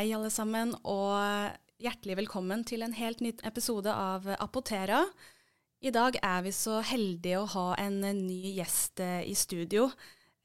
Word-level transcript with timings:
Hei, 0.00 0.14
alle 0.16 0.30
sammen, 0.32 0.70
og 0.88 1.82
hjertelig 1.84 2.14
velkommen 2.22 2.62
til 2.64 2.80
en 2.86 2.94
helt 2.96 3.18
ny 3.20 3.34
episode 3.44 3.92
av 3.92 4.24
Apotera. 4.40 5.02
I 5.84 5.90
dag 5.92 6.14
er 6.24 6.46
vi 6.46 6.52
så 6.56 6.78
heldige 6.88 7.42
å 7.42 7.50
ha 7.52 7.64
en 7.82 7.98
ny 8.00 8.54
gjest 8.56 9.02
eh, 9.04 9.26
i 9.28 9.34
studio. 9.36 9.90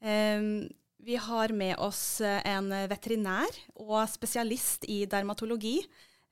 Ehm, 0.04 0.66
vi 1.00 1.16
har 1.16 1.54
med 1.56 1.72
oss 1.80 2.20
eh, 2.20 2.36
en 2.52 2.68
veterinær 2.90 3.56
og 3.80 4.02
spesialist 4.12 4.84
i 4.92 4.98
dermatologi. 5.08 5.78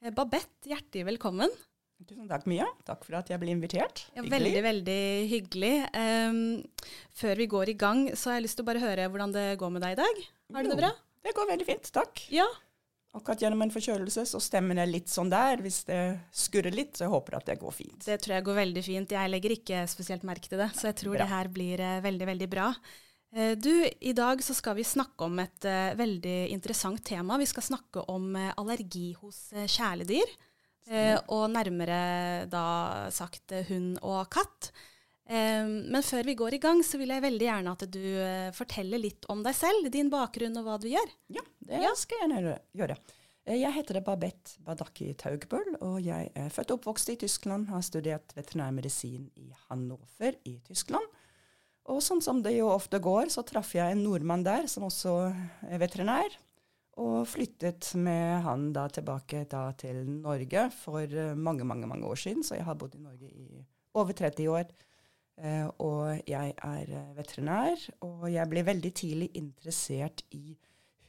Eh, 0.04 0.12
Babette, 0.12 0.68
hjertelig 0.68 1.06
velkommen. 1.14 1.56
Tusen 2.04 2.28
takk, 2.28 2.44
Mia. 2.44 2.68
Takk 2.84 3.08
for 3.08 3.22
at 3.22 3.32
jeg 3.32 3.40
ble 3.40 3.56
invitert. 3.56 4.04
Ja, 4.18 4.26
veldig, 4.36 4.60
veldig 4.68 5.00
hyggelig. 5.32 5.72
Um, 5.96 6.60
før 7.16 7.40
vi 7.40 7.48
går 7.56 7.72
i 7.72 7.78
gang, 7.86 8.04
så 8.12 8.34
har 8.34 8.42
jeg 8.42 8.50
lyst 8.50 8.60
til 8.60 8.68
å 8.68 8.70
bare 8.74 8.84
høre 8.84 9.08
hvordan 9.08 9.32
det 9.32 9.48
går 9.64 9.74
med 9.78 9.88
deg 9.88 9.96
i 9.96 10.00
dag. 10.02 10.22
Har 10.58 10.68
du 10.68 10.74
det 10.74 10.80
bra? 10.84 10.92
Det 11.24 11.32
går 11.32 11.52
veldig 11.54 11.70
fint, 11.72 11.88
takk. 11.96 12.26
Ja. 12.28 12.50
Akkurat 13.14 13.44
gjennom 13.44 13.62
en 13.62 13.70
forkjølelse 13.70 14.24
så 14.26 14.40
stemmen 14.42 14.80
er 14.82 14.90
litt 14.90 15.12
sånn 15.12 15.30
der. 15.30 15.62
Hvis 15.62 15.84
det 15.86 16.00
skurrer 16.34 16.74
litt, 16.74 16.96
så 16.96 17.06
jeg 17.06 17.14
håper 17.14 17.38
at 17.38 17.48
det 17.50 17.60
går 17.60 17.74
fint. 17.76 18.00
Det 18.02 18.18
tror 18.22 18.36
jeg 18.36 18.46
går 18.48 18.58
veldig 18.58 18.84
fint. 18.86 19.14
Jeg 19.14 19.30
legger 19.30 19.54
ikke 19.54 19.84
spesielt 19.90 20.26
merke 20.26 20.50
til 20.50 20.62
det, 20.62 20.72
så 20.74 20.90
jeg 20.90 20.98
tror 21.02 21.14
bra. 21.14 21.22
det 21.22 21.30
her 21.30 21.50
blir 21.54 21.84
uh, 21.84 21.98
veldig, 22.04 22.28
veldig 22.32 22.48
bra. 22.50 22.72
Uh, 23.34 23.52
du, 23.54 23.70
i 23.86 24.16
dag 24.18 24.42
så 24.42 24.56
skal 24.58 24.78
vi 24.80 24.88
snakke 24.88 25.28
om 25.28 25.38
et 25.44 25.68
uh, 25.70 25.94
veldig 25.98 26.40
interessant 26.56 27.04
tema. 27.06 27.38
Vi 27.38 27.46
skal 27.50 27.68
snakke 27.70 28.02
om 28.10 28.34
allergi 28.34 29.12
hos 29.20 29.46
kjæledyr. 29.54 30.34
Eh, 30.92 31.16
og 31.32 31.46
nærmere 31.48 32.44
da 32.52 32.64
sagt 33.14 33.54
hund 33.70 33.96
og 34.04 34.28
katt. 34.32 34.72
Eh, 35.24 35.64
men 35.64 36.04
før 36.04 36.26
vi 36.28 36.36
går 36.36 36.58
i 36.58 36.62
gang, 36.62 36.82
så 36.84 37.00
vil 37.00 37.14
jeg 37.14 37.24
veldig 37.24 37.46
gjerne 37.46 37.74
at 37.76 37.84
du 37.88 38.02
eh, 38.04 38.48
forteller 38.56 39.00
litt 39.00 39.28
om 39.32 39.44
deg 39.44 39.56
selv, 39.56 39.90
din 39.92 40.12
bakgrunn 40.12 40.60
og 40.60 40.66
hva 40.68 40.78
du 40.80 40.88
gjør. 40.92 41.12
Ja, 41.32 41.44
det 41.64 41.84
ja. 41.86 41.92
skal 41.96 42.20
jeg 42.20 42.34
gjerne 42.34 42.56
gjøre. 42.76 42.98
Eh, 43.44 43.58
jeg 43.60 43.76
heter 43.76 44.00
Babette 44.04 44.60
Badaki 44.64 45.10
Taugbøl, 45.20 45.76
og 45.84 45.98
jeg 46.04 46.30
er 46.36 46.52
født 46.52 46.74
og 46.74 46.80
oppvokst 46.80 47.12
i 47.12 47.18
Tyskland. 47.24 47.68
Har 47.72 47.84
studert 47.84 48.36
veterinærmedisin 48.36 49.28
i 49.40 49.50
Hannover 49.68 50.40
i 50.48 50.58
Tyskland. 50.68 51.20
Og 51.92 52.00
sånn 52.00 52.22
som 52.24 52.40
det 52.44 52.54
jo 52.56 52.70
ofte 52.72 53.00
går, 53.02 53.28
så 53.32 53.44
traff 53.44 53.74
jeg 53.76 53.92
en 53.92 54.04
nordmann 54.06 54.44
der 54.44 54.68
som 54.72 54.86
også 54.88 55.18
er 55.68 55.80
veterinær. 55.82 56.36
Og 57.02 57.24
flyttet 57.26 57.90
med 57.98 58.44
han 58.44 58.68
da 58.72 58.86
tilbake 58.92 59.42
da 59.50 59.66
til 59.76 60.04
Norge 60.06 60.68
for 60.76 61.02
eh, 61.02 61.34
mange, 61.34 61.66
mange 61.66 61.88
mange 61.90 62.08
år 62.08 62.20
siden. 62.20 62.44
Så 62.46 62.56
jeg 62.56 62.64
har 62.68 62.78
bodd 62.78 62.94
i 62.96 63.02
Norge 63.02 63.28
i 63.28 63.64
over 63.98 64.16
30 64.16 64.48
år. 64.52 64.70
Eh, 65.42 65.66
og 65.82 66.20
jeg 66.28 66.54
er 66.62 66.90
eh, 66.94 67.16
veterinær. 67.16 67.88
Og 68.06 68.28
jeg 68.32 68.50
ble 68.50 68.64
veldig 68.66 68.92
tidlig 68.94 69.30
interessert 69.34 70.22
i 70.30 70.56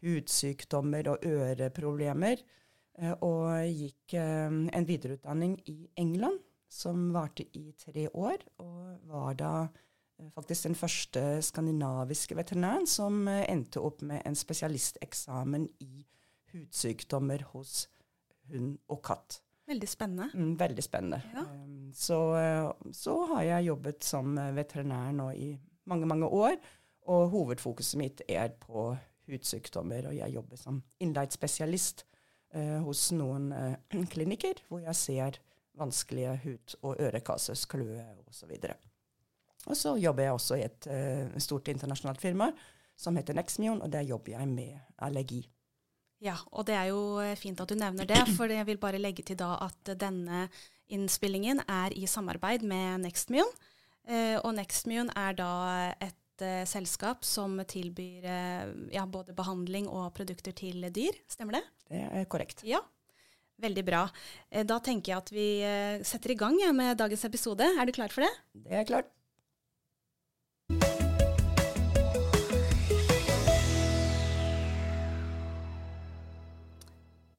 hudsykdommer 0.02 1.12
og 1.14 1.26
øreproblemer. 1.26 2.42
Eh, 2.98 3.14
og 3.22 3.70
gikk 3.70 4.18
en 4.18 4.88
videreutdanning 4.88 5.60
i 5.70 5.90
England 5.98 6.40
som 6.70 7.12
varte 7.14 7.46
i 7.54 7.72
tre 7.78 8.10
år. 8.14 8.46
Og 8.58 9.10
var 9.12 9.34
da 9.34 9.54
faktisk 10.34 10.64
den 10.64 10.76
første 10.76 11.42
skandinaviske 11.44 12.38
veterinæren 12.38 12.88
som 12.88 13.28
endte 13.28 13.84
opp 13.84 14.02
med 14.02 14.22
en 14.26 14.36
spesialisteksamen 14.36 15.68
i 15.84 16.06
hudsykdommer 16.54 17.44
hos 17.52 17.90
hund 18.48 18.78
og 18.88 19.04
katt. 19.04 19.45
Veldig 19.66 19.90
spennende. 19.90 20.30
Mm, 20.34 20.54
veldig 20.60 20.84
spennende. 20.86 21.22
Ja. 21.34 21.46
Um, 21.50 21.92
så, 21.96 22.20
så, 22.94 23.16
har 23.32 23.44
jeg 23.48 23.70
jobbet 23.72 24.06
som 24.06 24.36
veterinær 24.56 25.14
nå 25.16 25.30
i 25.34 25.52
mange, 25.90 26.06
mange 26.10 26.30
år. 26.30 26.60
Og 27.10 27.30
hovedfokuset 27.34 28.00
mitt 28.02 28.22
er 28.30 28.54
på 28.62 28.92
hudsykdommer, 29.30 30.10
og 30.10 30.18
jeg 30.18 30.34
jobber 30.36 30.60
som 30.60 30.82
innleid 31.02 31.34
spesialist 31.34 32.06
uh, 32.56 32.82
hos 32.86 33.08
noen 33.16 33.52
eh, 33.56 33.78
klinikker 34.14 34.62
hvor 34.70 34.84
jeg 34.86 35.02
ser 35.02 35.40
vanskelige 35.76 36.36
hud- 36.46 36.78
og 36.86 37.02
ørekasus, 37.04 37.66
kløe 37.70 38.04
osv. 38.30 38.54
Og 39.66 39.78
så 39.78 39.96
jobber 40.00 40.24
jeg 40.24 40.38
også 40.38 40.60
i 40.60 40.66
et 40.66 40.88
eh, 40.94 41.36
stort 41.42 41.68
internasjonalt 41.68 42.22
firma 42.22 42.52
som 42.96 43.18
heter 43.18 43.36
Nexmion, 43.36 43.82
og 43.82 43.92
der 43.92 44.06
jobber 44.08 44.38
jeg 44.38 44.48
med 44.48 44.78
allergi. 45.04 45.42
Ja, 46.24 46.36
og 46.56 46.66
det 46.70 46.76
er 46.78 46.90
jo 46.94 47.20
eh, 47.24 47.36
fint 47.40 47.60
at 47.60 47.70
du 47.70 47.78
nevner 47.80 48.08
det, 48.08 48.22
for 48.38 48.52
jeg 48.52 48.68
vil 48.70 48.80
bare 48.82 49.02
legge 49.02 49.26
til 49.26 49.38
da 49.40 49.56
at 49.66 49.96
denne 50.00 50.46
innspillingen 50.94 51.64
er 51.66 51.96
i 51.98 52.06
samarbeid 52.08 52.64
med 52.68 53.04
Nextmion. 53.08 53.50
Uh, 54.06 54.38
og 54.46 54.52
Nextmune 54.54 55.10
er 55.18 55.34
da 55.34 55.52
et 55.98 56.44
uh, 56.46 56.62
selskap 56.70 57.26
som 57.26 57.58
tilbyr 57.66 58.28
ja, 58.94 59.06
både 59.10 59.34
behandling 59.34 59.88
og 59.90 60.12
produkter 60.14 60.54
til 60.54 60.86
dyr. 60.94 61.18
Stemmer 61.26 61.58
det? 61.58 61.64
Det 61.90 62.04
er 62.06 62.30
korrekt. 62.30 62.62
Ja, 62.68 62.84
Veldig 63.56 63.86
bra. 63.88 64.02
Da 64.68 64.76
tenker 64.84 65.14
jeg 65.14 65.22
at 65.22 65.30
vi 65.32 65.46
setter 66.04 66.34
i 66.34 66.36
gang 66.36 66.58
med 66.76 66.98
dagens 67.00 67.24
episode. 67.24 67.64
Er 67.64 67.88
du 67.88 67.94
klar 67.96 68.12
for 68.12 68.26
det? 68.26 68.32
Det 68.66 68.82
er 68.82 68.90
klart. 68.90 69.08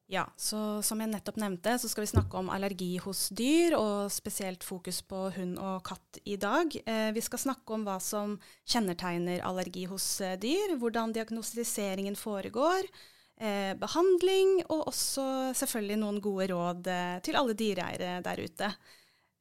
Ja, 0.07 0.23
så 0.39 0.59
som 0.87 1.01
jeg 1.03 1.11
nettopp 1.11 1.39
nevnte, 1.43 1.73
så 1.83 1.89
skal 1.91 2.05
vi 2.05 2.13
snakke 2.13 2.39
om 2.39 2.51
allergi 2.55 2.93
hos 3.03 3.25
dyr, 3.35 3.75
og 3.75 4.13
spesielt 4.15 4.63
fokus 4.63 5.01
på 5.03 5.25
hund 5.35 5.59
og 5.59 5.81
katt 5.89 6.21
i 6.23 6.37
dag. 6.39 6.71
Eh, 6.87 7.11
vi 7.17 7.25
skal 7.27 7.43
snakke 7.43 7.75
om 7.75 7.83
hva 7.89 7.97
som 8.03 8.37
kjennetegner 8.71 9.43
allergi 9.43 9.83
hos 9.91 10.07
eh, 10.23 10.37
dyr, 10.39 10.77
hvordan 10.79 11.17
diagnostiseringen 11.17 12.15
foregår, 12.15 12.87
eh, 13.43 13.75
behandling, 13.83 14.61
og 14.69 14.87
også 14.93 15.27
selvfølgelig 15.59 15.99
noen 16.05 16.23
gode 16.23 16.49
råd 16.55 16.93
eh, 16.95 17.19
til 17.27 17.43
alle 17.43 17.59
dyreeiere 17.59 18.21
der 18.23 18.47
ute. 18.47 18.73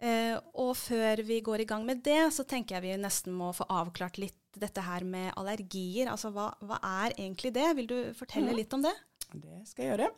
Eh, 0.01 0.33
og 0.57 0.73
før 0.81 1.21
vi 1.29 1.43
går 1.45 1.61
i 1.61 1.69
gang 1.69 1.85
med 1.85 2.01
det, 2.03 2.23
så 2.33 2.41
tenker 2.41 2.79
jeg 2.79 2.87
vi 2.89 3.01
nesten 3.05 3.37
må 3.37 3.53
få 3.53 3.69
avklart 3.69 4.17
litt 4.17 4.41
dette 4.57 4.81
her 4.81 5.05
med 5.05 5.29
allergier. 5.37 6.09
Altså 6.09 6.33
hva, 6.33 6.55
hva 6.65 6.81
er 7.05 7.19
egentlig 7.19 7.53
det? 7.53 7.69
Vil 7.77 7.91
du 7.91 7.99
fortelle 8.17 8.55
litt 8.57 8.73
om 8.73 8.81
det? 8.81 8.97
Det 9.29 9.61
skal 9.69 9.85
jeg 9.85 9.93
gjøre. 9.93 10.15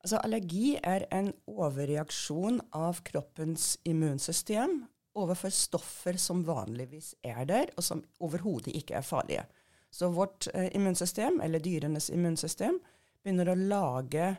Altså, 0.00 0.20
allergi 0.24 0.78
er 0.82 1.04
en 1.12 1.32
overreaksjon 1.50 2.60
av 2.72 3.02
kroppens 3.04 3.74
immunsystem 3.84 4.80
overfor 5.18 5.52
stoffer 5.52 6.16
som 6.20 6.44
vanligvis 6.46 7.14
er 7.26 7.42
der, 7.48 7.72
og 7.76 7.84
som 7.84 8.02
overhodet 8.22 8.72
ikke 8.78 8.96
er 9.00 9.04
farlige. 9.06 9.44
Så 9.90 10.08
vårt 10.14 10.46
eh, 10.54 10.70
immunsystem, 10.78 11.40
eller 11.42 11.62
dyrenes 11.62 12.08
immunsystem, 12.14 12.78
begynner 13.20 13.50
å 13.50 13.58
lage 13.58 14.30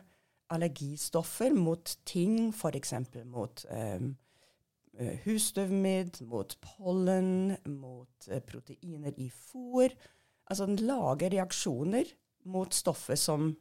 allergistoffer 0.52 1.54
mot 1.54 1.94
ting, 2.08 2.50
f.eks. 2.52 2.94
mot 3.28 3.64
eh, 3.70 4.08
husstøvmidd, 5.26 6.22
mot 6.28 6.56
pollen, 6.64 7.54
mot 7.68 8.28
eh, 8.28 8.42
proteiner 8.44 9.14
i 9.20 9.28
fôr. 9.30 9.92
Altså 10.48 10.66
den 10.68 10.82
lager 10.88 11.32
reaksjoner 11.32 12.10
mot 12.52 12.74
stoffer 12.74 13.16
som 13.20 13.52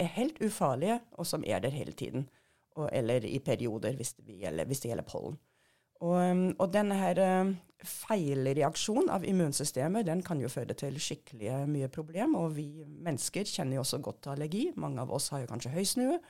er 0.00 0.14
helt 0.16 0.40
ufarlige, 0.42 1.00
og 1.12 1.26
som 1.28 1.44
er 1.46 1.62
der 1.62 1.74
hele 1.74 1.92
tiden. 1.92 2.28
Og, 2.78 2.88
eller 2.92 3.24
i 3.26 3.38
perioder, 3.38 3.96
hvis 3.98 4.14
det 4.18 4.38
gjelder, 4.40 4.64
hvis 4.64 4.80
det 4.80 4.92
gjelder 4.92 5.08
pollen. 5.08 5.38
Og, 6.00 6.16
um, 6.16 6.46
og 6.58 6.70
denne 6.72 6.96
her 6.96 7.18
uh, 7.20 7.50
feilreaksjonen 7.84 9.10
av 9.12 9.24
immunsystemet 9.28 10.06
den 10.08 10.22
kan 10.24 10.40
jo 10.40 10.48
føre 10.48 10.76
til 10.78 10.96
skikkelig 11.00 11.64
mye 11.68 11.90
problem. 11.92 12.36
Og 12.40 12.54
vi 12.56 12.68
mennesker 12.86 13.48
kjenner 13.48 13.78
jo 13.78 13.84
også 13.84 14.00
godt 14.04 14.22
til 14.24 14.34
allergi. 14.36 14.66
Mange 14.80 15.02
av 15.02 15.12
oss 15.12 15.28
har 15.34 15.44
jo 15.44 15.50
kanskje 15.50 15.74
høysnue. 15.74 16.20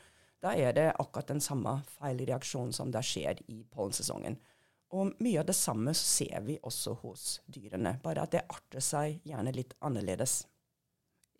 Da 0.41 0.55
er 0.57 0.73
det 0.75 0.89
akkurat 0.97 1.29
den 1.29 1.43
samme 1.45 1.81
feilreaksjonen 1.99 2.73
som 2.75 2.91
da 2.93 3.03
skjer 3.05 3.43
i 3.53 3.61
pollensesongen. 3.71 4.39
Og 4.97 5.13
mye 5.23 5.43
av 5.43 5.47
det 5.47 5.55
samme 5.55 5.93
ser 5.95 6.41
vi 6.47 6.57
også 6.67 6.97
hos 7.05 7.27
dyrene, 7.47 7.95
bare 8.03 8.25
at 8.25 8.33
det 8.35 8.47
arter 8.51 8.83
seg 8.83 9.21
gjerne 9.29 9.53
litt 9.55 9.77
annerledes. 9.87 10.41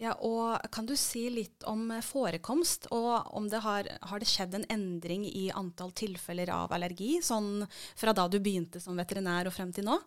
Ja, 0.01 0.15
og 0.25 0.65
Kan 0.73 0.87
du 0.89 0.95
si 0.97 1.27
litt 1.33 1.65
om 1.69 1.91
forekomst, 2.03 2.89
og 2.95 3.35
om 3.37 3.51
det 3.53 3.61
har, 3.61 3.89
har 4.09 4.23
det 4.23 4.29
skjedd 4.31 4.57
en 4.57 4.65
endring 4.73 5.27
i 5.29 5.51
antall 5.53 5.93
tilfeller 5.93 6.49
av 6.55 6.73
allergi, 6.73 7.19
sånn 7.23 7.67
fra 7.99 8.15
da 8.17 8.25
du 8.29 8.39
begynte 8.41 8.81
som 8.81 8.97
veterinær 8.97 9.51
og 9.51 9.57
frem 9.59 9.75
til 9.77 9.91
nå? 9.91 9.99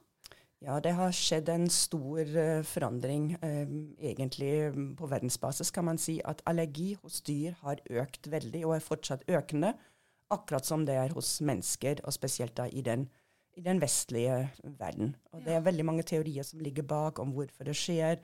Ja, 0.63 0.80
det 0.80 0.95
har 0.95 1.12
skjedd 1.13 1.50
en 1.51 1.68
stor 1.69 2.24
uh, 2.24 2.63
forandring. 2.63 3.34
Uh, 3.44 3.94
egentlig 4.00 4.72
på 4.98 5.10
verdensbasis 5.12 5.74
kan 5.75 5.90
man 5.90 6.00
si 6.00 6.22
at 6.25 6.42
allergi 6.50 6.94
hos 7.01 7.19
dyr 7.28 7.57
har 7.62 7.84
økt 7.92 8.31
veldig, 8.31 8.63
og 8.66 8.78
er 8.78 8.86
fortsatt 8.86 9.28
økende. 9.28 9.74
Akkurat 10.34 10.66
som 10.66 10.88
det 10.88 10.96
er 10.98 11.13
hos 11.13 11.36
mennesker, 11.44 12.01
og 12.07 12.16
spesielt 12.16 12.56
da 12.57 12.69
i 12.72 12.81
den, 12.81 13.10
i 13.60 13.62
den 13.62 13.84
vestlige 13.84 14.48
verden. 14.80 15.18
Og 15.34 15.44
ja. 15.44 15.46
Det 15.46 15.57
er 15.60 15.68
veldig 15.68 15.86
mange 15.86 16.07
teorier 16.07 16.48
som 16.48 16.63
ligger 16.63 16.88
bak 16.88 17.19
om 17.22 17.36
hvorfor 17.36 17.68
det 17.68 17.75
skjer. 17.78 18.24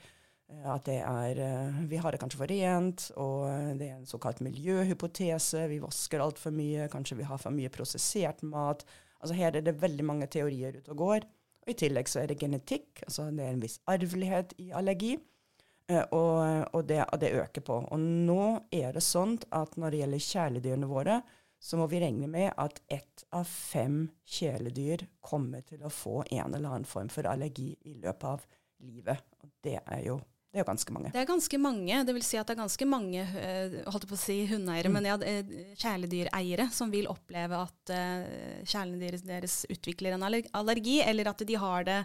Eh, 0.50 0.66
at 0.74 0.86
det 0.90 1.00
er 1.06 1.42
eh, 1.46 1.82
Vi 1.90 2.00
har 2.02 2.12
det 2.12 2.22
kanskje 2.22 2.42
for 2.42 2.52
rent, 2.52 3.10
og 3.22 3.78
det 3.80 3.90
er 3.90 3.98
en 4.00 4.10
såkalt 4.10 4.42
miljøhypotese. 4.46 5.68
Vi 5.72 5.82
vasker 5.84 6.24
altfor 6.24 6.56
mye, 6.56 6.90
kanskje 6.92 7.20
vi 7.22 7.30
har 7.30 7.42
for 7.42 7.56
mye 7.56 7.72
prosessert 7.74 8.44
mat. 8.44 8.86
Altså 9.20 9.36
Her 9.36 9.56
er 9.56 9.66
det 9.66 9.80
veldig 9.82 10.06
mange 10.06 10.30
teorier 10.32 10.80
ute 10.80 10.94
og 10.96 11.04
går. 11.04 11.28
Og 11.66 11.74
I 11.74 11.78
tillegg 11.78 12.08
så 12.10 12.24
er 12.24 12.32
det 12.32 12.40
genetikk, 12.42 13.04
altså 13.06 13.28
det 13.36 13.44
er 13.46 13.52
en 13.54 13.62
viss 13.62 13.82
arvelighet 13.92 14.56
i 14.64 14.72
allergi. 14.76 15.18
Eh, 15.90 16.06
og, 16.14 16.70
og, 16.74 16.86
det, 16.88 17.02
det, 17.22 17.34
øker 17.42 17.66
på. 17.66 17.82
Og 17.90 18.00
nå 18.00 18.46
er 18.72 18.94
det 18.96 19.04
sånn 19.06 19.38
at 19.56 19.76
når 19.78 19.92
det 19.92 20.02
gjelder 20.04 20.26
kjæledyrene 20.30 20.90
våre, 20.90 21.20
så 21.60 21.76
må 21.76 21.90
vi 21.92 22.00
regne 22.00 22.30
med 22.32 22.54
at 22.62 22.78
ett 22.88 23.26
av 23.36 23.44
fem 23.50 24.06
kjæledyr 24.24 25.04
kommer 25.20 25.66
til 25.68 25.82
å 25.84 25.92
få 25.92 26.22
en 26.30 26.54
eller 26.54 26.70
annen 26.70 26.88
form 26.88 27.10
for 27.12 27.28
allergi 27.28 27.74
i 27.90 27.98
løpet 27.98 28.28
av 28.30 28.46
livet. 28.86 29.26
Og 29.44 29.52
det 29.66 29.80
er 29.82 30.06
jo 30.06 30.20
det 30.50 30.58
er 30.58 30.64
jo 30.64 30.70
ganske 30.72 30.94
mange. 30.96 31.10
Det 31.14 31.20
er 31.22 31.28
ganske 31.30 31.58
mange. 31.62 31.98
Det 32.08 32.14
vil 32.16 32.24
si 32.26 32.38
at 32.40 32.50
det 32.50 32.56
er 32.56 32.64
ganske 32.64 32.86
mange 32.90 33.22
eh, 33.22 33.76
holdt 33.86 34.08
på 34.10 34.16
å 34.18 34.22
si 34.22 34.40
hundeeiere, 34.50 34.90
mm. 34.90 34.96
men 34.98 35.06
ja, 35.06 35.18
eh, 35.22 35.52
kjæledyreiere 35.78 36.66
som 36.74 36.90
vil 36.90 37.06
oppleve 37.12 37.60
at 37.68 37.94
uh, 37.94 38.64
kjæledyret 38.66 39.28
deres 39.30 39.62
utvikler 39.70 40.18
en 40.18 40.26
allergi, 40.26 40.98
eller 41.06 41.30
at 41.30 41.46
de 41.46 41.60
har 41.62 41.86
det 41.86 42.00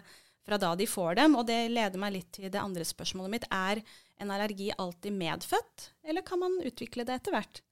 fra 0.45 0.61
da 0.61 0.75
de 0.77 0.85
får 0.85 1.17
dem. 1.23 1.39
Og 1.39 1.47
det 1.49 1.57
leder 1.73 1.97
meg 2.01 2.19
litt 2.19 2.29
til 2.37 2.51
det 2.53 2.61
andre 2.61 2.85
spørsmålet 2.85 3.33
mitt. 3.33 3.49
Er 3.49 3.81
en 4.21 4.37
allergi 4.37 4.69
alltid 4.77 5.17
medfødt, 5.17 5.89
eller 6.05 6.25
kan 6.29 6.45
man 6.45 6.61
utvikle 6.61 7.07
det 7.07 7.17
etter 7.17 7.33
hvert? 7.33 7.64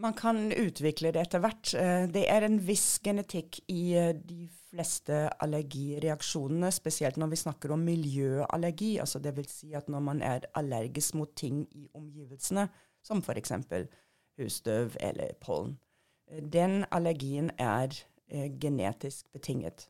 Man 0.00 0.14
kan 0.16 0.52
utvikle 0.52 1.12
det 1.12 1.20
etter 1.26 1.42
hvert. 1.44 1.74
Det 2.14 2.22
er 2.30 2.46
en 2.46 2.56
viss 2.64 2.96
genetikk 3.04 3.60
i 3.70 3.92
de 4.16 4.46
fleste 4.72 5.26
allergireaksjonene, 5.44 6.70
spesielt 6.72 7.18
når 7.20 7.32
vi 7.34 7.40
snakker 7.42 7.74
om 7.74 7.84
miljøallergi, 7.84 8.94
altså 9.02 9.20
dvs. 9.22 9.52
Si 9.60 9.74
at 9.76 9.90
når 9.92 10.04
man 10.08 10.22
er 10.24 10.48
allergisk 10.58 11.18
mot 11.20 11.34
ting 11.36 11.66
i 11.76 11.88
omgivelsene, 11.98 12.66
som 13.04 13.22
f.eks. 13.22 13.52
husstøv 14.40 14.96
eller 15.00 15.34
pollen. 15.42 15.76
Den 16.40 16.84
allergien 16.90 17.50
er 17.60 17.92
eh, 18.28 18.48
genetisk 18.60 19.32
betinget. 19.32 19.88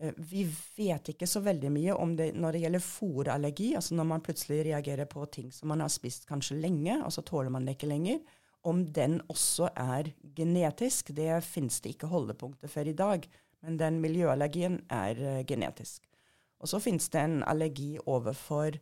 Eh, 0.00 0.14
vi 0.16 0.42
vet 0.76 1.12
ikke 1.12 1.28
så 1.30 1.40
veldig 1.44 1.70
mye 1.72 1.94
om 1.94 2.16
det 2.18 2.32
når 2.34 2.56
det 2.56 2.64
gjelder 2.64 2.84
fòrallergi, 2.84 3.68
altså 3.78 3.94
når 3.94 4.08
man 4.10 4.24
plutselig 4.26 4.64
reagerer 4.66 5.06
på 5.10 5.28
ting 5.32 5.52
som 5.54 5.70
man 5.70 5.84
har 5.84 5.92
spist 5.92 6.26
kanskje 6.26 6.58
lenge, 6.58 6.98
og 7.04 7.14
så 7.14 7.22
tåler 7.22 7.52
man 7.52 7.68
det 7.68 7.76
ikke 7.76 7.92
lenger. 7.92 8.18
Om 8.66 8.82
den 8.94 9.20
også 9.30 9.70
er 9.78 10.10
genetisk, 10.36 11.12
det 11.14 11.38
finnes 11.46 11.78
det 11.82 11.94
ikke 11.94 12.10
holdepunkter 12.10 12.70
for 12.70 12.88
i 12.88 12.96
dag. 12.96 13.26
Men 13.62 13.78
den 13.80 14.00
miljøallergien 14.02 14.80
er 14.92 15.22
uh, 15.22 15.40
genetisk. 15.46 16.04
Og 16.62 16.70
så 16.70 16.80
finnes 16.82 17.08
det 17.12 17.22
en 17.22 17.40
allergi 17.46 17.96
overfor 18.04 18.78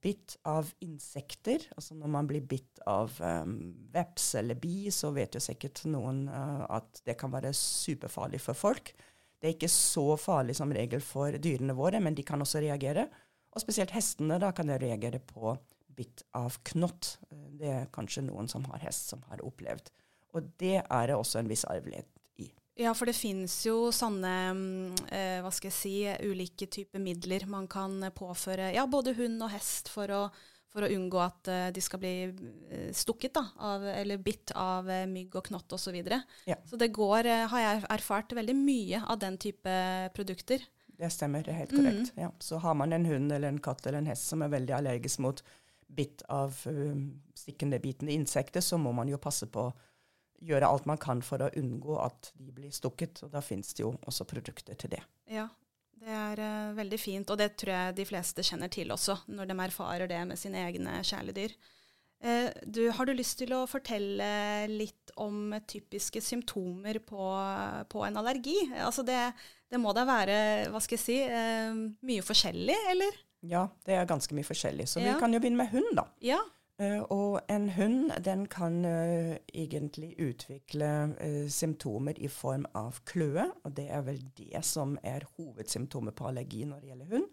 bitt 0.00 0.36
av 0.48 0.70
insekter. 0.84 1.64
Altså 1.76 1.96
når 1.98 2.12
man 2.14 2.28
blir 2.30 2.44
bitt 2.48 2.80
av 2.88 3.16
um, 3.20 3.56
veps 3.92 4.34
eller 4.40 4.58
bi, 4.60 4.88
så 4.94 5.12
vet 5.14 5.36
jo 5.36 5.42
sikkert 5.42 5.82
noen 5.90 6.24
uh, 6.30 6.64
at 6.78 7.02
det 7.06 7.18
kan 7.20 7.32
være 7.32 7.52
superfarlig 7.56 8.40
for 8.44 8.56
folk. 8.56 8.94
Det 9.40 9.48
er 9.48 9.56
ikke 9.56 9.72
så 9.72 10.06
farlig 10.20 10.56
som 10.58 10.72
regel 10.76 11.02
for 11.04 11.36
dyrene 11.40 11.76
våre, 11.76 12.00
men 12.02 12.16
de 12.16 12.24
kan 12.26 12.40
også 12.40 12.62
reagere. 12.62 13.06
Og 13.50 13.62
spesielt 13.62 13.94
hestene 13.96 14.38
da 14.40 14.52
kan 14.54 14.70
reagere 14.70 15.20
på 15.24 15.54
bitt 16.00 16.24
av 16.36 16.56
knott. 16.72 17.18
Det 17.60 17.68
er 17.68 17.92
kanskje 17.92 18.24
noen 18.26 18.48
som 18.48 18.64
har 18.72 18.80
hest, 18.86 19.12
som 19.12 19.22
har 19.28 19.44
opplevd. 19.44 19.92
Og 20.34 20.48
det 20.62 20.78
er 20.80 21.10
det 21.10 21.18
også 21.18 21.42
en 21.42 21.50
viss 21.50 21.66
arvelighet 21.68 22.08
ja, 22.80 22.94
for 22.96 23.10
det 23.10 23.16
finnes 23.18 23.54
jo 23.66 23.90
sånne 23.92 24.32
eh, 25.12 25.40
hva 25.44 25.50
skal 25.52 25.68
jeg 25.68 25.76
si, 25.76 25.94
ulike 26.30 26.68
typer 26.70 27.02
midler 27.02 27.44
man 27.50 27.68
kan 27.70 27.98
påføre 28.16 28.70
ja, 28.72 28.86
både 28.88 29.12
hund 29.18 29.42
og 29.44 29.52
hest 29.52 29.90
for 29.92 30.12
å, 30.14 30.22
for 30.70 30.86
å 30.86 30.90
unngå 30.94 31.20
at 31.20 31.50
uh, 31.50 31.68
de 31.74 31.82
skal 31.84 32.00
bli 32.00 32.14
stukket 32.96 33.34
da, 33.36 33.44
av, 33.68 33.84
eller 33.90 34.22
bitt 34.22 34.54
av 34.56 34.88
mygg 35.10 35.36
og 35.36 35.50
knott 35.50 35.76
osv. 35.76 35.90
Så, 35.90 35.94
videre. 35.94 36.22
ja. 36.48 36.56
så 36.64 36.78
det 36.80 36.92
går, 36.94 37.28
har 37.52 37.64
jeg 37.64 37.84
erfart, 37.98 38.36
veldig 38.38 38.56
mye 38.56 39.02
av 39.04 39.20
den 39.20 39.36
type 39.42 39.74
produkter. 40.16 40.64
Det 41.00 41.08
stemmer, 41.12 41.44
det 41.44 41.52
er 41.52 41.62
helt 41.62 41.72
korrekt. 41.72 42.12
Mm. 42.14 42.22
Ja. 42.22 42.30
Så 42.44 42.60
har 42.60 42.76
man 42.76 42.92
en 42.92 43.06
hund 43.08 43.32
eller 43.32 43.48
en 43.48 43.60
katt 43.60 43.86
eller 43.86 44.02
en 44.02 44.08
hest 44.10 44.28
som 44.28 44.44
er 44.44 44.52
veldig 44.52 44.74
allergisk 44.76 45.22
mot 45.24 45.40
bitt 45.90 46.22
av 46.30 46.54
stikkende, 47.34 47.80
bitende 47.82 48.14
insekter, 48.14 48.62
så 48.62 48.78
må 48.78 48.92
man 48.94 49.08
jo 49.10 49.18
passe 49.20 49.48
på 49.50 49.64
å 49.68 49.72
gjøre 50.40 50.68
alt 50.68 50.86
man 50.88 51.00
kan 51.00 51.22
for 51.24 51.42
å 51.44 51.50
unngå 51.60 51.96
at 52.00 52.32
de 52.40 52.52
blir 52.54 52.72
stukket. 52.74 53.22
Og 53.26 53.32
da 53.34 53.42
finnes 53.44 53.74
det 53.76 53.84
jo 53.84 53.94
også 54.08 54.26
produkter 54.28 54.78
til 54.80 54.94
det. 54.94 55.02
Ja, 55.30 55.46
det 56.00 56.16
er 56.16 56.40
uh, 56.40 56.78
veldig 56.78 57.00
fint, 57.00 57.30
og 57.30 57.40
det 57.40 57.52
tror 57.60 57.74
jeg 57.74 57.98
de 58.00 58.08
fleste 58.08 58.44
kjenner 58.46 58.72
til 58.72 58.92
også, 58.94 59.20
når 59.28 59.50
de 59.50 59.60
erfarer 59.66 60.10
det 60.10 60.22
med 60.30 60.40
sine 60.40 60.64
egne 60.68 61.00
kjæledyr. 61.04 61.54
Uh, 62.20 62.48
du, 62.64 62.86
har 62.96 63.08
du 63.08 63.14
lyst 63.16 63.38
til 63.40 63.52
å 63.56 63.66
fortelle 63.68 64.30
litt 64.68 65.12
om 65.20 65.54
typiske 65.68 66.22
symptomer 66.24 67.00
på, 67.04 67.24
på 67.92 68.04
en 68.06 68.20
allergi? 68.20 68.58
Altså 68.80 69.04
det, 69.04 69.20
det, 69.68 69.80
må 69.80 69.92
da 69.96 70.06
være, 70.08 70.38
hva 70.72 70.80
skal 70.84 70.96
jeg 70.96 71.04
si, 71.04 71.18
uh, 71.28 71.84
mye 72.08 72.24
forskjellig, 72.24 72.78
eller? 72.94 73.20
Ja, 73.42 73.66
det 73.86 73.94
er 73.96 74.08
ganske 74.08 74.34
mye 74.36 74.44
forskjellig. 74.44 74.88
Så 74.88 75.00
ja. 75.00 75.14
vi 75.14 75.20
kan 75.20 75.32
jo 75.32 75.40
begynne 75.40 75.62
med 75.62 75.70
hund, 75.72 75.92
da. 75.96 76.06
Ja. 76.24 76.40
Uh, 76.80 77.02
og 77.12 77.40
en 77.52 77.68
hund 77.76 78.12
den 78.24 78.46
kan 78.48 78.84
uh, 78.84 79.36
egentlig 79.52 80.14
utvikle 80.18 81.14
uh, 81.20 81.48
symptomer 81.48 82.16
i 82.16 82.28
form 82.28 82.64
av 82.74 83.02
kløe. 83.04 83.50
Og 83.64 83.76
det 83.76 83.90
er 83.92 84.04
vel 84.06 84.22
det 84.38 84.64
som 84.64 84.96
er 85.04 85.26
hovedsymptomet 85.36 86.16
på 86.16 86.28
allergi 86.30 86.64
når 86.64 86.80
det 86.80 86.92
gjelder 86.92 87.14
hund. 87.14 87.28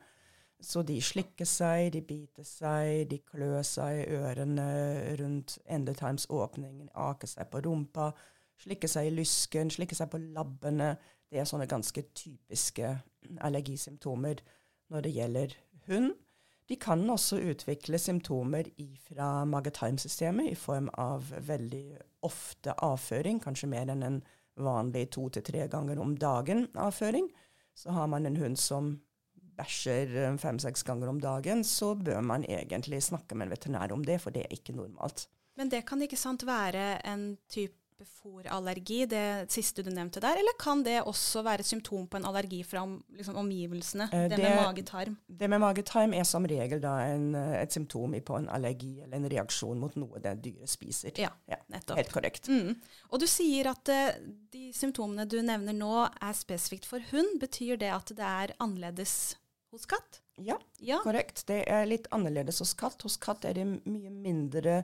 Så 0.59 0.81
de 0.81 0.97
slikker 1.01 1.45
seg, 1.45 1.91
de 1.93 2.01
biter 2.01 2.43
seg, 2.43 3.05
de 3.11 3.19
klør 3.21 3.61
seg 3.67 4.01
i 4.01 4.17
ørene 4.17 4.65
rundt 5.19 5.59
endetarmsåpningen, 5.69 6.89
aker 6.97 7.29
seg 7.29 7.51
på 7.51 7.61
rumpa, 7.67 8.09
slikker 8.65 8.89
seg 8.89 9.11
i 9.11 9.13
lysken, 9.19 9.69
slikker 9.71 9.99
seg 9.99 10.09
på 10.11 10.19
labbene. 10.23 10.95
Det 11.29 11.39
er 11.39 11.47
sånne 11.47 11.69
ganske 11.69 12.01
typiske 12.17 12.89
allergisymptomer 13.45 14.41
når 14.89 15.05
det 15.05 15.13
gjelder 15.13 15.55
hund. 15.91 16.15
De 16.67 16.75
kan 16.75 17.05
også 17.09 17.39
utvikle 17.51 17.99
symptomer 17.99 18.67
fra 19.07 19.45
mage-tarmsystemet 19.47 20.51
i 20.51 20.57
form 20.59 20.89
av 20.99 21.29
veldig 21.47 21.85
ofte 22.27 22.75
avføring, 22.83 23.39
kanskje 23.43 23.69
mer 23.71 23.91
enn 23.93 24.03
en 24.03 24.21
vanlig 24.59 25.07
to 25.15 25.29
til 25.31 25.45
tre 25.47 25.67
ganger 25.71 26.01
om 26.01 26.15
dagen 26.19 26.67
avføring. 26.75 27.29
Så 27.77 27.93
har 27.95 28.09
man 28.11 28.25
en 28.25 28.39
hund 28.41 28.57
som 28.59 28.97
bæsjer 29.57 30.13
eh, 30.17 30.37
fem-seks 30.41 30.83
ganger 30.85 31.09
om 31.11 31.21
dagen, 31.21 31.63
så 31.63 31.93
bør 31.95 32.21
man 32.21 32.45
egentlig 32.45 33.01
snakke 33.05 33.35
med 33.35 33.47
en 33.47 33.55
veterinær 33.55 33.93
om 33.95 34.05
det, 34.05 34.19
for 34.21 34.33
det 34.33 34.45
er 34.45 34.53
ikke 34.53 34.75
normalt. 34.77 35.27
Men 35.57 35.71
det 35.73 35.85
kan 35.89 36.01
ikke 36.01 36.19
sant 36.19 36.45
være 36.45 36.99
en 37.07 37.31
type 37.49 37.86
fòrallergi, 38.05 39.05
det 39.09 39.51
siste 39.53 39.83
du 39.85 39.89
nevnte 39.93 40.21
der, 40.21 40.37
eller 40.37 40.55
kan 40.59 40.83
det 40.85 40.99
også 41.01 41.41
være 41.45 41.63
et 41.63 41.69
symptom 41.69 42.05
på 42.11 42.19
en 42.19 42.27
allergi 42.29 42.59
fra 42.67 42.83
liksom, 43.15 43.37
omgivelsene, 43.41 44.09
det, 44.11 44.35
det, 44.35 44.41
med 44.43 44.59
magetarm? 44.61 45.15
Det 45.27 45.49
med 45.49 45.61
magetarm 45.63 46.13
er 46.17 46.27
som 46.27 46.45
regel 46.49 46.81
da 46.83 46.93
en, 47.07 47.31
et 47.35 47.73
symptom 47.73 48.13
på 48.27 48.37
en 48.37 48.49
allergi 48.53 48.99
eller 49.01 49.17
en 49.17 49.29
reaksjon 49.31 49.81
mot 49.81 49.95
noe 49.97 50.21
det 50.23 50.35
dyret 50.45 50.69
spiser. 50.69 51.15
Ja, 51.21 51.31
ja 51.49 51.57
nettopp. 51.73 51.97
Helt 52.01 52.13
korrekt. 52.13 52.51
Mm. 52.51 52.75
Og 53.09 53.23
du 53.23 53.27
sier 53.31 53.71
at 53.73 53.89
uh, 53.89 54.13
de 54.53 54.69
symptomene 54.75 55.25
du 55.29 55.39
nevner 55.41 55.75
nå 55.75 56.05
er 56.05 56.37
spesifikt 56.37 56.87
for 56.89 57.03
hund. 57.11 57.39
Betyr 57.41 57.81
det 57.81 57.91
at 57.95 58.13
det 58.13 58.29
er 58.29 58.55
annerledes 58.63 59.37
hos 59.73 59.89
katt? 59.89 60.21
Ja, 60.37 60.59
ja, 60.77 60.99
korrekt. 61.01 61.47
Det 61.49 61.63
er 61.65 61.87
litt 61.89 62.05
annerledes 62.13 62.61
hos 62.61 62.75
katt. 62.77 63.01
Hos 63.01 63.17
katt 63.21 63.47
er 63.49 63.57
det 63.57 63.65
mye 63.65 64.11
mindre 64.13 64.83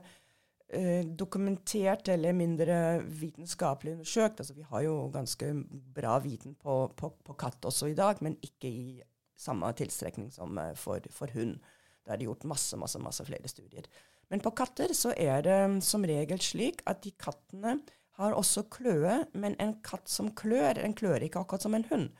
dokumentert 1.18 2.08
eller 2.08 2.32
mindre 2.34 2.76
vitenskapelig 3.06 3.92
undersøkt. 3.92 4.40
Altså, 4.40 4.54
vi 4.56 4.64
har 4.66 4.82
jo 4.82 4.94
ganske 5.12 5.50
bra 5.94 6.16
viten 6.24 6.56
på, 6.58 6.88
på, 6.96 7.10
på, 7.24 7.36
katt 7.38 7.64
også 7.68 7.92
i 7.92 7.94
dag, 7.98 8.22
men 8.24 8.38
ikke 8.42 8.68
i 8.68 9.02
samme 9.36 9.70
tilstrekning 9.76 10.32
som 10.32 10.58
eh, 10.58 10.74
for, 10.78 11.04
for 11.10 11.32
hund. 11.34 11.58
Da 12.04 12.14
er 12.14 12.20
det 12.20 12.28
gjort 12.28 12.48
masse, 12.48 12.76
masse, 12.80 13.00
masse 13.02 13.24
flere 13.24 13.48
studier. 13.48 13.88
Men 14.32 14.42
på 14.44 14.52
katter 14.56 14.92
så 14.96 15.12
er 15.20 15.44
det 15.44 15.58
som 15.84 16.04
regel 16.04 16.40
slik 16.42 16.82
at 16.90 17.02
de 17.04 17.12
kattene 17.20 17.78
har 18.18 18.36
også 18.36 18.66
kløe, 18.70 19.24
men 19.34 19.56
en 19.60 19.76
katt 19.84 20.08
som 20.10 20.30
klør, 20.36 20.78
den 20.78 20.94
klør 20.94 21.24
ikke 21.24 21.42
akkurat 21.42 21.64
som 21.66 21.74
en 21.74 21.86
hund. 21.90 22.10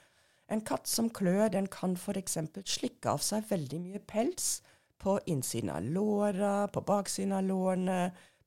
En 0.52 0.60
katt 0.66 0.88
som 0.90 1.08
klør, 1.14 1.48
den 1.54 1.68
kan 1.72 1.94
f.eks. 1.96 2.38
slikke 2.66 3.14
av 3.14 3.22
seg 3.24 3.46
veldig 3.48 3.80
mye 3.80 4.02
pels 4.04 4.58
på 5.00 5.16
innsiden 5.30 5.70
av 5.72 5.84
låra, 5.84 6.66
på 6.72 6.82
baksiden 6.84 7.32
av 7.36 7.46
lårene, 7.46 7.98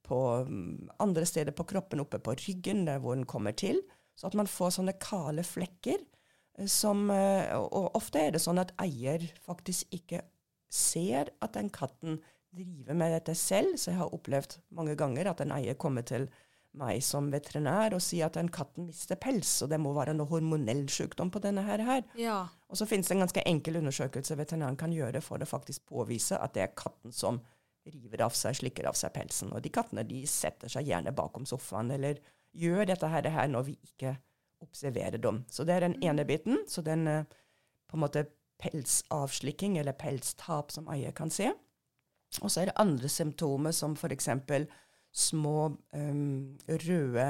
på 0.08 0.20
mm, 0.48 0.90
andre 1.04 1.26
steder 1.28 1.56
på 1.56 1.66
kroppen, 1.68 2.02
oppe 2.04 2.20
på 2.24 2.36
ryggen, 2.40 2.86
der 2.88 3.02
hvor 3.04 3.16
den 3.16 3.28
kommer 3.30 3.52
til. 3.52 3.82
Så 4.18 4.30
at 4.30 4.38
man 4.38 4.50
får 4.50 4.78
sånne 4.78 4.96
kale 5.02 5.46
flekker. 5.46 6.02
Eh, 6.58 6.70
som, 6.72 7.10
eh, 7.14 7.52
og 7.58 7.96
ofte 7.98 8.24
er 8.24 8.34
det 8.36 8.44
sånn 8.44 8.62
at 8.64 8.74
eier 8.82 9.28
faktisk 9.46 9.92
ikke 9.94 10.24
ser 10.74 11.32
at 11.44 11.56
den 11.56 11.70
katten 11.74 12.20
driver 12.56 12.98
med 12.98 13.14
dette 13.16 13.36
selv. 13.38 13.78
Så 13.78 13.92
jeg 13.92 14.02
har 14.02 14.14
opplevd 14.16 14.60
mange 14.76 14.98
ganger 15.00 15.32
at 15.32 15.44
en 15.44 15.56
eier 15.56 15.78
kommer 15.80 16.06
til 16.08 16.30
meg 16.78 17.02
som 17.06 17.32
veterinær 17.34 17.96
og 17.98 18.04
sier 18.04 18.28
at 18.28 18.38
den 18.38 18.50
katten 18.54 18.90
mister 18.90 19.18
pels, 19.20 19.50
og 19.66 19.72
det 19.72 19.80
må 19.82 19.94
være 19.96 20.14
noe 20.14 20.30
hormonell 20.30 20.84
sykdom 20.92 21.32
på 21.34 21.42
denne 21.42 21.64
her. 21.66 22.04
Ja. 22.20 22.44
Og 22.70 22.78
så 22.78 22.86
finnes 22.90 23.10
det 23.10 23.16
en 23.16 23.24
ganske 23.26 23.46
enkel 23.50 23.80
undersøkelse 23.82 24.38
veterinæren 24.38 24.78
kan 24.80 24.94
gjøre 24.94 25.24
for 25.26 25.42
å 25.42 25.50
faktisk 25.50 25.88
påvise 25.90 26.38
at 26.38 26.54
det 26.58 26.68
er 26.68 26.76
katten 26.78 27.16
som 27.16 27.42
river 27.94 28.24
av 28.28 28.36
seg, 28.38 28.58
slikker 28.60 28.88
av 28.90 28.98
seg 28.98 29.14
pelsen. 29.16 29.52
Og 29.56 29.64
de 29.64 29.72
kattene 29.74 30.06
de 30.08 30.24
setter 30.30 30.72
seg 30.72 30.90
gjerne 30.90 31.16
bakom 31.16 31.46
sofaen 31.50 31.92
eller 31.96 32.22
gjør 32.58 32.88
dette 32.90 33.10
her, 33.12 33.24
det 33.26 33.36
her 33.36 33.52
når 33.52 33.70
vi 33.70 33.78
ikke 33.90 34.16
observerer 34.64 35.22
dem. 35.22 35.44
Så 35.52 35.66
det 35.68 35.76
er 35.76 35.86
den 35.86 36.00
ene 36.02 36.26
mm. 36.26 36.30
biten. 36.30 36.64
Så 36.68 36.82
den 36.86 37.08
eh, 37.08 37.24
på 37.88 37.98
en 37.98 38.04
måte 38.04 38.26
pelsavslikking 38.62 39.78
eller 39.78 39.98
pelstap 39.98 40.74
som 40.74 40.90
eier 40.92 41.14
kan 41.16 41.32
se. 41.34 41.52
Og 42.42 42.52
så 42.52 42.62
er 42.62 42.72
det 42.72 42.80
andre 42.82 43.10
symptomer, 43.10 43.72
som 43.72 43.96
f.eks. 43.96 44.30
små 45.16 45.70
um, 45.94 46.58
røde 46.68 47.28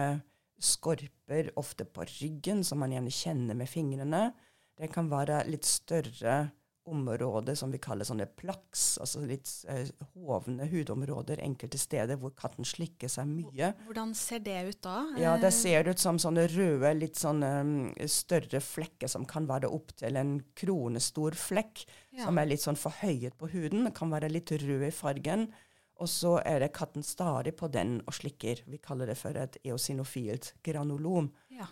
skorper, 0.57 1.51
ofte 1.59 1.85
på 1.85 2.05
ryggen, 2.07 2.63
som 2.65 2.81
man 2.81 2.95
gjerne 2.95 3.13
kjenner 3.13 3.59
med 3.59 3.69
fingrene. 3.69 4.31
Det 4.77 4.89
kan 4.93 5.11
være 5.11 5.43
litt 5.51 5.67
større 5.67 6.47
områder 6.87 7.55
som 7.59 7.71
vi 7.73 7.79
kaller 7.83 8.07
sånne 8.07 8.27
plaks, 8.39 8.97
altså 9.03 9.21
litt 9.27 9.49
eh, 9.71 9.89
hovne 10.15 10.67
hudområder 10.71 11.41
enkelte 11.43 11.79
steder 11.81 12.19
hvor 12.21 12.33
katten 12.37 12.67
slikker 12.67 13.11
seg 13.11 13.29
mye. 13.29 13.71
Hvordan 13.85 14.13
ser 14.17 14.43
det 14.45 14.57
ut 14.69 14.81
da? 14.85 14.97
Ja, 15.21 15.35
Det 15.41 15.51
ser 15.55 15.89
ut 15.91 16.01
som 16.01 16.19
sånne 16.21 16.47
røde, 16.51 16.93
litt 16.97 17.19
sånne 17.19 17.51
um, 17.61 17.77
større 18.09 18.61
flekker 18.63 19.11
som 19.11 19.27
kan 19.29 19.47
være 19.49 19.71
opptil 19.71 20.19
en 20.19 20.37
kronestor 20.57 21.37
flekk, 21.37 21.85
ja. 22.15 22.25
som 22.25 22.39
er 22.39 22.51
litt 22.51 22.63
sånn 22.63 22.79
forhøyet 22.79 23.37
på 23.37 23.51
huden, 23.53 23.91
kan 23.95 24.11
være 24.13 24.31
litt 24.33 24.55
rød 24.55 24.87
i 24.89 24.93
fargen. 24.95 25.49
Og 25.97 26.09
så 26.11 26.35
er 26.45 26.61
det 26.61 26.75
katten 26.77 27.05
stadig 27.05 27.55
på 27.57 27.69
den 27.73 27.97
og 28.05 28.13
slikker. 28.13 28.61
Vi 28.69 28.77
kaller 28.81 29.09
det 29.09 29.17
for 29.17 29.37
et 29.37 29.57
eosinofilt 29.65 30.53
granulom. 30.65 31.31
Ja. 31.53 31.65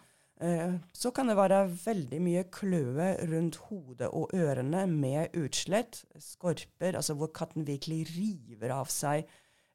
Eh, 0.44 0.74
så 0.92 1.12
kan 1.15 1.30
det 1.32 1.38
være 1.39 1.62
veldig 1.72 2.20
mye 2.20 2.44
kløe 2.51 3.08
rundt 3.30 3.60
hodet 3.70 4.10
og 4.12 4.34
ørene 4.36 4.84
med 4.92 5.36
utslett, 5.39 6.01
skorper, 6.20 6.98
altså 7.00 7.15
hvor 7.15 7.32
katten 7.36 7.63
virkelig 7.68 8.01
river 8.12 8.74
av 8.75 8.92
seg 8.92 9.24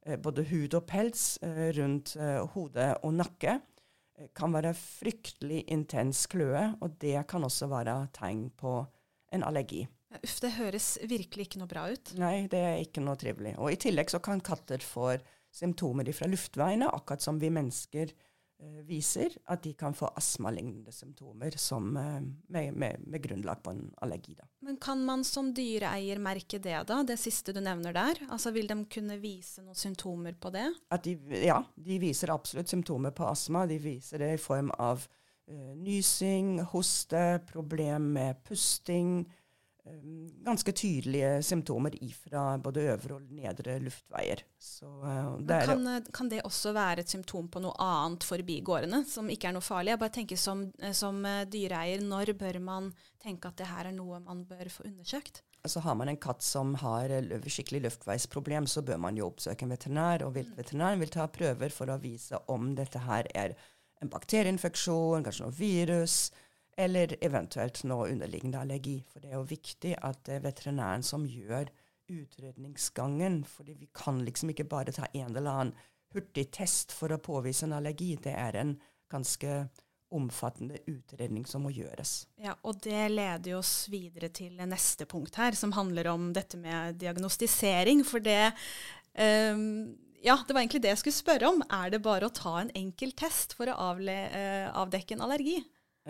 eh, 0.04 0.18
både 0.20 0.44
hud 0.50 0.76
og 0.76 0.84
pels 0.90 1.38
eh, 1.46 1.70
rundt 1.78 2.16
hodet 2.54 2.92
og 3.02 3.16
nakke. 3.16 3.60
kan 4.36 4.52
være 4.52 4.74
fryktelig 4.76 5.62
intens 5.72 6.26
kløe, 6.28 6.74
og 6.84 6.98
det 7.00 7.22
kan 7.26 7.44
også 7.44 7.70
være 7.72 7.94
tegn 8.12 8.50
på 8.52 8.84
en 9.32 9.42
allergi. 9.42 9.86
Uff, 10.20 10.40
det 10.42 10.50
høres 10.58 10.98
virkelig 11.08 11.46
ikke 11.46 11.60
noe 11.62 11.70
bra 11.70 11.86
ut. 11.88 12.12
Nei, 12.20 12.44
det 12.52 12.60
er 12.60 12.82
ikke 12.82 13.00
noe 13.00 13.16
trivelig. 13.16 13.54
Og 13.56 13.72
i 13.72 13.78
tillegg 13.80 14.12
så 14.12 14.20
kan 14.20 14.42
katter 14.44 14.82
få 14.84 15.14
symptomer 15.50 16.10
fra 16.12 16.28
luftveiene, 16.28 16.90
akkurat 16.92 17.24
som 17.24 17.40
vi 17.40 17.48
mennesker 17.48 18.12
eh, 18.12 18.29
viser 18.84 19.34
at 19.50 19.62
de 19.64 19.72
kan 19.78 19.94
få 19.96 20.10
astmalignende 20.18 20.92
symptomer 20.92 21.54
som, 21.56 21.96
eh, 21.96 22.20
med, 22.48 22.74
med, 22.74 23.00
med, 23.06 23.22
grunnlag 23.22 23.62
på 23.62 23.70
en 23.70 23.94
allergi. 24.02 24.34
Da. 24.38 24.44
Men 24.60 24.76
kan 24.76 25.04
man 25.04 25.24
som 25.24 25.52
dyreeier 25.54 26.18
merke 26.18 26.58
det, 26.58 26.76
da? 26.88 27.02
Det 27.06 27.16
siste 27.20 27.54
du 27.56 27.60
nevner 27.60 27.94
der? 27.96 28.20
Altså 28.30 28.50
Vil 28.50 28.68
de 28.68 28.76
kunne 28.90 29.18
vise 29.22 29.62
noen 29.64 29.78
symptomer 29.78 30.36
på 30.40 30.52
det? 30.54 30.66
De, 31.04 31.16
ja, 31.44 31.62
de 31.74 31.98
viser 32.02 32.32
absolutt 32.34 32.68
symptomer 32.68 33.14
på 33.16 33.28
astma. 33.30 33.66
De 33.70 33.78
viser 33.80 34.22
det 34.22 34.34
i 34.34 34.42
form 34.42 34.72
av 34.78 35.06
uh, 35.06 35.74
nysing, 35.78 36.58
hoste, 36.72 37.40
problem 37.50 38.12
med 38.16 38.42
pusting 38.44 39.22
ganske 40.44 40.72
tydelige 40.72 41.42
symptomer 41.42 41.94
ifra 42.04 42.58
både 42.62 42.86
øvre 42.92 43.16
og 43.18 43.28
nedre 43.34 43.78
luftveier. 43.84 44.42
Så, 44.58 44.86
uh, 44.86 45.36
kan, 45.46 45.86
eh, 45.86 46.00
kan, 46.12 46.30
det 46.30 46.42
også 46.44 46.72
være 46.76 47.04
et 47.04 47.12
symptom 47.12 47.48
på 47.48 47.62
noe 47.62 47.74
annet 47.78 48.24
forbigående, 48.24 49.04
som 49.08 49.28
ikke 49.30 49.50
er 49.50 49.56
noe 49.56 49.64
farlig? 49.64 49.94
Jeg 49.94 50.02
bare 50.02 50.16
tenker 50.16 50.36
Som, 50.40 50.72
eh, 50.80 50.92
som 50.92 51.22
dyreeier, 51.52 52.00
når 52.00 52.32
bør 52.38 52.60
man 52.60 52.92
tenke 53.22 53.48
at 53.48 53.56
det 53.56 53.66
her 53.66 53.90
er 53.90 53.92
noe 53.92 54.20
man 54.20 54.44
bør 54.44 54.68
få 54.68 54.86
undersøkt? 54.88 55.42
Altså 55.62 55.80
Har 55.84 55.94
man 55.94 56.08
en 56.08 56.16
katt 56.16 56.42
som 56.42 56.74
har 56.80 57.12
skikkelig 57.44 57.82
luftveisproblem, 57.84 58.66
så 58.66 58.82
bør 58.82 58.96
man 58.96 59.16
jo 59.16 59.26
oppsøke 59.28 59.66
en 59.66 59.74
veterinær. 59.74 60.24
Og 60.24 60.34
veterinæren 60.34 61.00
vil 61.00 61.12
ta 61.12 61.26
prøver 61.26 61.70
for 61.70 61.92
å 61.92 62.00
vise 62.00 62.38
om 62.48 62.74
dette 62.74 62.98
her 62.98 63.28
er 63.34 63.54
en 64.00 64.08
bakterieinfeksjon, 64.08 65.24
kanskje 65.26 65.44
noe 65.44 65.52
virus 65.52 66.30
eller 66.80 67.14
eventuelt 67.24 67.82
noe 67.88 68.08
underliggende 68.10 68.60
allergi. 68.60 68.96
For 69.10 69.22
det 69.22 69.32
er 69.32 69.38
jo 69.38 69.46
viktig 69.50 69.94
at 70.06 70.24
det 70.28 70.38
er 70.38 70.48
veterinæren 70.48 71.04
som 71.06 71.26
gjør 71.28 71.70
utredningsgangen. 72.10 73.44
fordi 73.44 73.74
vi 73.74 73.88
kan 73.94 74.24
liksom 74.24 74.50
ikke 74.50 74.64
bare 74.64 74.92
ta 74.92 75.06
en 75.12 75.36
eller 75.36 75.50
annen 75.50 75.76
hurtig 76.14 76.50
test 76.50 76.92
for 76.92 77.12
å 77.12 77.22
påvise 77.22 77.66
en 77.66 77.76
allergi. 77.78 78.16
Det 78.16 78.34
er 78.34 78.58
en 78.58 78.74
ganske 79.10 79.68
omfattende 80.10 80.80
utredning 80.90 81.46
som 81.46 81.62
må 81.62 81.70
gjøres. 81.70 82.26
Ja, 82.42 82.56
og 82.66 82.80
Det 82.82 83.08
leder 83.12 83.58
oss 83.60 83.88
videre 83.90 84.28
til 84.34 84.58
neste 84.58 85.06
punkt 85.06 85.38
her, 85.38 85.54
som 85.54 85.72
handler 85.76 86.10
om 86.10 86.32
dette 86.34 86.58
med 86.58 86.98
diagnostisering. 86.98 88.02
For 88.04 88.18
det 88.18 88.52
um, 89.14 89.94
ja, 90.22 90.36
det 90.46 90.52
var 90.52 90.60
egentlig 90.60 90.82
det 90.82 90.94
jeg 90.94 91.02
skulle 91.04 91.20
spørre 91.20 91.52
om. 91.52 91.62
Er 91.70 91.94
det 91.94 92.02
bare 92.02 92.26
å 92.26 92.34
ta 92.34 92.58
en 92.60 92.72
enkel 92.74 93.14
test 93.16 93.54
for 93.56 93.70
å 93.70 93.78
avle, 93.92 94.16
uh, 94.34 94.66
avdekke 94.82 95.14
en 95.14 95.24
allergi? 95.28 95.60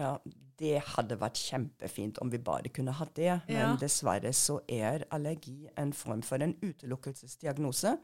Ja, 0.00 0.14
det 0.60 0.78
hadde 0.94 1.16
vært 1.20 1.40
kjempefint 1.40 2.20
om 2.20 2.30
vi 2.32 2.40
bare 2.44 2.72
kunne 2.72 2.94
hatt 2.96 3.14
det. 3.16 3.32
Men 3.48 3.56
ja. 3.56 3.74
dessverre 3.80 4.32
så 4.36 4.60
er 4.68 5.06
allergi 5.14 5.68
en 5.80 5.92
form 5.96 6.24
for 6.26 6.42
en 6.44 6.56
utelukkelsesdiagnose. 6.60 7.94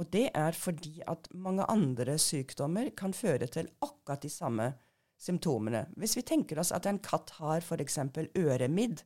Og 0.00 0.08
det 0.10 0.28
er 0.34 0.56
fordi 0.56 1.02
at 1.06 1.28
mange 1.36 1.66
andre 1.70 2.16
sykdommer 2.18 2.90
kan 2.96 3.14
føre 3.14 3.46
til 3.46 3.68
akkurat 3.84 4.24
de 4.24 4.30
samme 4.32 4.72
symptomene. 5.22 5.84
Hvis 6.00 6.16
vi 6.18 6.24
tenker 6.26 6.58
oss 6.58 6.72
at 6.74 6.88
en 6.90 7.00
katt 7.02 7.36
har 7.38 7.62
f.eks. 7.62 7.98
øremidd. 8.38 9.04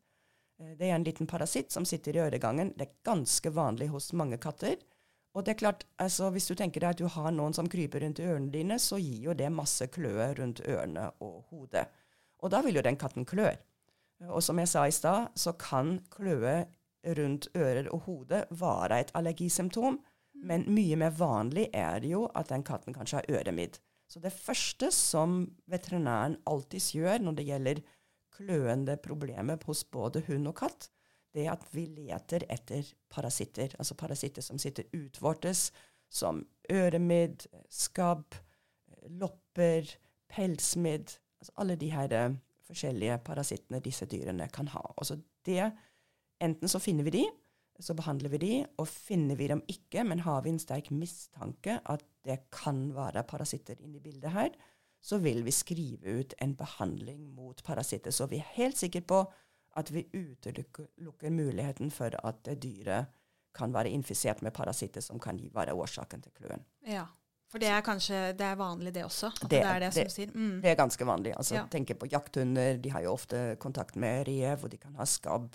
Eh, 0.60 0.72
det 0.78 0.88
er 0.88 0.96
en 0.96 1.04
liten 1.04 1.28
parasitt 1.28 1.74
som 1.74 1.84
sitter 1.84 2.16
i 2.16 2.22
øregangen. 2.28 2.72
Det 2.78 2.86
er 2.86 3.00
ganske 3.04 3.52
vanlig 3.52 3.90
hos 3.92 4.12
mange 4.16 4.38
katter. 4.40 4.78
Og 5.36 5.44
det 5.44 5.52
er 5.52 5.60
klart, 5.60 5.84
altså, 6.00 6.30
Hvis 6.30 6.46
du 6.48 6.54
tenker 6.54 6.80
deg 6.80 6.94
at 6.94 6.98
du 7.02 7.06
har 7.12 7.30
noen 7.30 7.52
som 7.52 7.68
kryper 7.68 8.00
rundt 8.00 8.22
ørene 8.24 8.48
dine, 8.50 8.78
så 8.80 8.96
gir 8.96 9.28
jo 9.28 9.34
det 9.36 9.52
masse 9.52 9.84
kløe 9.92 10.32
rundt 10.38 10.62
ørene 10.64 11.10
og 11.20 11.44
hodet. 11.50 11.84
Og 12.44 12.52
da 12.52 12.60
vil 12.64 12.78
jo 12.78 12.84
den 12.84 12.98
katten 13.00 13.26
klø. 13.28 13.48
Og 14.28 14.42
som 14.44 14.58
jeg 14.60 14.70
sa 14.70 14.86
i 14.88 14.94
stad, 14.94 15.32
så 15.36 15.52
kan 15.60 15.98
kløe 16.12 16.64
rundt 17.16 17.48
ører 17.56 17.88
og 17.92 18.06
hode 18.08 18.44
være 18.50 19.00
et 19.00 19.12
allergisymptom. 19.14 19.98
Men 20.46 20.66
mye 20.72 20.96
mer 21.00 21.14
vanlig 21.16 21.68
er 21.72 22.00
det 22.04 22.12
jo 22.12 22.26
at 22.36 22.50
den 22.52 22.64
katten 22.66 22.96
kanskje 22.96 23.20
har 23.20 23.30
øremidd. 23.38 23.78
Så 24.06 24.20
det 24.22 24.32
første 24.32 24.90
som 24.94 25.38
veterinæren 25.70 26.38
alltid 26.46 26.92
gjør 26.98 27.24
når 27.24 27.38
det 27.38 27.46
gjelder 27.48 27.80
kløende 28.36 28.96
problemer 29.02 29.58
hos 29.66 29.82
både 29.84 30.22
hund 30.28 30.50
og 30.50 30.58
katt, 30.60 30.90
det 31.34 31.46
er 31.46 31.52
at 31.56 31.64
vi 31.72 31.86
leter 31.92 32.46
etter 32.52 32.86
parasitter. 33.12 33.74
Altså 33.80 33.96
parasitter 33.98 34.44
som 34.44 34.60
sitter 34.60 34.88
utvortes, 34.96 35.70
som 36.08 36.44
øremidd, 36.72 37.46
skabb, 37.72 38.36
lopper, 39.20 39.88
pelsmidd, 40.32 41.16
Altså 41.46 41.62
alle 41.62 41.76
de 41.78 41.90
her 41.94 42.14
uh, 42.26 42.36
forskjellige 42.66 43.18
parasittene 43.22 43.78
disse 43.84 44.08
dyrene 44.10 44.48
kan 44.50 44.68
ha. 44.74 44.82
Altså 44.98 45.20
det, 45.46 45.70
Enten 46.42 46.68
så 46.68 46.80
finner 46.82 47.06
vi 47.06 47.14
de, 47.14 47.24
så 47.80 47.94
behandler 47.96 48.32
vi 48.32 48.40
de, 48.42 48.52
og 48.80 48.88
finner 48.88 49.38
vi 49.38 49.48
dem 49.48 49.62
ikke, 49.72 50.04
men 50.04 50.20
har 50.24 50.42
vi 50.44 50.52
en 50.52 50.60
sterk 50.60 50.90
mistanke 50.92 51.78
at 51.84 52.04
det 52.26 52.42
kan 52.52 52.90
være 52.96 53.24
parasitter 53.28 53.78
inne 53.80 54.00
i 54.00 54.04
bildet 54.04 54.34
her, 54.34 54.50
så 55.00 55.20
vil 55.22 55.44
vi 55.46 55.54
skrive 55.54 56.18
ut 56.20 56.34
en 56.42 56.56
behandling 56.58 57.28
mot 57.36 57.62
parasitter. 57.64 58.10
Så 58.12 58.26
vi 58.28 58.40
er 58.42 58.54
helt 58.56 58.76
sikre 58.76 59.00
på 59.00 59.22
at 59.76 59.92
vi 59.92 60.06
utelukker 60.12 61.30
muligheten 61.30 61.92
for 61.94 62.16
at 62.26 62.48
dyret 62.62 63.12
kan 63.56 63.72
være 63.72 63.92
infisert 63.92 64.42
med 64.42 64.52
parasitter 64.52 65.00
som 65.00 65.20
kan 65.20 65.38
være 65.54 65.76
årsaken 65.76 66.24
til 66.24 66.32
kløen. 66.36 66.64
Ja. 66.84 67.06
For 67.46 67.62
det 67.62 67.68
er 67.70 67.84
kanskje 67.86 68.20
det 68.36 68.46
er 68.48 68.56
vanlig, 68.58 68.92
det 68.96 69.04
også? 69.06 69.30
Det, 69.40 69.50
det, 69.52 69.60
er 69.62 69.78
det, 69.80 69.92
det, 69.94 70.06
som 70.08 70.14
sier. 70.16 70.32
Mm. 70.34 70.56
det 70.64 70.72
er 70.72 70.80
ganske 70.80 71.06
vanlig. 71.06 71.34
Altså, 71.38 71.54
ja. 71.60 71.66
Tenk 71.70 71.92
på 72.00 72.08
jakthunder. 72.10 72.80
De 72.82 72.90
har 72.90 73.04
jo 73.06 73.12
ofte 73.14 73.42
kontakt 73.62 73.98
med 74.02 74.26
rev, 74.26 74.66
og 74.66 74.72
de 74.72 74.80
kan 74.82 74.96
ha 74.98 75.06
skabb. 75.06 75.54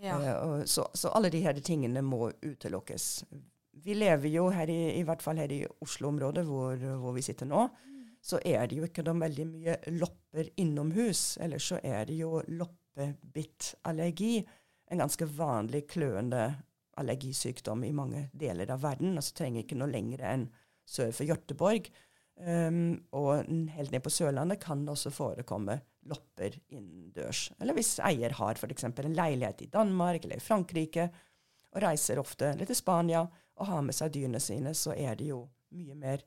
Ja. 0.00 0.16
Uh, 0.16 0.64
så, 0.64 0.86
så, 0.96 1.12
alle 1.16 1.30
de 1.32 1.42
her 1.44 1.60
tingene 1.64 2.02
må 2.04 2.30
utelukkes. 2.40 3.24
Vi 3.84 3.94
lever 3.96 4.32
jo 4.32 4.48
her 4.52 4.72
i, 4.72 4.80
i 4.96 5.04
hvert 5.04 5.22
fall 5.24 5.40
her 5.40 5.52
i 5.52 5.62
Oslo-området, 5.84 6.46
hvor, 6.48 6.80
hvor, 7.02 7.12
vi 7.16 7.24
sitter 7.24 7.48
nå. 7.48 7.66
Mm. 7.68 8.02
Så 8.24 8.40
er 8.40 8.64
det 8.66 8.80
jo 8.80 8.88
ikke 8.88 9.04
noe 9.04 9.20
veldig 9.20 9.46
mye 9.52 9.78
lopper 10.00 10.48
innomhus. 10.56 11.36
Eller 11.44 11.60
så 11.62 11.82
er 11.84 12.08
det 12.08 12.16
jo 12.16 12.40
loppebittallergi. 12.48 14.38
En 14.88 15.04
ganske 15.04 15.28
vanlig 15.36 15.84
kløende 15.92 16.48
allergisykdom 16.96 17.84
i 17.84 17.92
mange 17.92 18.30
deler 18.32 18.72
av 18.72 18.80
verden. 18.88 19.18
Altså 19.20 19.36
trenger 19.42 19.66
ikke 19.66 19.76
noe 19.76 19.92
lenger 19.92 20.24
enn 20.24 20.48
sør 20.86 21.12
for 21.14 21.28
Hjørteborg. 21.28 21.90
Um, 22.36 22.98
og 23.16 23.46
helt 23.72 23.94
ned 23.94 24.02
på 24.04 24.12
Sørlandet 24.12 24.60
kan 24.60 24.82
det 24.84 24.92
også 24.92 25.10
forekomme 25.14 25.78
lopper 26.06 26.58
innendørs. 26.68 27.50
Eller 27.60 27.74
hvis 27.76 27.94
eier 28.04 28.32
har 28.36 28.54
f.eks. 28.60 28.84
en 28.84 29.16
leilighet 29.16 29.62
i 29.64 29.70
Danmark 29.72 30.24
eller 30.24 30.36
i 30.36 30.44
Frankrike, 30.44 31.08
og 31.76 31.82
reiser 31.82 32.18
ofte 32.20 32.46
eller 32.52 32.66
til 32.68 32.78
Spania 32.78 33.22
og 33.26 33.66
har 33.68 33.82
med 33.84 33.94
seg 33.96 34.12
dyrene 34.14 34.40
sine, 34.40 34.74
så 34.76 34.90
er 34.96 35.16
det 35.18 35.26
jo 35.30 35.48
mye 35.76 35.94
mer 35.98 36.18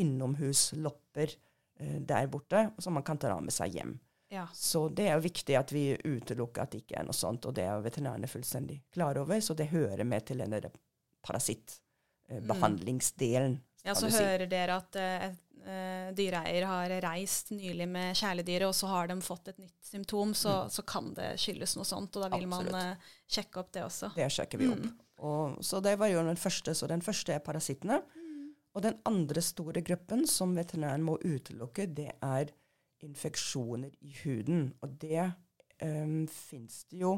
innomhuslopper 0.00 1.28
uh, 1.32 2.00
der 2.04 2.26
borte 2.32 2.60
som 2.78 2.92
man 2.96 3.04
kan 3.06 3.18
ta 3.20 3.40
med 3.40 3.54
seg 3.54 3.68
hjem. 3.78 3.94
Ja. 4.32 4.46
Så 4.52 4.88
det 4.88 5.08
er 5.08 5.14
jo 5.16 5.28
viktig 5.28 5.56
at 5.56 5.72
vi 5.72 5.96
utelukker 5.96 6.62
at 6.64 6.70
det 6.74 6.80
ikke 6.82 6.98
er 7.00 7.04
noe 7.06 7.16
sånt, 7.16 7.46
og 7.46 7.54
det 7.56 7.64
er 7.64 7.84
veterinærene 7.84 8.28
fullstendig 8.28 8.82
klar 8.92 9.18
over, 9.22 9.40
så 9.40 9.54
det 9.56 9.72
hører 9.72 10.04
med 10.04 10.26
til 10.26 10.38
denne 10.42 10.60
parasittbehandlingsdelen. 11.26 13.54
Uh, 13.56 13.62
ja, 13.86 13.94
så 13.96 14.10
hører 14.10 14.48
dere 14.50 14.76
at 14.80 14.98
uh, 14.98 15.26
uh, 15.66 16.10
dyreeier 16.16 16.66
har 16.68 16.94
reist 17.04 17.52
nylig 17.54 17.88
med 17.88 18.18
kjæledyret, 18.18 18.66
og 18.68 18.76
så 18.76 18.90
har 18.90 19.10
de 19.10 19.16
fått 19.24 19.52
et 19.52 19.62
nytt 19.62 19.90
symptom, 19.90 20.34
så, 20.34 20.54
mm. 20.66 20.74
så, 20.76 20.86
kan 20.88 21.10
det 21.16 21.32
skyldes 21.42 21.76
noe 21.78 21.88
sånt. 21.88 22.18
Og 22.18 22.26
da 22.26 22.30
vil 22.34 22.46
Absolutt. 22.48 22.74
man 22.74 22.92
uh, 22.96 23.10
sjekke 23.38 23.62
opp 23.62 23.72
det 23.76 23.86
også. 23.86 24.12
Det 24.18 24.28
sjekker 24.38 24.62
vi 24.62 24.70
opp. 24.74 24.84
Mm. 24.84 24.94
Og, 25.26 25.58
så 25.64 25.80
det 25.84 25.96
var 26.00 26.12
jo 26.12 26.24
den 26.26 26.40
første. 26.40 26.74
Så 26.76 26.88
den 26.90 27.04
første 27.04 27.36
er 27.36 27.44
parasittene. 27.44 28.02
Mm. 28.02 28.52
Og 28.76 28.84
den 28.84 28.98
andre 29.08 29.42
store 29.44 29.80
gruppen 29.86 30.26
som 30.28 30.52
veterinæren 30.56 31.04
må 31.06 31.16
utelukke, 31.24 31.88
det 31.88 32.10
er 32.20 32.52
infeksjoner 33.06 33.94
i 34.04 34.12
huden. 34.22 34.68
Og 34.84 34.98
det 35.00 35.30
um, 35.82 36.26
fins 36.28 36.84
det 36.90 37.00
jo 37.04 37.16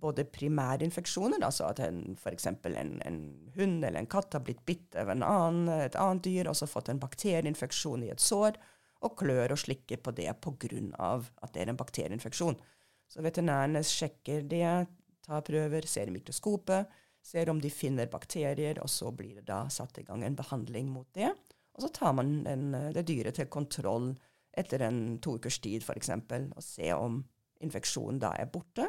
både 0.00 0.24
primærinfeksjoner, 0.32 1.42
altså 1.44 1.68
at 1.68 1.80
f.eks. 1.82 2.46
En, 2.46 2.94
en 3.06 3.20
hund 3.56 3.84
eller 3.84 4.00
en 4.00 4.10
katt 4.10 4.36
har 4.36 4.44
blitt 4.46 4.64
bitt 4.68 4.96
av 4.98 5.10
en 5.12 5.24
annen, 5.26 5.70
et 5.86 5.98
annet 5.98 6.24
dyr 6.24 6.50
og 6.50 6.58
så 6.58 6.68
fått 6.70 6.90
en 6.92 7.02
bakterieinfeksjon 7.02 8.06
i 8.06 8.12
et 8.14 8.22
sår, 8.22 8.58
og 9.06 9.14
klør 9.20 9.54
og 9.54 9.60
slikker 9.62 10.00
på 10.02 10.14
det 10.16 10.30
pga. 10.42 11.10
at 11.42 11.52
det 11.54 11.62
er 11.62 11.70
en 11.70 11.78
bakterieinfeksjon. 11.78 12.58
Så 13.08 13.22
veterinærene 13.24 13.82
sjekker 13.86 14.42
det, 14.42 14.86
tar 15.24 15.44
prøver, 15.46 15.86
ser 15.86 16.10
i 16.10 16.14
mikroskopet, 16.16 16.88
ser 17.22 17.50
om 17.50 17.60
de 17.60 17.70
finner 17.70 18.10
bakterier, 18.10 18.80
og 18.82 18.90
så 18.90 19.12
blir 19.12 19.38
det 19.38 19.46
da 19.48 19.66
satt 19.72 20.00
i 20.00 20.06
gang 20.06 20.24
en 20.24 20.36
behandling 20.36 20.90
mot 20.92 21.08
det. 21.14 21.30
Og 21.76 21.84
så 21.84 21.92
tar 21.94 22.14
man 22.18 22.42
den, 22.44 22.72
det 22.94 23.06
dyret 23.06 23.38
til 23.38 23.46
kontroll 23.46 24.12
etter 24.58 24.82
en 24.82 25.18
to 25.22 25.36
ukers 25.38 25.60
tid 25.62 25.84
f.eks. 25.84 26.10
og 26.10 26.62
ser 26.64 26.96
om 26.98 27.20
infeksjonen 27.62 28.20
da 28.22 28.32
er 28.38 28.50
borte. 28.50 28.88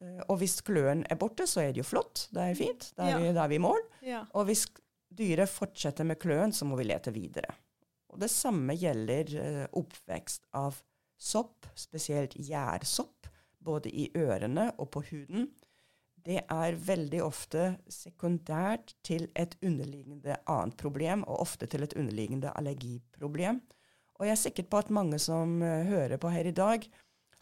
Eh, 0.00 0.20
og 0.28 0.40
hvis 0.40 0.60
kløen 0.66 1.04
er 1.10 1.18
borte, 1.20 1.46
så 1.48 1.64
er 1.64 1.74
det 1.74 1.82
jo 1.82 1.88
flott. 1.88 2.26
Det 2.34 2.44
er 2.44 2.58
fint. 2.58 2.90
Da 2.96 3.08
er, 3.08 3.16
ja. 3.16 3.32
vi, 3.32 3.48
vi 3.54 3.58
i 3.58 3.64
mål. 3.64 3.82
Ja. 4.06 4.24
Og 4.34 4.48
hvis 4.48 4.66
dyret 5.10 5.50
fortsetter 5.52 6.06
med 6.08 6.20
kløen, 6.22 6.54
så 6.56 6.68
må 6.68 6.78
vi 6.80 6.88
lete 6.88 7.12
videre. 7.14 7.52
Og 8.10 8.20
det 8.22 8.30
samme 8.32 8.74
gjelder 8.78 9.34
uh, 9.38 9.64
oppvekst 9.78 10.48
av 10.58 10.80
sopp, 11.20 11.68
spesielt 11.78 12.34
gjærsopp, 12.40 13.28
både 13.60 13.92
i 13.92 14.08
ørene 14.16 14.70
og 14.80 14.88
på 14.96 15.04
huden. 15.10 15.50
Det 16.20 16.40
er 16.42 16.78
veldig 16.84 17.20
ofte 17.24 17.66
sekundært 17.88 18.94
til 19.06 19.28
et 19.38 19.54
underliggende 19.64 20.36
annet 20.50 20.76
problem, 20.80 21.22
og 21.28 21.44
ofte 21.46 21.68
til 21.70 21.84
et 21.86 21.94
underliggende 21.96 22.52
allergiproblem. 22.56 23.60
Og 24.20 24.26
jeg 24.26 24.34
er 24.34 24.42
sikker 24.42 24.66
på 24.68 24.80
at 24.82 24.92
mange 24.92 25.20
som 25.22 25.60
uh, 25.62 25.84
hører 25.88 26.20
på 26.20 26.32
her 26.32 26.50
i 26.50 26.56
dag, 26.56 26.88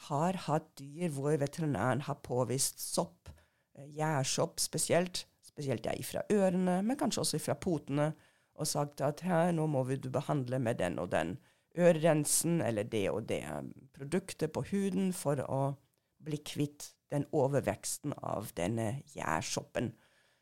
har 0.06 0.38
hatt 0.46 0.70
dyr 0.78 1.10
hvor 1.14 1.34
veterinæren 1.40 2.04
har 2.06 2.20
påvist 2.22 2.80
sopp, 2.82 3.30
eh, 3.74 3.88
gjærsopp 3.98 4.60
spesielt, 4.62 5.24
spesielt 5.42 5.86
ja, 5.86 5.94
fra 6.06 6.22
ørene, 6.30 6.80
men 6.86 6.98
kanskje 6.98 7.24
også 7.24 7.42
fra 7.42 7.58
potene, 7.58 8.12
og 8.58 8.66
sagt 8.66 9.00
at 9.06 9.22
her, 9.22 9.52
nå 9.54 9.68
må 9.70 9.84
vi 9.86 9.98
behandle 10.02 10.58
med 10.58 10.80
den 10.80 10.98
og 10.98 11.12
den 11.12 11.36
ørerensen 11.78 12.60
eller 12.64 12.88
det 12.90 13.04
og 13.10 13.28
det 13.28 13.42
produktet 13.94 14.52
på 14.54 14.64
huden 14.72 15.12
for 15.14 15.38
å 15.46 15.76
bli 16.24 16.40
kvitt 16.42 16.92
den 17.12 17.24
overveksten 17.32 18.16
av 18.18 18.50
denne 18.58 19.04
gjærsoppen. 19.14 19.92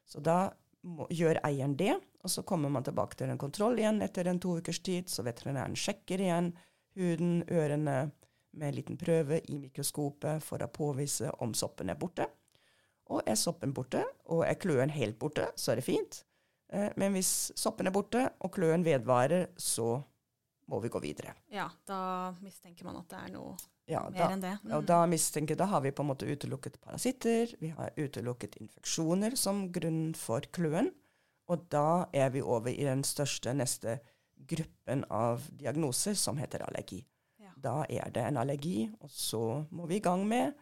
Så 0.08 0.22
da 0.24 0.50
må, 0.86 1.06
gjør 1.12 1.42
eieren 1.46 1.76
det, 1.78 1.94
og 2.24 2.32
så 2.32 2.42
kommer 2.46 2.72
man 2.72 2.86
tilbake 2.86 3.18
til 3.18 3.30
en 3.30 3.40
kontroll 3.40 3.78
igjen 3.78 4.00
etter 4.02 4.30
en 4.30 4.40
to 4.42 4.56
ukers 4.58 4.80
tid, 4.80 5.10
så 5.12 5.26
veterinæren 5.26 5.76
sjekker 5.78 6.22
igjen 6.22 6.54
huden, 6.96 7.42
ørene, 7.52 7.96
med 8.56 8.70
en 8.70 8.78
liten 8.78 8.98
prøve 9.00 9.40
i 9.52 9.58
mikroskopet 9.60 10.44
for 10.44 10.62
å 10.64 10.72
påvise 10.72 11.30
om 11.44 11.54
soppen 11.54 11.92
er 11.92 12.00
borte. 12.00 12.26
Og 13.12 13.22
er 13.28 13.38
soppen 13.38 13.74
borte, 13.76 14.02
og 14.34 14.42
er 14.46 14.58
kløen 14.58 14.90
helt 14.90 15.18
borte, 15.20 15.50
så 15.54 15.72
er 15.72 15.80
det 15.80 15.86
fint. 15.86 16.24
Eh, 16.72 16.90
men 16.98 17.14
hvis 17.14 17.52
soppen 17.54 17.86
er 17.86 17.94
borte, 17.94 18.24
og 18.42 18.52
kløen 18.56 18.84
vedvarer, 18.86 19.52
så 19.56 20.00
må 20.66 20.80
vi 20.82 20.90
gå 20.90 21.00
videre. 21.02 21.36
Ja, 21.52 21.68
da 21.86 22.34
mistenker 22.42 22.88
man 22.88 22.98
at 22.98 23.10
det 23.12 23.20
er 23.20 23.32
noe 23.36 23.54
ja, 23.86 24.02
mer 24.10 24.18
da, 24.18 24.28
enn 24.34 24.42
det. 24.42 24.54
Mm. 24.64 24.72
Og 24.78 24.86
da 24.88 24.98
mistenker, 25.10 25.58
da 25.58 25.68
har 25.70 25.84
vi 25.84 25.94
på 25.94 26.02
en 26.02 26.10
måte 26.10 26.26
utelukket 26.26 26.80
parasitter, 26.82 27.54
vi 27.62 27.70
har 27.76 27.94
utelukket 27.94 28.58
infeksjoner 28.58 29.38
som 29.38 29.68
grunn 29.74 30.10
for 30.18 30.46
kløen. 30.50 30.90
Og 31.46 31.68
da 31.70 32.08
er 32.10 32.32
vi 32.34 32.42
over 32.42 32.72
i 32.72 32.82
den 32.88 33.04
største 33.06 33.54
neste 33.54 34.00
gruppen 34.50 35.04
av 35.14 35.46
diagnoser, 35.54 36.18
som 36.18 36.40
heter 36.42 36.66
allergi. 36.66 37.04
Da 37.56 37.80
er 37.88 38.12
det 38.12 38.22
en 38.28 38.38
allergi, 38.42 38.84
og 39.00 39.10
så 39.12 39.42
må 39.72 39.88
vi 39.88 39.98
i 39.98 40.04
gang 40.04 40.26
med 40.28 40.52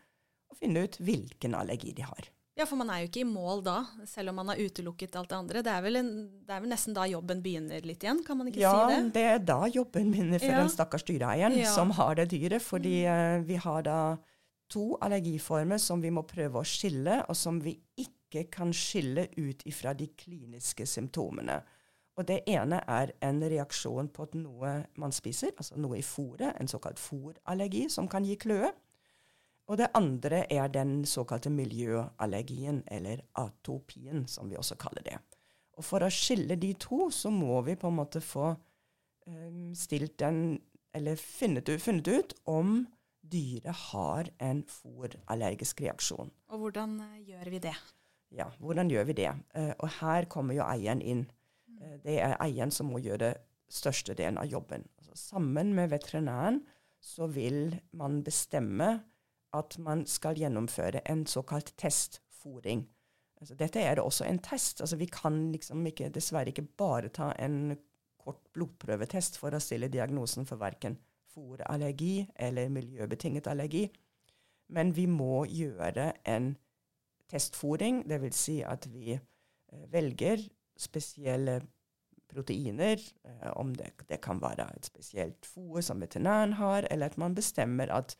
å 0.50 0.56
finne 0.58 0.84
ut 0.86 1.00
hvilken 1.02 1.56
allergi 1.58 1.92
de 1.96 2.06
har. 2.06 2.30
Ja, 2.54 2.68
for 2.70 2.78
man 2.78 2.90
er 2.94 3.02
jo 3.02 3.08
ikke 3.08 3.24
i 3.24 3.26
mål 3.26 3.64
da, 3.66 3.80
selv 4.06 4.30
om 4.30 4.36
man 4.38 4.52
har 4.52 4.60
utelukket 4.62 5.16
alt 5.18 5.32
det 5.32 5.38
andre. 5.40 5.62
Det 5.66 5.72
er 5.72 5.82
vel, 5.82 5.98
en, 5.98 6.10
det 6.46 6.54
er 6.54 6.60
vel 6.62 6.70
nesten 6.70 6.94
da 6.94 7.06
jobben 7.10 7.40
begynner 7.42 7.82
litt 7.82 8.04
igjen, 8.06 8.20
kan 8.26 8.38
man 8.38 8.50
ikke 8.50 8.62
ja, 8.62 8.70
si 8.70 8.92
det? 8.92 8.98
Ja, 9.00 9.08
det 9.16 9.24
er 9.32 9.40
da 9.42 9.58
jobben 9.74 10.12
begynner 10.14 10.38
for 10.38 10.52
ja. 10.52 10.60
den 10.62 10.70
stakkars 10.70 11.06
dyreeieren 11.08 11.58
ja. 11.58 11.72
som 11.74 11.90
har 11.98 12.14
det 12.20 12.28
dyret. 12.30 12.62
Fordi 12.62 12.94
uh, 13.10 13.42
vi 13.42 13.58
har 13.58 13.82
da 13.88 13.98
to 14.70 14.92
allergiformer 15.02 15.82
som 15.82 16.02
vi 16.04 16.14
må 16.14 16.22
prøve 16.30 16.62
å 16.62 16.68
skille, 16.68 17.24
og 17.26 17.34
som 17.38 17.58
vi 17.64 17.74
ikke 17.98 18.46
kan 18.54 18.70
skille 18.74 19.26
ut 19.34 19.66
ifra 19.66 19.90
de 19.98 20.12
kliniske 20.14 20.86
symptomene. 20.86 21.58
Og 22.14 22.26
det 22.28 22.44
ene 22.46 22.78
er 22.86 23.10
en 23.26 23.42
reaksjon 23.42 24.08
på 24.14 24.28
at 24.28 24.36
noe 24.38 24.74
man 25.00 25.14
spiser, 25.14 25.50
altså 25.58 25.78
noe 25.80 25.98
i 25.98 26.06
fôret, 26.06 26.54
en 26.60 26.70
såkalt 26.70 27.00
fôrallergi 27.02 27.88
som 27.90 28.08
kan 28.10 28.26
gi 28.26 28.36
kløe. 28.38 28.70
Og 29.66 29.80
det 29.80 29.88
andre 29.96 30.44
er 30.52 30.68
den 30.68 31.02
såkalte 31.08 31.50
miljøallergien, 31.50 32.82
eller 32.86 33.24
atopien, 33.40 34.28
som 34.28 34.50
vi 34.50 34.58
også 34.60 34.76
kaller 34.78 35.02
det. 35.06 35.16
Og 35.74 35.86
for 35.86 36.04
å 36.04 36.12
skille 36.12 36.54
de 36.60 36.74
to, 36.78 37.08
så 37.10 37.32
må 37.34 37.58
vi 37.66 37.74
på 37.80 37.90
en 37.90 37.98
måte 37.98 38.22
få 38.22 38.52
um, 39.26 39.72
stilt 39.74 40.18
den 40.22 40.60
Eller 40.94 41.18
funnet 41.18 41.66
ut, 41.66 41.82
funnet 41.82 42.06
ut 42.06 42.32
om 42.46 42.84
dyret 43.18 43.74
har 43.90 44.28
en 44.38 44.60
fòrallergisk 44.62 45.80
reaksjon. 45.82 46.28
Og 46.54 46.60
hvordan 46.62 46.92
uh, 47.02 47.16
gjør 47.18 47.50
vi 47.50 47.58
det? 47.64 47.72
Ja, 48.30 48.46
hvordan 48.62 48.92
gjør 48.92 49.08
vi 49.08 49.16
det? 49.18 49.32
Uh, 49.56 49.72
og 49.80 49.90
her 49.96 50.28
kommer 50.30 50.54
jo 50.54 50.62
eieren 50.62 51.02
inn. 51.02 51.24
Eh, 51.80 51.98
det 52.04 52.18
er 52.22 52.36
eieren 52.42 52.72
som 52.74 52.92
må 52.92 53.02
gjøre 53.02 53.34
største 53.70 54.16
delen 54.18 54.38
av 54.40 54.50
jobben. 54.50 54.86
Altså, 55.00 55.16
sammen 55.34 55.74
med 55.76 55.92
veterinæren 55.94 56.62
så 57.04 57.28
vil 57.28 57.76
man 57.92 58.22
bestemme 58.24 58.90
at 59.54 59.78
man 59.78 60.06
skal 60.10 60.38
gjennomføre 60.38 61.04
en 61.10 61.26
såkalt 61.30 61.74
testfòring. 61.78 62.86
Altså, 63.40 63.54
dette 63.54 63.82
er 63.82 64.00
også 64.00 64.26
en 64.26 64.38
test. 64.38 64.80
Altså, 64.80 64.96
vi 64.96 65.06
kan 65.06 65.52
liksom 65.52 65.84
ikke, 65.86 66.08
dessverre 66.08 66.50
ikke 66.50 66.66
bare 66.78 67.12
ta 67.12 67.32
en 67.38 67.76
kort 68.18 68.40
blodprøvetest 68.56 69.36
for 69.38 69.54
å 69.54 69.60
stille 69.60 69.90
diagnosen 69.92 70.48
for 70.48 70.60
verken 70.62 70.96
fòrallergi 71.34 72.26
eller 72.36 72.70
miljøbetinget 72.72 73.48
allergi. 73.50 73.88
Men 74.68 74.94
vi 74.96 75.06
må 75.10 75.44
gjøre 75.50 76.12
en 76.30 76.54
testfòring, 77.30 78.04
dvs. 78.08 78.38
Si 78.38 78.56
at 78.64 78.86
vi 78.92 79.16
eh, 79.16 79.84
velger 79.92 80.42
spesielle 80.76 81.60
proteiner, 82.34 83.00
eh, 83.24 83.50
om 83.54 83.74
det, 83.76 83.92
det, 84.08 84.20
kan 84.24 84.40
være 84.42 84.66
et 84.74 84.90
spesielt 84.90 85.46
fôr 85.46 85.80
som 85.84 86.02
veterinæren 86.02 86.56
har, 86.58 86.86
eller 86.90 87.12
at 87.12 87.18
man 87.20 87.34
bestemmer 87.34 87.92
at 87.94 88.16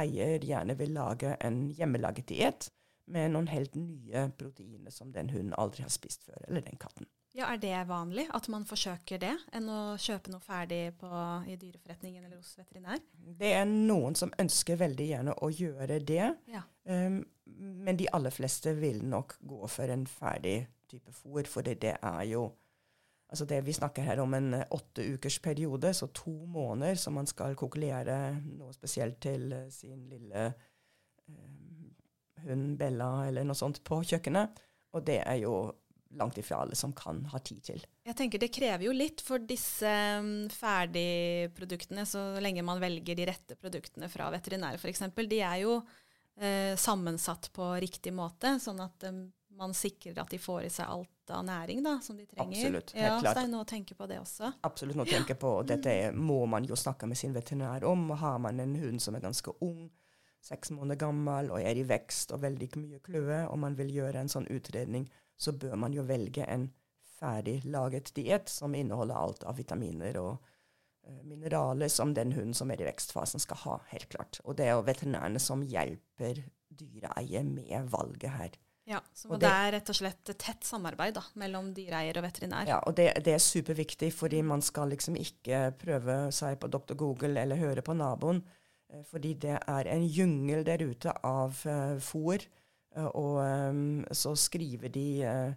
eier 0.00 0.42
gjerne 0.42 0.76
vil 0.78 0.94
lage 0.96 1.36
en 1.40 1.68
hjemmelaget 1.70 2.28
diett 2.28 2.70
med 3.06 3.34
noen 3.34 3.50
helt 3.52 3.74
nye 3.76 4.28
proteiner 4.38 4.92
som 4.92 5.12
den 5.12 5.30
hunden 5.30 5.54
aldri 5.60 5.84
har 5.84 5.92
spist 5.92 6.24
før, 6.24 6.40
eller 6.48 6.64
den 6.64 6.80
katten. 6.80 7.08
Ja, 7.34 7.48
Er 7.50 7.58
det 7.58 7.88
vanlig 7.88 8.28
at 8.30 8.46
man 8.48 8.62
forsøker 8.62 9.18
det, 9.18 9.32
enn 9.52 9.66
å 9.66 9.96
kjøpe 9.98 10.30
noe 10.30 10.42
ferdig 10.42 10.94
på, 11.00 11.08
i 11.50 11.56
dyreforretningen 11.58 12.22
eller 12.22 12.38
hos 12.38 12.52
veterinær? 12.60 13.00
Det 13.40 13.50
er 13.58 13.66
noen 13.66 14.14
som 14.14 14.30
ønsker 14.38 14.78
veldig 14.78 15.06
gjerne 15.08 15.34
å 15.42 15.48
gjøre 15.50 15.98
det, 15.98 16.28
ja. 16.46 16.62
um, 16.86 17.18
men 17.50 17.98
de 17.98 18.06
aller 18.14 18.34
fleste 18.34 18.76
vil 18.78 19.02
nok 19.02 19.34
gå 19.42 19.66
for 19.66 19.90
en 19.90 20.06
ferdig 20.06 20.60
type 20.90 21.12
fôr, 21.12 21.44
for 21.50 21.66
det, 21.66 21.80
det 21.82 21.96
er 22.00 22.22
jo 22.32 22.52
Altså 23.34 23.48
det 23.50 23.64
Vi 23.66 23.72
snakker 23.72 24.04
her 24.06 24.20
om 24.22 24.34
en 24.36 24.52
eh, 24.54 24.66
åtte 24.70 25.02
ukers 25.14 25.40
periode, 25.42 25.90
så 25.94 26.06
to 26.14 26.30
måneder 26.46 26.94
som 26.94 27.16
man 27.18 27.26
skal 27.26 27.56
kokulere 27.58 28.36
noe 28.44 28.70
spesielt 28.76 29.16
til 29.24 29.48
uh, 29.50 29.64
sin 29.72 30.04
lille 30.06 30.44
eh, 30.44 31.32
hund 32.44 32.76
Bella 32.78 33.24
eller 33.26 33.48
noe 33.48 33.58
sånt 33.58 33.80
på 33.82 34.04
kjøkkenet. 34.04 34.60
Og 34.94 35.02
det 35.08 35.18
er 35.24 35.40
jo 35.40 35.56
langt 36.14 36.38
ifra 36.38 36.60
alle 36.62 36.76
som 36.78 36.92
kan 36.94 37.24
ha 37.32 37.40
tid 37.42 37.62
til. 37.64 37.82
Jeg 38.06 38.16
tenker 38.18 38.38
Det 38.38 38.52
krever 38.54 38.86
jo 38.86 38.94
litt 38.94 39.22
for 39.24 39.42
disse 39.42 39.90
um, 40.20 40.46
ferdigproduktene, 40.52 42.04
så 42.06 42.36
lenge 42.44 42.62
man 42.66 42.82
velger 42.82 43.18
de 43.18 43.28
rette 43.32 43.58
produktene 43.58 44.10
fra 44.12 44.28
veterinær 44.34 44.78
f.eks. 44.78 45.08
De 45.16 45.40
er 45.40 45.64
jo 45.64 45.80
eh, 46.38 46.76
sammensatt 46.78 47.50
på 47.56 47.72
riktig 47.82 48.14
måte, 48.14 48.60
sånn 48.62 48.84
at 48.84 49.08
um, 49.10 49.24
man 49.56 49.74
sikrer 49.74 50.18
at 50.22 50.30
de 50.30 50.38
får 50.38 50.66
i 50.66 50.70
seg 50.72 50.90
alt 50.90 51.32
av 51.34 51.44
næring 51.46 51.82
da, 51.84 51.98
som 52.02 52.16
de 52.18 52.26
trenger. 52.26 52.56
Absolutt, 52.58 52.94
helt 52.94 53.04
ja, 53.06 53.18
klart. 53.20 53.34
Så 53.34 53.40
det 53.40 53.44
er 53.46 53.52
noe 53.52 53.64
å 53.64 53.68
tenke 53.68 53.96
på 53.98 54.08
det 54.10 54.20
også. 54.20 54.52
Absolutt 54.68 54.98
noe 54.98 55.06
å 55.06 55.10
tenke 55.10 55.36
på. 55.40 55.52
Dette 55.68 55.94
må 56.12 56.40
man 56.50 56.66
jo 56.68 56.78
snakke 56.78 57.08
med 57.10 57.18
sin 57.20 57.34
veterinær 57.36 57.86
om. 57.88 58.08
Har 58.20 58.40
man 58.42 58.60
en 58.62 58.74
hund 58.80 59.02
som 59.02 59.16
er 59.16 59.24
ganske 59.24 59.54
ung, 59.64 59.88
seks 60.44 60.74
måneder 60.76 61.00
gammel 61.00 61.52
og 61.54 61.60
er 61.62 61.80
i 61.80 61.86
vekst 61.88 62.34
og 62.36 62.42
veldig 62.44 62.70
mye 62.76 63.02
kløe, 63.04 63.44
og 63.48 63.60
man 63.62 63.76
vil 63.78 63.92
gjøre 63.94 64.24
en 64.24 64.32
sånn 64.32 64.48
utredning, 64.52 65.06
så 65.36 65.54
bør 65.56 65.78
man 65.80 65.94
jo 65.96 66.04
velge 66.06 66.44
en 66.46 66.68
ferdig 67.18 67.62
laget 67.64 68.12
diett 68.16 68.50
som 68.52 68.74
inneholder 68.76 69.16
alt 69.16 69.46
av 69.48 69.56
vitaminer 69.56 70.18
og 70.20 70.34
uh, 71.08 71.22
mineraler 71.24 71.88
som 71.88 72.12
den 72.14 72.34
hunden 72.36 72.56
som 72.56 72.70
er 72.70 72.82
i 72.82 72.88
vekstfasen, 72.88 73.40
skal 73.40 73.62
ha. 73.64 73.78
helt 73.94 74.10
klart. 74.12 74.42
Og 74.44 74.58
det 74.58 74.68
er 74.68 74.76
jo 74.76 74.84
veterinærene 74.86 75.40
som 75.42 75.64
hjelper 75.64 76.42
dyreeier 76.74 77.46
med 77.46 77.90
valget 77.92 78.34
her. 78.34 78.60
Ja, 78.84 79.00
så 79.16 79.30
det, 79.32 79.40
det, 79.46 79.50
er 79.50 79.70
rett 79.78 79.90
og 79.90 79.96
slett 79.96 80.30
et 80.34 80.40
tett 80.44 80.66
samarbeid 80.68 81.14
da, 81.16 81.22
mellom 81.40 81.70
dyreeier 81.76 82.18
og 82.20 82.26
veterinær. 82.26 82.68
Ja, 82.68 82.82
og 82.84 82.96
det, 82.98 83.08
det, 83.24 83.38
er 83.38 83.40
superviktig, 83.40 84.10
fordi 84.12 84.42
man 84.44 84.60
skal 84.64 84.92
liksom 84.92 85.16
ikke 85.16 85.70
prøve 85.80 86.18
seg 86.36 86.58
på 86.60 86.68
Dr. 86.72 86.92
Google 87.00 87.40
eller 87.40 87.60
høre 87.60 87.84
på 87.84 87.96
naboen. 87.96 88.42
Eh, 88.92 89.00
fordi 89.08 89.32
det 89.46 89.56
er 89.56 89.88
en 89.94 90.04
jungel 90.04 90.66
der 90.68 90.84
ute 90.84 91.16
av 91.24 91.64
uh, 91.64 91.96
fôr. 92.02 92.44
Uh, 92.94 93.08
og 93.08 93.38
um, 93.40 94.04
så 94.12 94.34
skriver 94.38 94.92
de 94.92 95.08
uh, 95.24 95.30
Eh, 95.44 95.52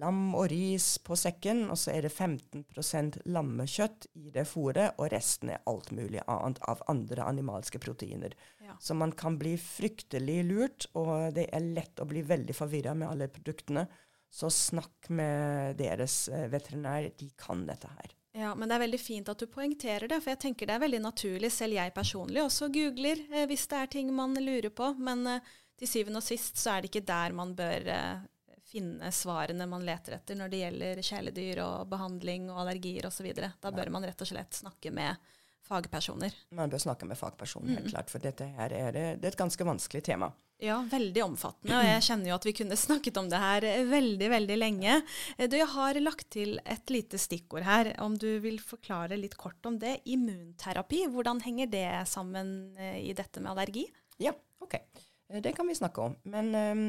lam 0.00 0.34
og 0.34 0.46
ris 0.52 0.94
på 1.04 1.16
sekken, 1.18 1.66
og 1.70 1.78
så 1.78 1.92
er 1.92 2.06
det 2.06 2.12
15% 2.14 3.20
lammekjøtt 3.28 4.06
i 4.16 4.30
det 4.34 4.46
fôret, 4.48 4.94
og 4.96 5.10
resten 5.12 5.52
er 5.52 5.64
alt 5.70 5.90
mulig 5.96 6.22
annet 6.26 6.60
av 6.70 6.84
andre 6.90 7.26
animalske 7.28 7.80
proteiner. 7.82 8.36
Ja. 8.64 8.76
Så 8.80 8.96
man 8.96 9.12
kan 9.12 9.36
bli 9.40 9.56
fryktelig 9.60 10.38
lurt, 10.48 10.88
og 10.96 11.34
det 11.36 11.48
er 11.52 11.66
lett 11.66 12.00
å 12.00 12.08
bli 12.08 12.24
veldig 12.24 12.56
forvirra 12.56 12.94
med 12.96 13.10
alle 13.10 13.28
produktene. 13.32 13.84
Så 14.30 14.50
snakk 14.54 15.10
med 15.10 15.76
deres 15.80 16.28
eh, 16.30 16.46
veterinær, 16.52 17.10
de 17.18 17.30
kan 17.36 17.66
dette 17.66 17.90
her. 17.98 18.14
Ja, 18.32 18.52
men 18.54 18.70
det 18.70 18.76
er 18.76 18.84
veldig 18.84 19.00
fint 19.02 19.28
at 19.28 19.40
du 19.42 19.48
poengterer 19.50 20.06
det, 20.06 20.20
for 20.22 20.32
jeg 20.32 20.42
tenker 20.44 20.68
det 20.68 20.76
er 20.76 20.84
veldig 20.84 21.00
naturlig. 21.02 21.50
Selv 21.52 21.74
jeg 21.74 21.94
personlig 21.96 22.44
også 22.44 22.70
googler 22.72 23.24
eh, 23.26 23.46
hvis 23.50 23.66
det 23.70 23.80
er 23.80 23.90
ting 23.90 24.12
man 24.14 24.38
lurer 24.38 24.70
på. 24.70 24.92
Men 25.02 25.26
eh, 25.26 25.48
til 25.80 25.90
syvende 25.90 26.22
og 26.22 26.26
sist 26.26 26.60
så 26.60 26.76
er 26.76 26.84
det 26.84 26.92
ikke 26.92 27.08
der 27.08 27.34
man 27.34 27.56
bør 27.58 27.90
eh, 27.90 28.22
finne 28.70 29.10
svarene 29.14 29.66
man 29.70 29.84
leter 29.86 30.16
etter 30.18 30.38
når 30.38 30.52
det 30.52 30.62
gjelder 30.62 31.02
kjæledyr 31.02 31.62
og 31.64 31.90
behandling 31.90 32.48
og 32.52 32.62
allergier 32.64 33.08
osv. 33.10 33.30
Da 33.34 33.74
bør 33.74 33.92
man 33.94 34.06
rett 34.06 34.22
og 34.22 34.30
slett 34.30 34.62
snakke 34.62 34.92
med 34.94 35.30
fagpersoner. 35.66 36.34
Man 36.56 36.70
bør 36.70 36.82
snakke 36.82 37.06
med 37.06 37.18
fagpersoner, 37.18 37.76
helt 37.76 37.90
mm. 37.90 37.92
klart, 37.94 38.10
for 38.10 38.22
dette 38.22 38.46
her 38.56 38.72
er, 38.74 38.94
det 38.94 39.26
er 39.26 39.34
et 39.34 39.38
ganske 39.38 39.66
vanskelig 39.66 40.02
tema. 40.08 40.32
Ja, 40.60 40.76
veldig 40.90 41.22
omfattende. 41.24 41.72
Og 41.72 41.86
jeg 41.86 42.02
kjenner 42.04 42.28
jo 42.28 42.36
at 42.36 42.46
vi 42.46 42.52
kunne 42.58 42.76
snakket 42.76 43.16
om 43.16 43.28
det 43.32 43.38
her 43.40 43.64
veldig, 43.88 44.26
veldig 44.34 44.56
lenge. 44.58 44.96
Du, 45.40 45.56
jeg 45.56 45.68
har 45.72 46.00
lagt 46.02 46.26
til 46.34 46.58
et 46.68 46.92
lite 46.92 47.20
stikkord 47.22 47.64
her, 47.64 47.94
om 48.04 48.18
du 48.20 48.28
vil 48.44 48.60
forklare 48.60 49.16
litt 49.16 49.38
kort 49.40 49.70
om 49.70 49.78
det. 49.80 50.02
Immunterapi, 50.12 51.06
hvordan 51.14 51.40
henger 51.46 51.70
det 51.72 51.86
sammen 52.10 52.74
eh, 52.76 52.98
i 53.08 53.14
dette 53.16 53.40
med 53.40 53.54
allergi? 53.54 53.86
Ja, 54.20 54.34
OK. 54.60 54.76
Eh, 54.76 55.40
det 55.40 55.54
kan 55.56 55.70
vi 55.70 55.78
snakke 55.80 56.10
om. 56.10 56.18
Men 56.28 56.52
um, 56.52 56.84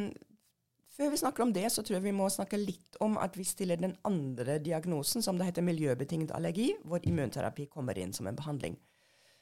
før 1.02 1.10
vi 1.10 1.18
snakker 1.18 1.44
om 1.44 1.54
det, 1.54 1.66
så 1.74 1.82
tror 1.82 1.98
jeg 1.98 2.06
vi 2.06 2.14
må 2.14 2.28
snakke 2.30 2.60
litt 2.62 2.98
om 3.02 3.18
at 3.18 3.34
vi 3.38 3.46
stiller 3.48 3.80
den 3.82 3.96
andre 4.06 4.60
diagnosen, 4.62 5.24
som 5.26 5.40
det 5.40 5.48
heter 5.50 5.66
miljøbetinget 5.66 6.34
allergi, 6.38 6.76
hvor 6.86 7.02
immunterapi 7.02 7.66
kommer 7.72 7.98
inn 7.98 8.14
som 8.14 8.30
en 8.30 8.38
behandling. 8.38 8.78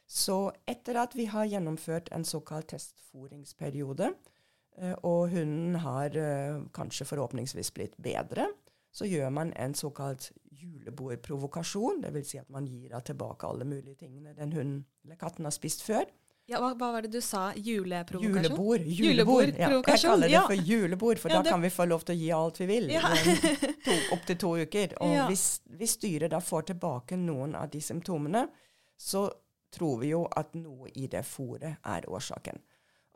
Så 0.07 0.53
etter 0.69 1.01
at 1.03 1.13
vi 1.17 1.27
har 1.29 1.49
gjennomført 1.51 2.07
en 2.15 2.23
såkalt 2.25 2.71
testforingsperiode, 2.71 4.13
eh, 4.79 4.95
og 5.03 5.35
hunden 5.35 5.75
har 5.83 6.15
eh, 6.15 6.63
kanskje 6.73 7.09
forhåpningsvis 7.11 7.73
blitt 7.75 7.99
bedre, 8.01 8.47
så 8.95 9.05
gjør 9.05 9.29
man 9.29 9.51
en 9.53 9.75
såkalt 9.77 10.31
julebordprovokasjon. 10.63 12.01
Dvs. 12.07 12.31
Si 12.31 12.39
at 12.39 12.49
man 12.49 12.65
gir 12.65 12.95
tilbake 13.05 13.47
alle 13.47 13.67
mulige 13.67 13.99
tingene 13.99 14.33
den 14.33 14.55
hunden 14.55 14.79
eller 15.03 15.19
katten 15.19 15.45
har 15.45 15.53
spist 15.53 15.83
før. 15.85 16.07
Ja, 16.49 16.57
hva, 16.57 16.71
hva, 16.73 16.87
var 16.95 17.05
det 17.05 17.11
du 17.13 17.21
sa? 17.21 17.51
Juleprovokasjon? 17.55 18.43
Julebord. 18.43 18.87
julebord. 18.87 19.51
Ja, 19.59 19.69
jeg 19.69 20.01
kaller 20.01 20.31
det 20.31 20.39
for 20.47 20.71
julebord, 20.71 21.19
for 21.21 21.33
ja, 21.33 21.43
da 21.43 21.53
kan 21.53 21.61
vi 21.61 21.69
få 21.69 21.85
lov 21.85 22.07
til 22.07 22.15
å 22.15 22.19
gi 22.23 22.31
alt 22.33 22.61
vi 22.63 22.67
vil. 22.71 22.89
Ja. 22.95 23.11
Opptil 24.15 24.39
to 24.41 24.55
uker. 24.57 24.95
Og 25.05 25.13
hvis, 25.29 25.45
hvis 25.77 25.93
styret 25.99 26.33
da 26.33 26.41
får 26.41 26.71
tilbake 26.71 27.19
noen 27.21 27.53
av 27.59 27.69
de 27.69 27.83
symptomene, 27.85 28.47
så 28.97 29.27
tror 29.69 30.01
vi 30.01 30.09
jo 30.15 30.23
at 30.41 30.57
noe 30.57 30.89
i 30.97 31.05
det 31.11 31.21
fôret 31.29 31.77
er 31.85 32.09
årsaken. 32.09 32.57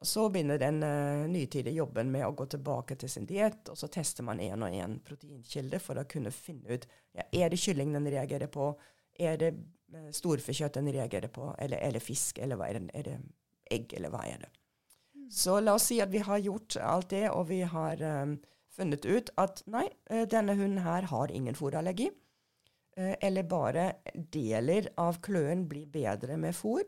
Og 0.04 0.08
Så 0.08 0.30
begynner 0.30 0.60
den 0.60 0.84
uh, 0.84 1.26
nytidige 1.32 1.78
jobben 1.78 2.12
med 2.12 2.28
å 2.28 2.34
gå 2.38 2.46
tilbake 2.52 3.00
til 3.00 3.10
sin 3.10 3.26
diett, 3.26 3.70
og 3.72 3.80
så 3.80 3.88
tester 3.88 4.26
man 4.28 4.42
én 4.44 4.62
og 4.62 4.76
én 4.76 4.98
proteinkilde 5.02 5.80
for 5.80 5.98
å 5.98 6.06
kunne 6.06 6.32
finne 6.36 6.76
ut 6.76 6.86
ja, 7.16 7.24
er 7.32 7.50
det 7.50 7.62
kylling 7.64 7.96
den 7.96 8.10
reagerer 8.12 8.52
på, 8.52 8.74
er 9.18 9.40
det 9.40 9.54
storfekjøtt 10.16 10.80
en 10.80 10.92
reagerer 10.94 11.32
på, 11.34 11.52
eller, 11.60 11.82
eller, 11.84 12.04
fisk, 12.04 12.40
eller 12.44 12.60
hva 12.60 12.70
er 12.70 12.80
det, 12.80 12.90
er 12.94 13.08
det 13.08 13.18
egg, 13.74 13.94
eller 13.98 14.14
hva 14.14 14.24
er 14.30 14.44
det? 14.46 14.50
Mm. 15.14 15.30
Så 15.32 15.60
la 15.62 15.76
oss 15.78 15.90
si 15.92 16.00
at 16.04 16.12
vi 16.14 16.24
har 16.26 16.42
gjort 16.44 16.78
alt 16.82 17.12
det, 17.14 17.28
og 17.32 17.48
vi 17.52 17.62
har 17.68 18.04
um, 18.24 18.38
funnet 18.74 19.06
ut 19.06 19.32
at 19.42 19.64
nei, 19.72 19.88
eh, 20.10 20.26
denne 20.30 20.58
hunden 20.60 20.84
her 20.86 21.10
har 21.12 21.34
ingen 21.34 21.58
fôrallergi. 21.58 22.10
Uh, 22.98 23.16
eller 23.26 23.48
bare 23.50 23.88
deler 24.14 24.92
av 25.02 25.22
kløen 25.26 25.66
blir 25.70 25.90
bedre 25.90 26.38
med 26.38 26.56
fôr, 26.58 26.86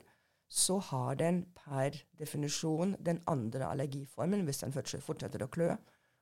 så 0.51 0.77
har 0.91 1.17
den 1.17 1.41
per 1.57 1.97
definisjon 2.19 2.93
den 3.01 3.21
andre 3.27 3.65
allergiformen 3.71 4.45
hvis 4.45 4.61
den 4.61 4.75
fortsetter 4.75 5.41
å 5.41 5.49
klø, 5.49 5.71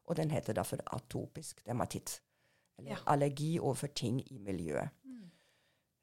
og 0.07 0.19
den 0.19 0.31
heter 0.31 0.55
derfor 0.55 0.81
atopisk 0.95 1.59
dermatitt. 1.67 2.21
Eller 2.79 2.95
ja. 2.95 3.01
allergi 3.05 3.57
overfor 3.59 3.91
ting 3.95 4.21
i 4.31 4.39
miljøet. 4.41 4.89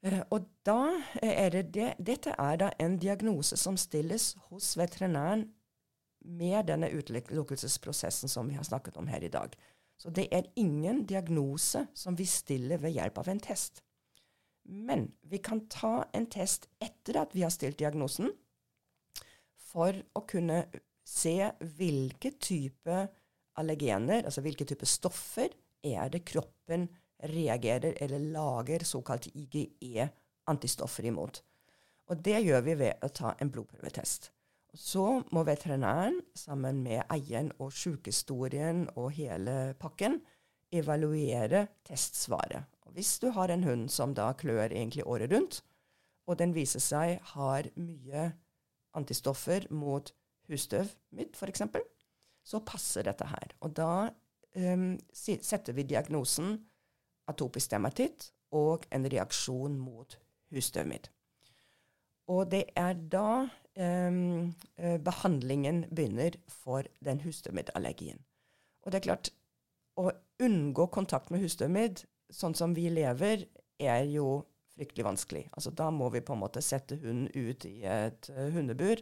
Uh, 0.01 0.21
og 0.33 0.47
da 0.65 0.97
er 1.21 1.51
det, 1.53 1.67
det 1.75 1.89
Dette 2.01 2.33
er 2.33 2.57
da 2.57 2.71
en 2.81 2.97
diagnose 3.01 3.57
som 3.57 3.77
stilles 3.77 4.33
hos 4.49 4.73
veterinæren 4.77 5.45
med 6.25 6.67
denne 6.69 6.89
utelukkelsesprosessen 6.93 8.29
som 8.29 8.49
vi 8.49 8.57
har 8.57 8.65
snakket 8.65 8.97
om 8.97 9.07
her 9.07 9.23
i 9.23 9.31
dag. 9.33 9.53
Så 9.97 10.09
det 10.09 10.27
er 10.33 10.49
ingen 10.57 11.03
diagnose 11.05 11.85
som 11.93 12.17
vi 12.17 12.25
stiller 12.25 12.81
ved 12.81 12.95
hjelp 12.97 13.19
av 13.21 13.29
en 13.29 13.41
test. 13.41 13.83
Men 14.65 15.11
vi 15.21 15.37
kan 15.37 15.65
ta 15.69 16.05
en 16.13 16.25
test 16.29 16.67
etter 16.81 17.19
at 17.21 17.35
vi 17.35 17.43
har 17.45 17.53
stilt 17.53 17.79
diagnosen, 17.81 18.31
for 19.71 19.95
å 20.17 20.23
kunne 20.27 20.65
se 21.07 21.35
hvilke 21.77 22.33
type 22.41 22.97
allergener, 23.61 24.25
altså 24.25 24.43
hvilke 24.43 24.67
type 24.67 24.87
stoffer, 24.89 25.53
er 25.81 26.11
det 26.13 26.25
kroppen 26.29 26.87
reagerer 27.29 27.97
eller 28.03 28.19
lager 28.33 28.85
såkalt 28.85 29.27
IGE-antistoffer 29.33 31.05
imot. 31.05 31.41
Og 32.11 32.19
det 32.25 32.41
gjør 32.43 32.61
vi 32.65 32.75
ved 32.81 33.03
å 33.05 33.09
ta 33.13 33.35
en 33.39 33.51
blodprøvetest. 33.53 34.31
Så 34.73 35.21
må 35.35 35.43
veterinæren, 35.43 36.21
sammen 36.35 36.79
med 36.83 37.03
eieren 37.11 37.51
og 37.59 37.73
sykehistorien 37.75 38.85
og 38.95 39.11
hele 39.17 39.73
pakken, 39.79 40.21
evaluere 40.71 41.65
testsvaret. 41.87 42.63
Og 42.87 42.95
hvis 42.95 43.17
du 43.19 43.29
har 43.35 43.51
en 43.51 43.63
hund 43.67 43.89
som 43.91 44.15
da 44.15 44.31
klør 44.35 44.71
egentlig 44.71 45.07
året 45.07 45.31
rundt, 45.33 45.59
og 46.27 46.39
den 46.39 46.55
viser 46.55 46.83
seg 46.83 47.19
har 47.33 47.67
mye 47.75 48.31
antistoffer 48.95 49.67
mot 49.71 50.11
husstøv 50.51 50.91
mitt, 51.15 51.35
f.eks., 51.35 51.63
så 52.43 52.61
passer 52.65 53.05
dette 53.05 53.27
her. 53.29 53.53
Og 53.61 53.75
da 53.77 54.09
um, 54.55 54.95
setter 55.13 55.75
vi 55.77 55.85
diagnosen 55.87 56.57
atopisk 57.31 57.71
dermatitt 57.73 58.29
og 58.55 58.85
en 58.91 59.07
reaksjon 59.11 59.77
mot 59.79 60.17
husstøvmidd. 60.51 61.09
Og 62.31 62.45
det 62.51 62.65
er 62.77 62.95
da 63.11 63.47
um, 63.75 64.51
behandlingen 65.03 65.85
begynner 65.89 66.37
for 66.47 66.87
den 67.03 67.21
husstøvmiddallergien. 67.25 68.21
Og 68.83 68.91
det 68.91 69.01
er 69.01 69.07
klart, 69.09 69.31
å 69.99 70.11
unngå 70.41 70.87
kontakt 70.93 71.31
med 71.31 71.43
husstøvmidd 71.43 72.05
sånn 72.31 72.55
som 72.55 72.75
vi 72.75 72.87
lever, 72.93 73.45
er 73.81 74.05
jo 74.07 74.43
fryktelig 74.75 75.05
vanskelig. 75.05 75.43
Altså 75.57 75.73
Da 75.75 75.89
må 75.91 76.09
vi 76.13 76.21
på 76.23 76.35
en 76.35 76.43
måte 76.43 76.63
sette 76.63 76.99
hunden 77.01 77.27
ut 77.33 77.65
i 77.67 77.81
et 77.87 78.29
uh, 78.31 78.47
hundebur 78.53 79.01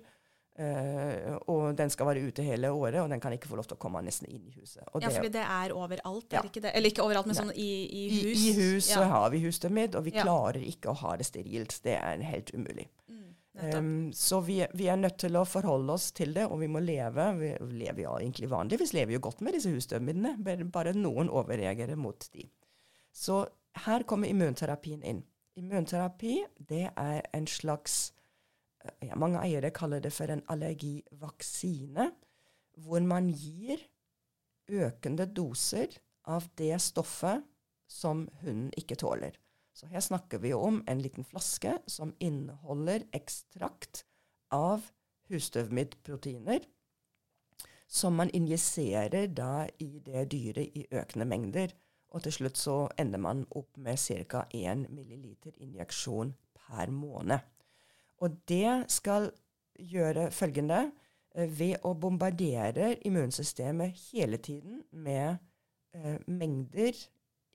Uh, 0.60 1.38
og 1.48 1.78
den 1.80 1.88
skal 1.88 2.10
være 2.10 2.26
ute 2.28 2.44
hele 2.44 2.68
året, 2.76 2.98
og 3.00 3.08
den 3.08 3.22
kan 3.24 3.32
ikke 3.32 3.48
få 3.48 3.56
lov 3.56 3.68
til 3.70 3.78
å 3.78 3.80
komme 3.80 4.02
nesten 4.04 4.28
inn 4.28 4.42
i 4.44 4.58
huset. 4.58 4.82
Og 4.92 5.06
ja, 5.06 5.12
fordi 5.14 5.30
det 5.32 5.44
er 5.46 5.72
overalt, 5.72 6.26
ja. 6.34 6.42
er 6.42 6.50
ikke 6.50 6.64
det? 6.66 6.74
Eller 6.76 6.92
ikke 6.92 7.06
overalt, 7.06 7.30
men 7.30 7.38
sånn 7.38 7.54
i, 7.56 7.70
i 7.88 8.02
hus? 8.12 8.26
I, 8.28 8.50
i 8.50 8.56
hus 8.58 8.90
ja. 8.90 8.98
så 8.98 9.06
har 9.08 9.30
vi 9.32 9.40
husstøvmidd, 9.46 9.96
og 9.96 10.04
vi 10.10 10.14
ja. 10.18 10.26
klarer 10.28 10.60
ikke 10.60 10.92
å 10.92 10.98
ha 11.06 11.14
det 11.22 11.30
sterilt. 11.30 11.78
Det 11.86 11.96
er 11.96 12.26
helt 12.28 12.52
umulig. 12.52 12.90
Mm, 13.08 13.24
um, 13.78 13.94
så 14.20 14.42
vi, 14.44 14.60
vi, 14.76 14.90
er 14.92 15.00
nødt 15.00 15.16
til 15.24 15.40
å 15.40 15.46
forholde 15.48 15.96
oss 15.96 16.10
til 16.20 16.36
det, 16.36 16.50
og 16.52 16.60
vi 16.60 16.72
må 16.76 16.84
leve. 16.84 17.30
Vi 17.40 17.56
lever 17.80 18.04
jo 18.04 18.20
egentlig 18.20 18.52
vanligvis 18.52 18.92
lever 19.00 19.16
jo 19.16 19.24
godt 19.30 19.40
med 19.48 19.56
disse 19.56 19.72
husstøvmiddene, 19.72 20.36
bare 20.76 20.98
noen 20.98 21.32
overreagerer 21.32 21.96
mot 21.96 22.28
de. 22.36 22.50
Så 23.16 23.46
her 23.88 24.04
kommer 24.04 24.28
immunterapien 24.28 25.08
inn. 25.08 25.24
Immunterapi 25.56 26.42
det 26.68 26.90
er 26.92 27.24
en 27.32 27.48
slags 27.48 28.10
ja, 29.04 29.16
Mange 29.20 29.42
eiere 29.44 29.72
kaller 29.76 30.04
det 30.04 30.12
for 30.16 30.32
en 30.32 30.44
allergivaksine, 30.50 32.12
hvor 32.80 33.04
man 33.04 33.30
gir 33.34 33.82
økende 34.70 35.26
doser 35.26 35.98
av 36.30 36.48
det 36.60 36.76
stoffet 36.84 37.44
som 37.90 38.28
hunden 38.44 38.70
ikke 38.78 39.00
tåler. 39.00 39.36
Så 39.74 39.88
her 39.90 40.04
snakker 40.04 40.42
vi 40.44 40.54
om 40.54 40.82
en 40.88 41.02
liten 41.02 41.26
flaske 41.26 41.78
som 41.88 42.14
inneholder 42.20 43.06
ekstrakt 43.16 44.04
av 44.54 44.90
husstøvmiddproteiner, 45.30 46.66
som 47.88 48.18
man 48.20 48.30
injiserer 48.36 49.30
da 49.34 49.68
i 49.82 50.02
det 50.06 50.28
dyret 50.34 50.76
i 50.78 50.86
økende 50.92 51.26
mengder. 51.26 51.74
Og 52.10 52.26
til 52.26 52.34
slutt 52.34 52.58
så 52.58 52.78
ender 53.02 53.22
man 53.22 53.46
opp 53.56 53.78
med 53.78 53.98
ca. 54.02 54.44
1 54.50 54.90
milliliter 54.90 55.54
injeksjon 55.62 56.34
per 56.58 56.92
måned. 56.94 57.40
Og 58.24 58.40
det 58.50 58.92
skal 58.92 59.32
gjøre 59.80 60.32
følgende. 60.32 60.92
eh, 61.36 61.60
ved 61.60 61.86
å 61.86 61.94
bombardere 61.94 62.96
immunsystemet 63.06 63.94
hele 64.10 64.38
tiden 64.38 64.84
med 64.92 65.38
eh, 65.94 66.18
mengder 66.28 66.94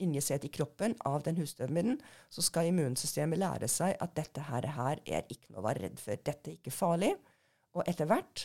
injisert 0.03 0.45
i 0.45 0.51
kroppen 0.53 0.95
av 1.07 1.23
den 1.27 1.37
husstøvmiddelen, 1.39 2.01
så 2.31 2.43
skal 2.43 2.67
immunsystemet 2.71 3.39
lære 3.39 3.69
seg 3.71 3.97
at 4.03 4.17
dette 4.17 4.41
her, 4.49 4.67
her 4.77 4.97
er 5.07 5.23
ikke 5.31 5.53
noe 5.53 5.61
å 5.63 5.69
være 5.69 5.83
redd 5.87 5.99
for. 6.03 6.13
Dette 6.17 6.51
er 6.51 6.55
ikke 6.59 6.71
farlig. 6.75 7.13
Og 7.75 7.83
etter 7.91 8.07
hvert, 8.11 8.37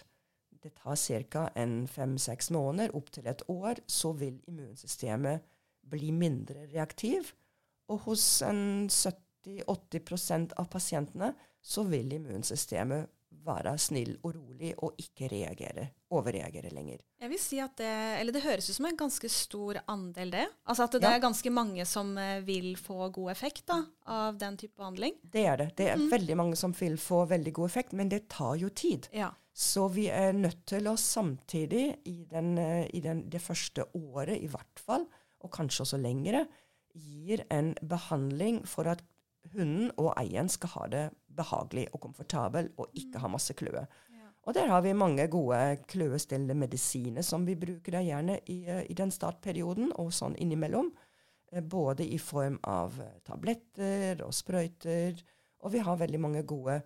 det 0.63 0.71
tar 0.75 0.95
ca. 1.31 1.49
fem-seks 1.87 2.51
måneder, 2.51 2.95
opp 2.95 3.11
til 3.11 3.27
et 3.27 3.41
år, 3.47 3.75
så 3.87 4.11
vil 4.13 4.41
immunsystemet 4.47 5.39
bli 5.89 6.11
mindre 6.11 6.65
reaktiv. 6.73 7.33
Og 7.89 7.99
hos 8.05 8.43
70-80% 8.43 10.53
av 10.59 10.65
pasientene 10.69 11.33
så 11.61 11.83
vil 11.87 12.11
immunsystemet 12.13 13.09
være 13.45 13.71
snill 13.79 14.15
og 14.25 14.33
rolig 14.35 14.73
og 14.83 14.97
ikke 14.99 15.29
reagere, 15.31 15.85
overreagere 16.11 16.71
lenger. 16.73 16.99
Jeg 17.21 17.29
vil 17.31 17.39
si 17.39 17.59
at 17.63 17.75
det, 17.79 17.89
eller 18.19 18.33
det 18.35 18.41
høres 18.43 18.67
ut 18.69 18.75
som 18.75 18.87
en 18.89 18.97
ganske 18.99 19.29
stor 19.31 19.79
andel, 19.89 20.31
det. 20.33 20.45
Altså 20.67 20.83
at 20.83 20.91
det 20.97 21.03
Ja. 21.03 21.13
er 21.15 21.19
ganske 21.23 21.49
mange 21.53 21.85
som 21.87 22.17
eh, 22.17 22.41
vil 22.45 22.75
få 22.77 23.09
god 23.15 23.31
effekt 23.31 23.65
da, 23.67 23.83
av 24.07 24.37
den 24.37 24.57
type 24.57 24.75
behandling. 24.77 25.13
Det 25.23 25.45
er 25.45 25.57
det. 25.57 25.69
Det 25.77 25.87
er 25.93 26.03
veldig 26.11 26.35
mange 26.37 26.55
som 26.59 26.73
vil 26.73 26.97
få 26.97 27.25
veldig 27.29 27.53
god 27.53 27.65
effekt, 27.69 27.93
men 27.93 28.09
det 28.09 28.27
tar 28.29 28.55
jo 28.59 28.69
tid. 28.69 29.07
Ja. 29.13 29.31
Så 29.53 29.87
vi 29.93 30.07
er 30.09 30.33
nødt 30.33 30.65
til 30.67 30.87
å 30.87 30.95
samtidig, 30.97 31.97
i, 32.05 32.25
den, 32.29 32.57
eh, 32.57 32.87
i 32.93 32.99
den, 32.99 33.29
det 33.29 33.41
første 33.41 33.85
året 33.95 34.41
i 34.41 34.47
hvert 34.47 34.79
fall, 34.79 35.07
og 35.39 35.51
kanskje 35.51 35.85
også 35.85 35.97
lengre, 36.01 36.45
gir 36.93 37.45
en 37.49 37.73
behandling 37.87 38.65
for 38.67 38.83
at 38.89 39.01
hunden 39.53 39.91
og 39.97 40.13
eieren 40.19 40.49
skal 40.49 40.69
ha 40.75 40.87
det 40.91 41.09
behagelig 41.35 41.87
og 41.93 42.01
komfortabel 42.07 42.71
og 42.77 42.93
ikke 42.97 43.21
ha 43.23 43.31
masse 43.31 43.53
kløe. 43.57 43.85
Og 44.47 44.55
der 44.55 44.67
har 44.71 44.81
vi 44.81 44.93
mange 44.97 45.27
gode 45.27 45.77
kløestillende 45.87 46.55
medisiner 46.57 47.21
som 47.25 47.43
vi 47.45 47.57
bruker 47.59 47.97
da 47.97 47.99
gjerne 48.01 48.39
i, 48.49 48.63
eh, 48.65 48.85
i 48.89 48.95
den 48.97 49.11
startperioden 49.11 49.91
og 50.01 50.13
sånn 50.15 50.37
innimellom. 50.41 50.89
Eh, 51.51 51.61
Både 51.61 52.07
i 52.07 52.17
form 52.17 52.57
av 52.63 52.99
eh, 52.99 53.19
tabletter 53.25 54.23
og 54.25 54.33
sprøyter. 54.33 55.21
Og 55.61 55.75
vi 55.75 55.83
har 55.85 55.99
veldig 55.99 56.19
mange 56.19 56.43
gode 56.43 56.79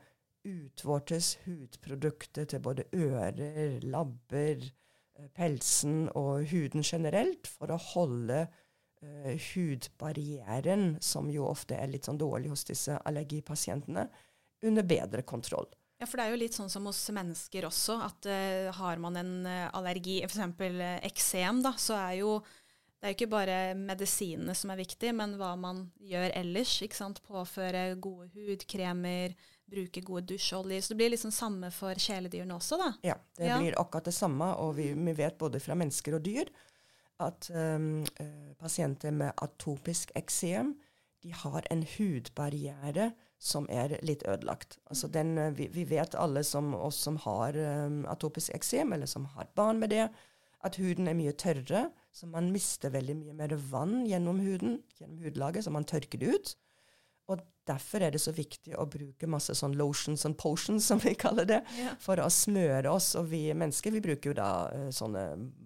utvortes 0.44 1.38
hudprodukter 1.46 2.46
til 2.46 2.60
både 2.60 2.84
ører, 2.94 3.80
labber, 3.86 4.66
pelsen 5.38 6.10
og 6.18 6.50
huden 6.50 6.84
generelt, 6.84 7.48
for 7.48 7.72
å 7.72 7.78
holde 7.94 8.48
hudbarrieren, 9.54 10.98
som 11.04 11.30
jo 11.32 11.46
ofte 11.46 11.76
er 11.76 11.92
litt 11.92 12.08
sånn 12.08 12.18
dårlig 12.20 12.50
hos 12.50 12.64
disse 12.68 12.98
allergipasientene, 13.06 14.08
under 14.64 14.86
bedre 14.88 15.22
kontroll. 15.28 15.70
Ja, 16.00 16.08
for 16.10 16.20
det 16.20 16.26
er 16.26 16.34
jo 16.34 16.42
litt 16.42 16.56
sånn 16.58 16.72
som 16.72 16.88
hos 16.90 17.00
mennesker 17.16 17.68
også, 17.70 18.00
at 18.04 18.28
uh, 18.28 18.74
har 18.76 19.00
man 19.00 19.20
en 19.20 19.34
uh, 19.48 19.70
allergi, 19.78 20.20
f.eks. 20.26 20.42
Uh, 20.60 20.82
eksem, 21.06 21.62
da, 21.64 21.76
så 21.80 21.96
er 22.00 22.20
jo 22.24 22.38
det 23.04 23.10
er 23.10 23.16
ikke 23.18 23.32
bare 23.34 23.56
medisinene 23.76 24.54
som 24.56 24.72
er 24.72 24.80
viktig, 24.80 25.10
men 25.12 25.34
hva 25.36 25.50
man 25.60 25.82
gjør 26.00 26.32
ellers. 26.40 26.78
ikke 26.86 26.96
sant? 26.96 27.18
Påføre 27.28 27.98
gode 28.00 28.30
hudkremer, 28.32 29.34
bruke 29.68 30.00
gode 30.08 30.24
dusjoljer. 30.32 30.80
Så 30.80 30.94
det 30.94 31.00
blir 31.02 31.12
liksom 31.12 31.34
samme 31.36 31.68
for 31.76 32.00
kjæledyrene 32.00 32.56
også, 32.56 32.80
da. 32.80 32.94
Ja, 33.04 33.18
det 33.36 33.50
Ja. 33.50 33.58
blir 33.60 33.76
akkurat 33.76 34.08
det 34.08 34.16
samme, 34.16 34.54
og 34.56 34.78
vi, 34.80 34.94
vi 34.96 35.16
vet 35.20 35.36
både 35.38 35.60
fra 35.60 35.76
mennesker 35.76 36.16
og 36.16 36.24
dyr 36.24 36.48
at 37.20 37.50
um, 37.52 38.06
eh, 38.20 38.54
pasienter 38.60 39.12
med 39.12 39.34
atopisk 39.44 40.12
eksem 40.16 40.74
de 41.24 41.32
har 41.44 41.68
en 41.72 41.84
hudbarriere 41.84 43.12
som 43.44 43.66
er 43.72 43.98
litt 44.08 44.24
ødelagt. 44.30 44.78
Altså 44.88 45.10
den, 45.12 45.34
eh, 45.38 45.52
vi, 45.58 45.68
vi 45.74 45.84
vet 45.90 46.16
alle 46.16 46.44
som 46.48 46.72
oss 46.78 47.02
som 47.04 47.18
har 47.26 47.58
um, 47.60 48.04
atopisk 48.08 48.54
eksem, 48.56 48.94
eller 48.96 49.10
som 49.10 49.26
har 49.36 49.50
barn 49.60 49.82
med 49.84 49.92
det, 49.92 50.06
at 50.64 50.78
huden 50.80 51.10
er 51.12 51.18
mye 51.20 51.34
tørrere, 51.36 51.90
så 52.16 52.30
man 52.32 52.48
mister 52.54 52.94
veldig 52.94 53.18
mye 53.20 53.34
mer 53.36 53.56
vann 53.68 54.06
gjennom 54.08 54.40
huden, 54.40 54.78
gjennom 54.96 55.20
hudlaget, 55.26 55.66
så 55.66 55.74
man 55.76 55.84
tørker 55.90 56.22
det 56.22 56.30
ut. 56.38 56.54
Og 57.32 57.42
derfor 57.68 58.04
er 58.04 58.12
det 58.16 58.22
så 58.24 58.32
viktig 58.36 58.78
å 58.80 58.86
bruke 58.92 59.28
masse 59.32 59.56
sånn 59.60 59.76
lotions 59.80 60.24
and 60.28 60.38
potions, 60.40 60.88
som 60.90 61.04
vi 61.04 61.14
kaller 61.20 61.48
det, 61.50 61.60
Ja. 61.80 61.98
for 62.00 62.24
å 62.24 62.30
smøre 62.32 62.92
oss. 62.96 63.12
Og 63.20 63.28
vi 63.34 63.50
mennesker 63.52 63.92
vi 63.92 64.04
bruker 64.08 64.32
jo 64.32 64.38
da 64.40 64.50
eh, 64.72 64.88
sånne 64.96 65.26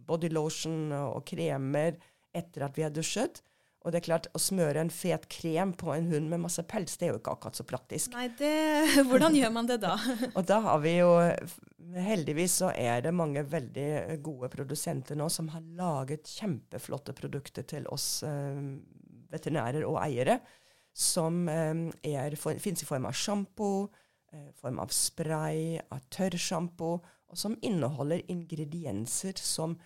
body 0.09 0.33
lotion 0.33 0.89
og 0.97 1.21
kremer 1.29 1.97
etter 2.33 2.65
at 2.65 2.77
vi 2.77 2.85
har 2.87 2.93
dusjet. 2.93 3.43
Og 3.87 3.93
det 3.95 4.01
er 4.01 4.07
klart, 4.09 4.25
å 4.35 4.39
smøre 4.41 4.81
en 4.83 4.89
fet 4.91 5.29
krem 5.31 5.69
på 5.79 5.93
en 5.93 6.09
hund 6.11 6.27
med 6.27 6.41
masse 6.43 6.59
pels, 6.67 6.97
det 6.99 7.07
er 7.07 7.13
jo 7.13 7.21
ikke 7.21 7.37
akkurat 7.37 7.55
så 7.55 7.63
praktisk. 7.63 8.11
Nei, 8.17 8.25
det, 8.35 8.51
hvordan 9.07 9.37
gjør 9.37 9.53
man 9.55 9.69
det 9.69 9.77
da? 9.79 9.93
Og 10.37 10.43
da 10.49 10.59
har 10.65 10.83
vi 10.83 10.97
jo 10.99 11.13
Heldigvis 11.87 12.57
så 12.59 12.73
er 12.75 12.99
det 13.05 13.13
mange 13.15 13.45
veldig 13.47 14.17
gode 14.19 14.49
produsenter 14.51 15.15
nå 15.15 15.29
som 15.31 15.47
har 15.53 15.63
laget 15.79 16.27
kjempeflotte 16.27 17.13
produkter 17.15 17.63
til 17.63 17.87
oss 17.87 18.25
eh, 18.27 18.59
veterinærer 19.31 19.85
og 19.87 19.95
eiere, 20.01 20.41
som 20.91 21.45
eh, 21.47 22.35
fins 22.59 22.83
i 22.83 22.89
form 22.89 23.07
av 23.07 23.15
sjampo, 23.15 23.69
eh, 24.33 24.49
form 24.59 24.81
av 24.83 24.91
spray, 24.91 25.77
av 25.79 26.03
tørrsjampo, 26.11 26.91
og 27.31 27.39
som 27.39 27.55
inneholder 27.63 28.25
ingredienser 28.35 29.39
som 29.39 29.79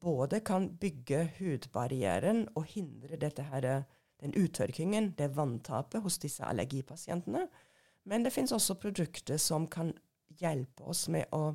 både 0.00 0.40
kan 0.40 0.68
bygge 0.80 1.28
hudbarrieren 1.38 2.46
og 2.54 2.66
hindre 2.74 3.18
dette 3.20 3.44
her, 3.50 3.84
den 4.22 4.34
uttørkingen, 4.38 5.12
det 5.18 5.34
vanntapet 5.36 6.02
hos 6.04 6.18
disse 6.22 6.44
allergipasientene. 6.46 7.46
Men 8.04 8.24
det 8.24 8.32
finnes 8.34 8.52
også 8.52 8.76
produkter 8.80 9.40
som 9.40 9.66
kan 9.70 9.92
hjelpe 10.40 10.84
oss 10.90 11.06
med 11.12 11.30
å 11.32 11.54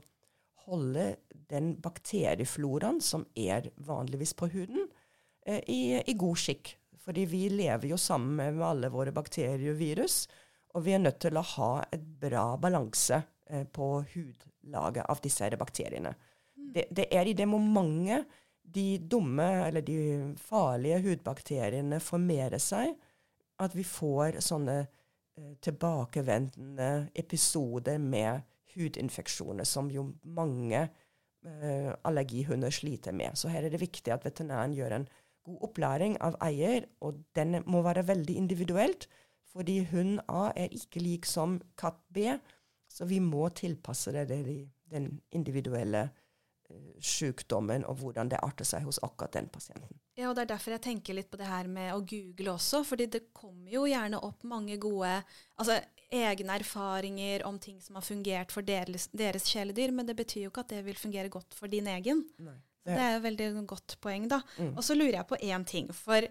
holde 0.69 1.15
den 1.49 1.73
bakteriefloraen 1.82 2.99
som 3.02 3.25
er 3.38 3.71
vanligvis 3.86 4.36
på 4.38 4.49
huden, 4.54 4.88
eh, 5.45 5.62
i, 5.67 5.82
i 5.99 6.13
god 6.13 6.38
skikk. 6.38 6.75
Fordi 6.99 7.25
vi 7.25 7.47
lever 7.49 7.89
jo 7.89 7.97
sammen 7.97 8.36
med 8.38 8.65
alle 8.65 8.91
våre 8.93 9.13
bakterier 9.15 9.73
og 9.73 9.80
virus, 9.80 10.28
og 10.78 10.86
vi 10.86 10.93
er 10.93 11.02
nødt 11.02 11.21
til 11.23 11.39
å 11.39 11.45
ha 11.56 11.71
et 11.89 12.04
bra 12.21 12.52
balanse 12.62 13.21
eh, 13.49 13.65
på 13.65 13.88
hudlaget 14.13 15.08
av 15.10 15.21
disse 15.23 15.49
bakteriene. 15.58 16.13
Det, 16.70 16.86
det 16.94 17.08
er 17.16 17.30
i 17.30 17.36
det 17.38 17.48
momentet 17.50 18.28
de 18.70 19.00
dumme 19.02 19.46
eller 19.66 19.82
de 19.82 20.00
farlige 20.38 21.00
hudbakteriene 21.02 22.00
formerer 22.04 22.62
seg, 22.62 22.94
at 23.60 23.76
vi 23.76 23.84
får 23.88 24.40
sånne 24.46 24.78
eh, 24.84 25.56
tilbakevendende 25.66 27.10
episoder 27.18 27.98
med 28.00 28.46
hudinfeksjoner, 28.76 29.66
som 29.66 29.90
jo 29.92 30.06
mange 30.24 30.84
eh, 30.86 31.90
allergihunder 32.06 32.74
sliter 32.74 33.16
med. 33.16 33.38
Så 33.40 33.50
her 33.50 33.66
er 33.66 33.74
det 33.74 33.82
viktig 33.82 34.14
at 34.14 34.28
veterinæren 34.28 34.78
gjør 34.78 35.00
en 35.00 35.10
god 35.50 35.66
opplæring 35.70 36.20
av 36.22 36.38
eier, 36.46 36.86
og 37.02 37.24
den 37.36 37.64
må 37.66 37.82
være 37.86 38.06
veldig 38.08 38.38
individuelt, 38.38 39.10
fordi 39.50 39.82
hund 39.90 40.20
A 40.30 40.52
er 40.54 40.76
ikke 40.76 41.02
lik 41.02 41.26
som 41.26 41.58
katt 41.80 42.00
B, 42.14 42.30
så 42.90 43.06
vi 43.10 43.18
må 43.22 43.50
tilpasse 43.58 44.14
det 44.14 44.28
til 44.30 44.68
den 44.90 45.16
individuelle 45.36 46.10
sykdommen 47.02 47.86
og 47.88 48.02
hvordan 48.02 48.30
det 48.32 48.42
arter 48.46 48.68
seg 48.68 48.86
hos 48.86 49.00
akkurat 49.06 49.34
den 49.38 49.50
pasienten. 49.52 49.98
Ja, 50.20 50.30
og 50.30 50.36
Det 50.36 50.44
er 50.44 50.54
derfor 50.54 50.76
jeg 50.76 50.84
tenker 50.84 51.16
litt 51.16 51.30
på 51.32 51.40
det 51.40 51.48
her 51.48 51.68
med 51.68 51.94
å 51.94 52.02
google 52.04 52.58
også. 52.58 52.84
fordi 52.84 53.08
det 53.08 53.34
kommer 53.34 53.72
jo 53.72 53.86
gjerne 53.88 54.20
opp 54.20 54.44
mange 54.44 54.78
gode 54.78 55.24
altså 55.58 55.80
egne 56.12 56.58
erfaringer 56.58 57.46
om 57.46 57.60
ting 57.60 57.80
som 57.82 57.96
har 57.96 58.02
fungert 58.02 58.52
for 58.52 58.66
deres, 58.66 59.08
deres 59.14 59.46
kjæledyr, 59.46 59.92
men 59.94 60.06
det 60.06 60.16
betyr 60.18 60.48
jo 60.48 60.50
ikke 60.50 60.66
at 60.66 60.74
det 60.74 60.86
vil 60.86 60.98
fungere 60.98 61.30
godt 61.30 61.54
for 61.54 61.68
din 61.68 61.88
egen. 61.88 62.26
Nei. 62.40 62.58
Det 62.90 62.98
er 62.98 63.18
et 63.18 63.24
veldig 63.24 63.48
godt 63.70 63.98
poeng, 64.02 64.26
da. 64.32 64.40
Mm. 64.58 64.72
Og 64.74 64.84
så 64.86 64.96
lurer 64.98 65.20
jeg 65.20 65.28
på 65.30 65.38
én 65.46 65.66
ting. 65.68 65.90
For 65.94 66.26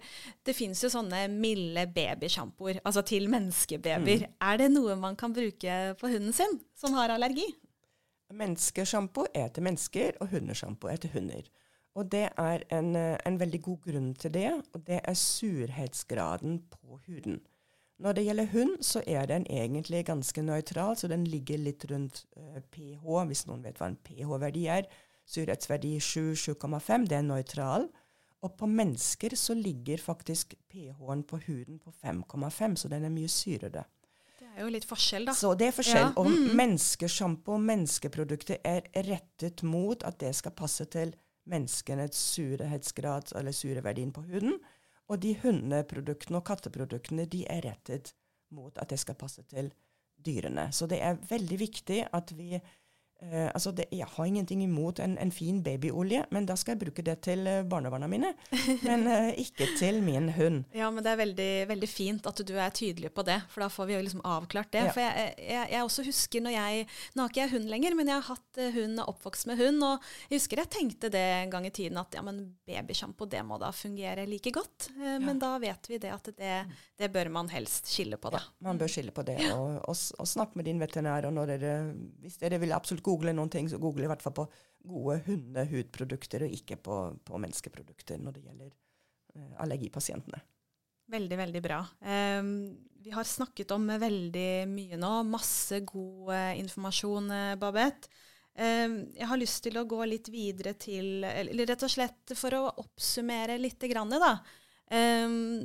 det 0.47 0.55
fins 0.57 0.81
jo 0.83 0.91
sånne 0.91 1.27
milde 1.31 1.85
babysjampoer, 1.95 2.81
altså 2.83 3.05
til 3.07 3.29
menneskebabyer. 3.31 4.25
Mm. 4.27 4.37
Er 4.51 4.61
det 4.63 4.71
noe 4.73 4.97
man 4.99 5.19
kan 5.19 5.35
bruke 5.37 5.79
på 6.01 6.11
hunden 6.11 6.35
sin 6.35 6.59
som 6.79 6.97
har 6.99 7.15
allergi? 7.15 7.47
Menneskesjampo 8.35 9.25
er 9.35 9.49
til 9.49 9.65
mennesker, 9.65 10.19
og 10.21 10.29
hundesjampo 10.29 10.89
er 10.89 10.97
til 11.01 11.15
hunder. 11.15 11.47
Og 11.97 12.11
det 12.13 12.29
er 12.39 12.65
en, 12.71 12.97
eh, 12.97 13.17
en 13.27 13.39
veldig 13.41 13.63
god 13.63 13.79
grunn 13.87 14.15
til 14.15 14.35
det, 14.35 14.51
og 14.75 14.87
det 14.87 15.01
er 15.03 15.15
surhetsgraden 15.15 16.61
på 16.71 17.01
huden. 17.07 17.41
Når 17.99 18.13
det 18.13 18.25
gjelder 18.25 18.47
hund, 18.53 18.83
så 18.83 19.03
er 19.07 19.27
den 19.27 19.47
egentlig 19.51 20.05
ganske 20.07 20.43
nøytral, 20.43 20.97
så 20.97 21.09
den 21.09 21.25
ligger 21.27 21.59
litt 21.59 21.85
rundt 21.91 22.27
uh, 22.37 22.61
pH, 22.71 23.25
hvis 23.27 23.47
noen 23.49 23.65
vet 23.65 23.81
hva 23.81 23.89
en 23.91 23.97
pH-verdi 23.97 24.67
er. 24.71 24.87
Surhetsverdi 25.27 25.97
7-7,5, 25.99 27.09
det 27.11 27.19
er 27.19 27.27
nøytral. 27.27 27.89
Og 28.47 28.55
på 28.55 28.69
mennesker 28.71 29.35
så 29.35 29.57
ligger 29.59 29.99
faktisk 29.99 30.55
pH-en 30.71 31.25
på 31.27 31.41
huden 31.49 31.81
på 31.83 31.91
5,5, 31.91 32.77
så 32.77 32.89
den 32.89 33.09
er 33.09 33.11
mye 33.11 33.29
syrere. 33.29 33.83
Det 34.59 34.65
er 34.65 34.67
jo 34.73 34.75
litt 34.75 34.89
forskjell, 34.91 35.25
da. 35.29 35.33
Så 35.39 35.53
det 35.55 35.69
er 35.69 35.75
forskjell. 35.77 36.09
Ja. 36.09 36.13
Og 36.19 36.27
Mm. 36.27 36.57
menneskesjampo 36.59 37.53
og 37.55 37.61
menneskeprodukter 37.63 38.59
er 38.67 38.83
rettet 39.07 39.63
mot 39.63 40.03
at 40.03 40.19
det 40.19 40.33
skal 40.35 40.51
passe 40.51 40.85
til 40.91 41.13
menneskenes 41.47 42.17
surhetsgrad, 42.35 43.31
eller 43.39 43.53
sureverdien 43.55 44.11
på 44.13 44.25
huden. 44.27 44.59
Og 45.09 45.21
de 45.21 45.37
hundeproduktene 45.45 46.37
og 46.41 46.45
katteproduktene 46.45 47.29
de 47.31 47.45
er 47.47 47.63
rettet 47.71 48.13
mot 48.51 48.77
at 48.83 48.89
det 48.91 48.99
skal 48.99 49.15
passe 49.15 49.43
til 49.49 49.71
dyrene. 50.27 50.73
Så 50.73 50.89
det 50.89 51.01
er 51.03 51.15
veldig 51.15 51.59
viktig 51.59 52.09
at 52.13 52.33
vi 52.37 52.61
Eh, 53.19 53.49
altså 53.51 53.73
det, 53.75 53.89
jeg 53.91 54.07
har 54.07 54.27
ingenting 54.31 54.61
imot 54.63 55.01
en, 55.03 55.17
en, 55.19 55.31
fin 55.35 55.59
babyolje, 55.63 56.23
men 56.31 56.45
da 56.47 56.55
skal 56.55 56.77
jeg 56.77 56.83
bruke 56.85 57.03
det 57.03 57.17
til 57.27 57.49
eh, 57.51 57.65
barnebarna 57.67 58.07
mine. 58.07 58.31
Men 58.87 59.09
uh, 59.11 59.33
ikke 59.35 59.67
til 59.79 59.99
min 60.07 60.29
hund. 60.37 60.61
Ja, 60.77 60.91
men 60.93 61.03
det 61.03 61.11
er 61.11 61.19
veldig, 61.19 61.49
veldig, 61.69 61.89
fint 61.91 62.27
at 62.31 62.41
du 62.47 62.53
er 62.55 62.71
tydelig 62.75 63.11
på 63.15 63.25
det, 63.27 63.41
for 63.51 63.65
da 63.65 63.69
får 63.73 63.89
vi 63.89 63.97
jo 63.97 64.03
liksom 64.05 64.23
avklart 64.27 64.71
det. 64.75 64.85
Ja. 64.87 64.93
For 64.95 65.03
jeg, 65.03 65.33
jeg, 65.41 65.71
jeg, 65.73 65.83
også 65.83 66.05
husker 66.07 66.45
når 66.45 66.55
jeg 66.55 66.87
Nå 67.17 67.25
har 67.25 67.33
ikke 67.33 67.43
jeg 67.43 67.53
hund 67.57 67.69
lenger, 67.73 67.97
men 67.99 68.11
jeg 68.11 68.21
har 68.21 68.37
hatt 68.37 68.61
hund 68.77 69.03
og 69.03 69.13
oppvokst 69.15 69.49
med 69.51 69.59
hund. 69.61 69.83
Og 69.85 70.07
jeg 70.29 70.39
husker 70.39 70.63
jeg 70.63 70.73
tenkte 70.77 71.11
det 71.13 71.25
en 71.41 71.53
gang 71.53 71.67
i 71.67 71.73
tiden 71.75 71.99
at 72.01 72.15
ja, 72.15 72.23
men 72.25 72.41
babysjampo 72.69 73.27
det 73.31 73.43
må 73.47 73.59
da 73.61 73.73
fungere 73.75 74.29
like 74.31 74.53
godt. 74.55 74.91
Uh, 74.95 75.17
ja. 75.17 75.19
Men 75.25 75.43
da 75.43 75.55
vet 75.63 75.91
vi 75.91 76.01
det 76.03 76.15
at 76.15 76.31
det, 76.39 76.55
det, 77.01 77.11
bør 77.15 77.33
man 77.35 77.51
helst 77.53 77.91
skille 77.91 78.21
på, 78.21 78.33
da. 78.35 78.45
Ja, 78.47 78.69
man 78.71 78.81
bør 78.81 78.95
skille 78.95 79.15
på 79.15 79.27
det. 79.27 79.41
Og, 79.57 79.81
og, 79.83 79.99
og 80.23 80.31
snakk 80.31 80.55
med 80.59 80.69
din 80.71 80.83
veterinær. 80.83 81.27
og 81.29 81.35
når 81.35 81.55
dere, 81.57 81.77
hvis 82.23 82.39
dere 82.41 82.63
vil 82.63 82.77
absolutt 82.77 83.08
google 83.09 83.35
noen 83.37 83.51
ting, 83.53 83.69
så 83.71 83.81
googler 83.81 84.07
i 84.07 84.13
hvert 84.13 84.25
fall 84.25 84.37
på 84.37 84.47
gode 84.89 85.19
hundehudprodukter, 85.27 86.47
og 86.47 86.55
ikke 86.55 86.79
på, 86.83 86.99
på, 87.25 87.41
menneskeprodukter 87.43 88.21
når 88.23 88.37
det 88.37 88.45
gjelder 88.47 88.71
eh, 88.71 89.51
allergipasientene. 89.65 90.41
Veldig, 91.09 91.39
veldig 91.41 91.63
bra. 91.65 91.81
Um, 92.05 92.53
vi 93.01 93.13
har 93.15 93.25
snakket 93.25 93.71
om 93.73 93.87
veldig 93.89 94.69
mye 94.69 94.99
nå. 95.01 95.13
Masse 95.25 95.81
god 95.89 96.33
uh, 96.35 96.55
informasjon, 96.61 97.31
uh, 97.33 97.55
Babette. 97.61 98.11
Um, 98.59 99.01
jeg 99.17 99.29
har 99.31 99.41
lyst 99.41 99.63
til 99.65 99.79
å 99.79 99.87
gå 99.89 100.03
litt 100.11 100.29
videre 100.35 100.73
til 100.75 101.23
Eller 101.23 101.69
rett 101.71 101.85
og 101.87 101.93
slett 101.93 102.33
for 102.35 102.57
å 102.59 102.65
oppsummere 102.83 103.57
litt, 103.61 103.87
grann, 103.89 104.13
da. 104.13 104.35
Um, 104.91 105.63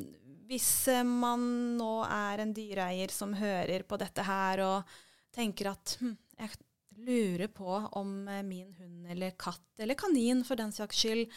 hvis 0.47 0.87
man 1.07 1.43
nå 1.79 1.93
er 2.05 2.43
en 2.43 2.53
dyreeier 2.53 3.11
som 3.11 3.33
hører 3.35 3.83
på 3.87 3.97
dette 3.97 4.23
her 4.27 4.61
og 4.63 4.95
tenker 5.33 5.71
at 5.71 5.95
hm, 5.99 6.13
jeg 6.37 6.51
lurer 6.97 7.49
på 7.51 7.75
om 7.99 8.15
eh, 8.27 8.43
min 8.45 8.73
hund 8.79 9.11
eller 9.11 9.35
katt, 9.39 9.65
eller 9.79 9.97
kanin 9.99 10.43
for 10.47 10.59
den 10.59 10.73
saks 10.75 11.03
skyld, 11.03 11.27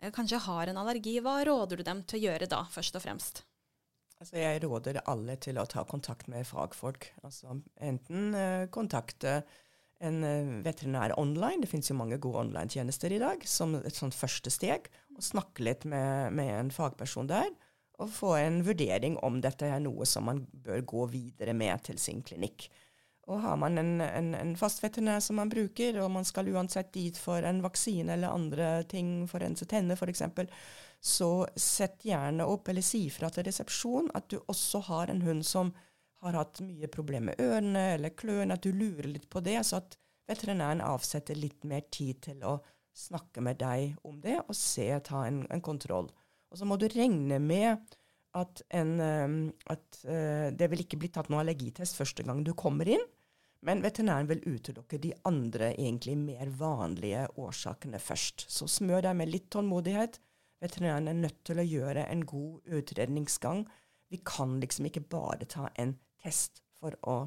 eh, 0.00 0.12
kanskje 0.14 0.42
har 0.46 0.70
en 0.70 0.80
allergi, 0.80 1.18
hva 1.24 1.38
råder 1.46 1.80
du 1.80 1.86
dem 1.86 2.02
til 2.04 2.20
å 2.20 2.24
gjøre 2.28 2.50
da, 2.50 2.64
først 2.70 2.98
og 2.98 3.04
fremst? 3.06 3.44
Altså 4.16 4.40
jeg 4.40 4.62
råder 4.64 5.02
alle 5.04 5.36
til 5.42 5.58
å 5.60 5.66
ta 5.68 5.84
kontakt 5.84 6.28
med 6.32 6.46
fagfolk. 6.48 7.10
Altså 7.26 7.58
enten 7.84 8.30
uh, 8.32 8.64
kontakte 8.72 9.42
en 10.00 10.22
uh, 10.24 10.54
veterinær 10.64 11.12
online, 11.20 11.60
det 11.64 11.68
finnes 11.68 11.90
jo 11.90 11.98
mange 11.98 12.16
gode 12.22 12.46
online-tjenester 12.46 13.12
i 13.12 13.20
dag, 13.20 13.44
som 13.48 13.76
et 13.76 13.96
sånt 13.96 14.16
første 14.16 14.52
steg, 14.52 14.88
og 15.16 15.24
snakke 15.24 15.66
litt 15.68 15.84
med, 15.88 16.32
med, 16.36 16.48
en 16.62 16.72
fagperson 16.72 17.28
der, 17.28 17.52
og 18.00 18.12
få 18.12 18.34
en 18.40 18.62
vurdering 18.64 19.20
om 19.24 19.38
dette 19.44 19.68
er 19.68 19.84
noe 19.84 20.08
som 20.08 20.26
man 20.28 20.42
bør 20.64 20.80
gå 20.88 21.06
videre 21.12 21.52
med 21.56 21.84
til 21.84 22.00
sin 22.00 22.24
klinikk. 22.24 22.70
Og 23.26 23.40
har 23.42 23.56
man 23.58 23.78
en, 23.80 24.00
en, 24.00 24.34
en 24.38 24.52
fast 24.58 24.82
veterinær 24.84 25.18
som 25.24 25.40
man 25.40 25.50
bruker, 25.50 25.98
og 25.98 26.12
man 26.14 26.26
skal 26.26 26.46
uansett 26.52 26.92
dit 26.94 27.16
for 27.18 27.42
en 27.42 27.58
vaksine 27.64 28.14
eller 28.14 28.30
andre 28.30 28.68
ting, 28.86 29.24
for 29.26 29.40
forense 29.40 29.66
tenner 29.66 29.98
f.eks., 29.98 30.22
så 31.06 31.30
sett 31.58 32.06
gjerne 32.06 32.46
opp, 32.48 32.70
eller 32.70 32.82
si 32.82 33.04
fra 33.12 33.28
til 33.30 33.44
resepsjon 33.46 34.08
at 34.16 34.30
du 34.32 34.38
også 34.46 34.80
har 34.88 35.10
en 35.12 35.20
hund 35.26 35.44
som 35.46 35.74
har 36.24 36.38
hatt 36.38 36.62
mye 36.64 36.88
problemer 36.90 37.34
med 37.34 37.42
ørene 37.42 37.82
eller 37.96 38.14
klørne, 38.16 38.56
at 38.56 38.64
du 38.64 38.72
lurer 38.72 39.10
litt 39.10 39.28
på 39.30 39.42
det, 39.44 39.58
så 39.66 39.82
at 39.82 39.98
veterinæren 40.30 40.82
avsetter 40.82 41.38
litt 41.38 41.66
mer 41.68 41.84
tid 41.92 42.22
til 42.30 42.42
å 42.46 42.56
snakke 42.96 43.42
med 43.44 43.60
deg 43.60 43.98
om 44.08 44.18
det, 44.22 44.38
og 44.46 44.56
se, 44.56 44.88
ta 45.04 45.26
en, 45.26 45.42
en 45.52 45.62
kontroll. 45.62 46.08
Og 46.50 46.58
så 46.58 46.66
må 46.68 46.78
du 46.80 46.88
regne 46.88 47.38
med 47.42 47.76
at, 48.36 48.62
en, 48.76 48.96
um, 49.00 49.36
at 49.72 50.00
uh, 50.08 50.48
det 50.56 50.70
vil 50.72 50.82
ikke 50.84 50.98
bli 51.00 51.10
tatt 51.12 51.30
noen 51.30 51.44
allergitest 51.44 51.98
første 51.98 52.24
gang 52.26 52.42
du 52.44 52.54
kommer 52.56 52.88
inn. 52.96 53.04
Men 53.64 53.82
veterinæren 53.82 54.28
vil 54.28 54.44
utelukke 54.46 54.98
de 55.02 55.12
andre, 55.24 55.72
egentlig 55.74 56.16
mer 56.18 56.50
vanlige 56.58 57.24
årsakene 57.40 57.98
først. 58.02 58.46
Så 58.52 58.68
smør 58.70 59.08
deg 59.08 59.16
med 59.18 59.32
litt 59.32 59.48
tålmodighet. 59.50 60.20
Veterinæren 60.62 61.08
er 61.08 61.18
nødt 61.18 61.42
til 61.44 61.60
å 61.60 61.66
gjøre 61.66 62.06
en 62.10 62.24
god 62.28 62.76
utredningsgang. 62.78 63.64
Vi 64.12 64.20
kan 64.24 64.58
liksom 64.60 64.88
ikke 64.88 65.06
bare 65.10 65.48
ta 65.50 65.70
en 65.80 65.96
test 66.22 66.62
for 66.76 66.96
å 67.02 67.26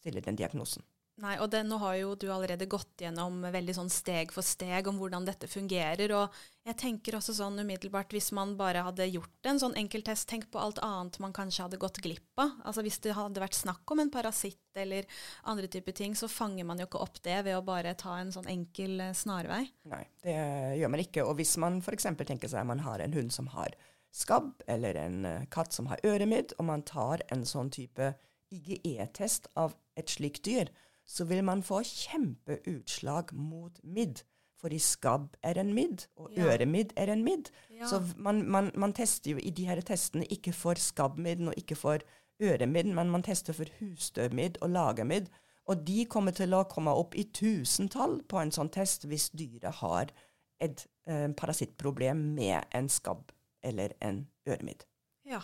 stille 0.00 0.22
den 0.24 0.38
diagnosen. 0.38 0.84
Nei, 1.20 1.34
og 1.42 1.50
det, 1.52 1.60
nå 1.68 1.76
har 1.82 1.98
jo 1.98 2.14
du 2.16 2.26
allerede 2.32 2.68
gått 2.70 3.02
gjennom 3.04 3.42
veldig 3.52 3.74
sånn 3.76 3.90
steg 3.92 4.30
for 4.32 4.46
steg 4.46 4.86
om 4.88 4.96
hvordan 5.00 5.26
dette 5.28 5.50
fungerer. 5.50 6.14
Og 6.16 6.38
jeg 6.64 6.78
tenker 6.80 7.18
også 7.18 7.34
sånn 7.36 7.60
umiddelbart, 7.60 8.14
hvis 8.16 8.30
man 8.36 8.54
bare 8.56 8.86
hadde 8.86 9.08
gjort 9.10 9.50
en 9.50 9.60
sånn 9.60 9.76
enkelttest, 9.76 10.28
tenk 10.30 10.48
på 10.52 10.62
alt 10.62 10.80
annet 10.84 11.18
man 11.20 11.34
kanskje 11.36 11.66
hadde 11.66 11.80
gått 11.82 12.00
glipp 12.00 12.40
av. 12.40 12.54
Altså 12.64 12.84
Hvis 12.86 13.00
det 13.04 13.16
hadde 13.18 13.42
vært 13.42 13.58
snakk 13.58 13.92
om 13.92 14.00
en 14.00 14.12
parasitt 14.12 14.80
eller 14.80 15.08
andre 15.50 15.68
typer 15.68 15.96
ting, 16.00 16.16
så 16.16 16.30
fanger 16.30 16.64
man 16.64 16.80
jo 16.80 16.88
ikke 16.88 17.04
opp 17.04 17.20
det 17.26 17.36
ved 17.44 17.58
å 17.58 17.64
bare 17.68 17.92
ta 18.00 18.16
en 18.16 18.32
sånn 18.32 18.48
enkel 18.48 18.96
eh, 19.10 19.14
snarvei. 19.16 19.66
Nei, 19.92 20.02
det 20.24 20.40
gjør 20.80 20.96
man 20.96 21.04
ikke. 21.04 21.28
Og 21.28 21.36
hvis 21.42 21.56
man 21.60 21.82
f.eks. 21.84 22.08
tenker 22.16 22.48
seg 22.48 22.62
at 22.62 22.70
man 22.72 22.84
har 22.86 23.04
en 23.04 23.16
hund 23.18 23.34
som 23.36 23.52
har 23.52 23.76
skabb, 24.10 24.54
eller 24.66 24.96
en 24.98 25.24
uh, 25.26 25.48
katt 25.52 25.76
som 25.76 25.86
har 25.92 26.00
øremidd, 26.06 26.56
og 26.58 26.66
man 26.66 26.82
tar 26.82 27.22
en 27.30 27.44
sånn 27.46 27.68
type 27.70 28.14
IGE-test 28.50 29.52
av 29.60 29.76
et 30.00 30.10
slikt 30.10 30.48
dyr, 30.48 30.72
så 31.10 31.26
vil 31.26 31.42
man 31.44 31.62
få 31.66 31.82
kjempeutslag 31.86 33.34
mot 33.34 33.80
midd. 33.82 34.22
Fordi 34.60 34.78
skabb 34.78 35.36
er 35.42 35.56
en 35.56 35.72
midd, 35.74 36.04
og 36.20 36.34
ja. 36.36 36.44
øremidd 36.44 36.92
er 37.00 37.08
en 37.12 37.22
midd. 37.24 37.48
Ja. 37.72 37.86
Så 37.88 38.02
man, 38.20 38.42
man, 38.44 38.68
man, 38.76 38.92
tester 38.92 39.32
jo 39.32 39.40
i 39.40 39.50
de 39.56 39.64
her 39.64 39.80
testene 39.80 40.26
ikke 40.28 40.52
for 40.52 40.76
skabbmidden 40.76 41.48
og 41.48 41.56
ikke 41.56 41.78
for 41.80 42.04
øremidd, 42.44 42.92
men 42.94 43.10
man 43.10 43.24
tester 43.24 43.56
for 43.56 43.72
husstøvmidd 43.78 44.60
og 44.60 44.70
lagermidd. 44.70 45.30
Og 45.70 45.86
de 45.86 46.04
kommer 46.10 46.36
til 46.36 46.52
å 46.54 46.66
komme 46.68 46.92
opp 46.92 47.16
i 47.16 47.24
tusentall 47.32 48.20
på 48.28 48.40
en 48.42 48.52
sånn 48.52 48.72
test 48.74 49.08
hvis 49.08 49.30
dyret 49.32 49.80
har 49.80 50.12
et 50.60 50.84
eh, 51.08 51.30
parasittproblem 51.36 52.20
med 52.36 52.68
en 52.76 52.88
skabb 52.92 53.32
eller 53.64 53.96
en 54.04 54.26
øremidd. 54.48 54.84
Ja. 55.24 55.40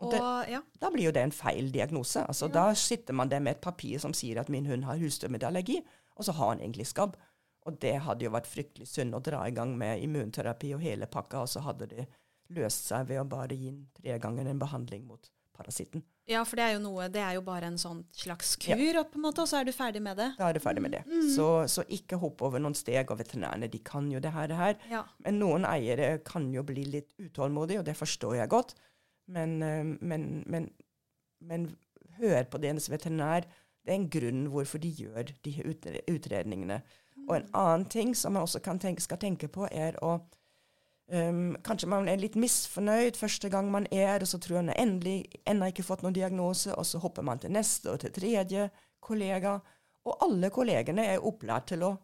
Og 0.00 0.12
det, 0.14 0.20
ja. 0.52 0.60
Da 0.80 0.90
blir 0.92 1.10
jo 1.10 1.14
det 1.14 1.22
en 1.26 1.34
feil 1.34 1.68
diagnose. 1.72 2.22
Altså, 2.24 2.48
ja. 2.48 2.54
Da 2.56 2.66
sitter 2.78 3.16
man 3.16 3.32
der 3.32 3.42
med 3.44 3.58
et 3.58 3.64
papir 3.64 4.00
som 4.02 4.14
sier 4.16 4.40
at 4.40 4.48
min 4.52 4.68
hund 4.70 4.86
har 4.88 5.00
husstøvmiddelallergi, 5.00 5.80
og 6.16 6.24
så 6.26 6.36
har 6.38 6.54
han 6.54 6.62
egentlig 6.64 6.88
skabb. 6.88 7.18
Og 7.68 7.76
det 7.82 7.98
hadde 8.06 8.24
jo 8.24 8.32
vært 8.32 8.48
fryktelig 8.48 8.88
synd 8.88 9.16
å 9.16 9.20
dra 9.24 9.42
i 9.48 9.52
gang 9.56 9.74
med 9.78 10.00
immunterapi 10.04 10.72
og 10.76 10.84
hele 10.84 11.08
pakka, 11.10 11.44
og 11.44 11.52
så 11.52 11.64
hadde 11.66 11.90
det 11.90 12.06
løst 12.56 12.88
seg 12.88 13.10
ved 13.10 13.20
å 13.20 13.28
bare 13.28 13.58
gi 13.58 13.74
tre 14.00 14.16
ganger 14.22 14.48
en 14.48 14.62
behandling 14.62 15.04
mot 15.06 15.28
parasitten. 15.60 16.02
Ja, 16.30 16.44
for 16.46 16.60
det 16.60 16.66
er 16.68 16.76
jo 16.76 16.82
noe, 16.84 17.08
det 17.12 17.20
er 17.24 17.34
jo 17.36 17.42
bare 17.44 17.68
en 17.68 17.78
sånn 17.80 18.04
slags 18.14 18.54
kur, 18.60 18.78
ja. 18.78 19.02
på 19.02 19.18
en 19.18 19.24
måte, 19.24 19.42
og 19.42 19.50
så 19.50 19.60
er 19.60 19.66
du 19.66 19.72
ferdig 19.74 20.02
med 20.04 20.16
det. 20.20 20.28
Da 20.38 20.48
er 20.48 20.56
du 20.56 20.62
ferdig 20.62 20.84
med 20.84 20.94
det. 20.94 21.02
Mm. 21.08 21.26
Så, 21.34 21.48
så, 21.72 21.84
ikke 21.90 22.20
hopp 22.22 22.44
over 22.46 22.62
noen 22.62 22.76
steg, 22.78 23.10
og 23.10 23.18
veterinærene 23.20 23.68
de 23.72 23.80
kan 23.84 24.06
jo 24.12 24.22
det 24.22 24.32
her, 24.34 24.46
det 24.50 24.60
her. 24.60 24.76
Ja. 24.92 25.02
Men 25.26 25.40
noen 25.42 25.66
eiere 25.68 26.12
kan 26.26 26.46
jo 26.54 26.62
bli 26.66 26.86
litt 26.94 27.10
utålmodige, 27.18 27.82
og 27.82 27.90
det 27.90 27.96
forstår 27.98 28.38
jeg 28.38 28.52
godt. 28.54 28.76
Men, 29.30 29.62
eh, 29.62 29.84
men, 30.00 30.26
men, 30.46 30.70
men 31.40 31.70
hør 32.20 32.48
på 32.50 32.60
deres 32.62 32.90
veterinær. 32.90 33.46
Det 33.84 33.94
er 33.94 34.00
en 34.00 34.10
grunn 34.12 34.42
hvorfor 34.52 34.82
de 34.82 34.90
gjør 34.92 35.32
de 35.44 35.54
utredningene. 36.10 36.80
Og 37.28 37.36
en 37.36 37.48
annen 37.56 37.86
ting 37.90 38.12
som 38.16 38.34
man 38.34 38.44
også 38.44 38.60
tenke, 38.60 39.02
skal 39.02 39.20
tenke 39.20 39.48
på, 39.48 39.68
er 39.70 39.96
å 40.04 40.18
um, 41.12 41.56
Kanskje 41.64 41.88
man 41.88 42.08
er 42.08 42.20
litt 42.20 42.36
misfornøyd 42.38 43.18
første 43.18 43.50
gang 43.52 43.70
man 43.72 43.86
er, 43.92 44.20
og 44.20 44.28
så 44.28 44.38
tror 44.38 44.60
man 44.60 44.76
endelig 44.76 45.40
ennå 45.48 45.70
ikke 45.70 45.86
fått 45.86 46.04
noen 46.04 46.16
diagnose, 46.16 46.74
og 46.74 46.86
så 46.86 47.00
hopper 47.02 47.26
man 47.26 47.40
til 47.40 47.54
neste 47.54 47.92
og 47.92 48.00
til 48.02 48.14
tredje 48.14 48.68
kollega. 49.00 49.58
Og 50.04 50.24
alle 50.26 50.50
kollegene 50.52 51.06
er 51.14 51.26
opplært 51.26 51.70
til 51.72 51.84
å 51.86 51.96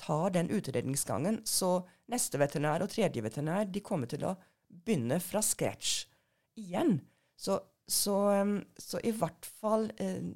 ta 0.00 0.24
den 0.34 0.50
utredningsgangen, 0.50 1.42
så 1.46 1.78
neste 2.10 2.38
veterinær 2.40 2.82
og 2.82 2.90
tredje 2.90 3.22
veterinær 3.22 3.68
de 3.70 3.82
kommer 3.84 4.10
til 4.10 4.26
å 4.26 4.34
begynne 4.84 5.20
fra 5.22 5.42
scratch 5.42 6.08
igjen. 6.60 6.98
Så, 7.36 7.58
så, 7.90 8.16
så 8.80 9.00
i 9.04 9.12
hvert 9.14 9.48
fall 9.60 9.88
eh, 10.02 10.32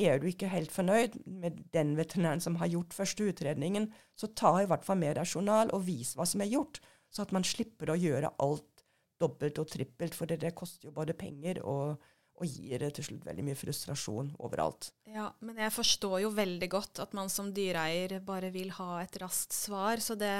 er 0.00 0.20
du 0.20 0.28
ikke 0.30 0.50
helt 0.50 0.72
fornøyd 0.72 1.18
med 1.26 1.60
den 1.74 1.96
veterinæren 1.98 2.42
som 2.42 2.56
har 2.60 2.70
gjort 2.72 2.96
første 2.96 3.26
utredningen, 3.30 3.90
så 4.16 4.30
ta 4.36 4.56
i 4.60 4.68
hvert 4.70 4.86
fall 4.86 5.00
med 5.00 5.18
deg 5.18 5.28
journal 5.28 5.72
og 5.76 5.84
vis 5.88 6.14
hva 6.16 6.26
som 6.28 6.42
er 6.44 6.52
gjort, 6.52 6.80
så 7.10 7.24
at 7.24 7.34
man 7.34 7.46
slipper 7.46 7.92
å 7.92 7.98
gjøre 7.98 8.32
alt 8.42 8.84
dobbelt 9.20 9.58
og 9.60 9.68
trippelt, 9.68 10.16
for 10.16 10.30
det, 10.30 10.40
det 10.44 10.54
koster 10.56 10.88
jo 10.88 10.96
både 10.96 11.16
penger 11.18 11.60
og, 11.68 12.00
og 12.40 12.48
gir 12.48 12.86
til 12.96 13.04
slutt 13.04 13.26
veldig 13.28 13.44
mye 13.50 13.58
frustrasjon 13.58 14.30
overalt. 14.40 14.90
Ja, 15.10 15.28
men 15.44 15.60
jeg 15.60 15.74
forstår 15.74 16.22
jo 16.24 16.32
veldig 16.36 16.70
godt 16.72 17.02
at 17.04 17.16
man 17.16 17.32
som 17.32 17.50
dyreeier 17.52 18.16
bare 18.24 18.52
vil 18.54 18.72
ha 18.78 19.02
et 19.02 19.18
raskt 19.20 19.56
svar, 19.56 20.00
så 20.00 20.16
det 20.16 20.32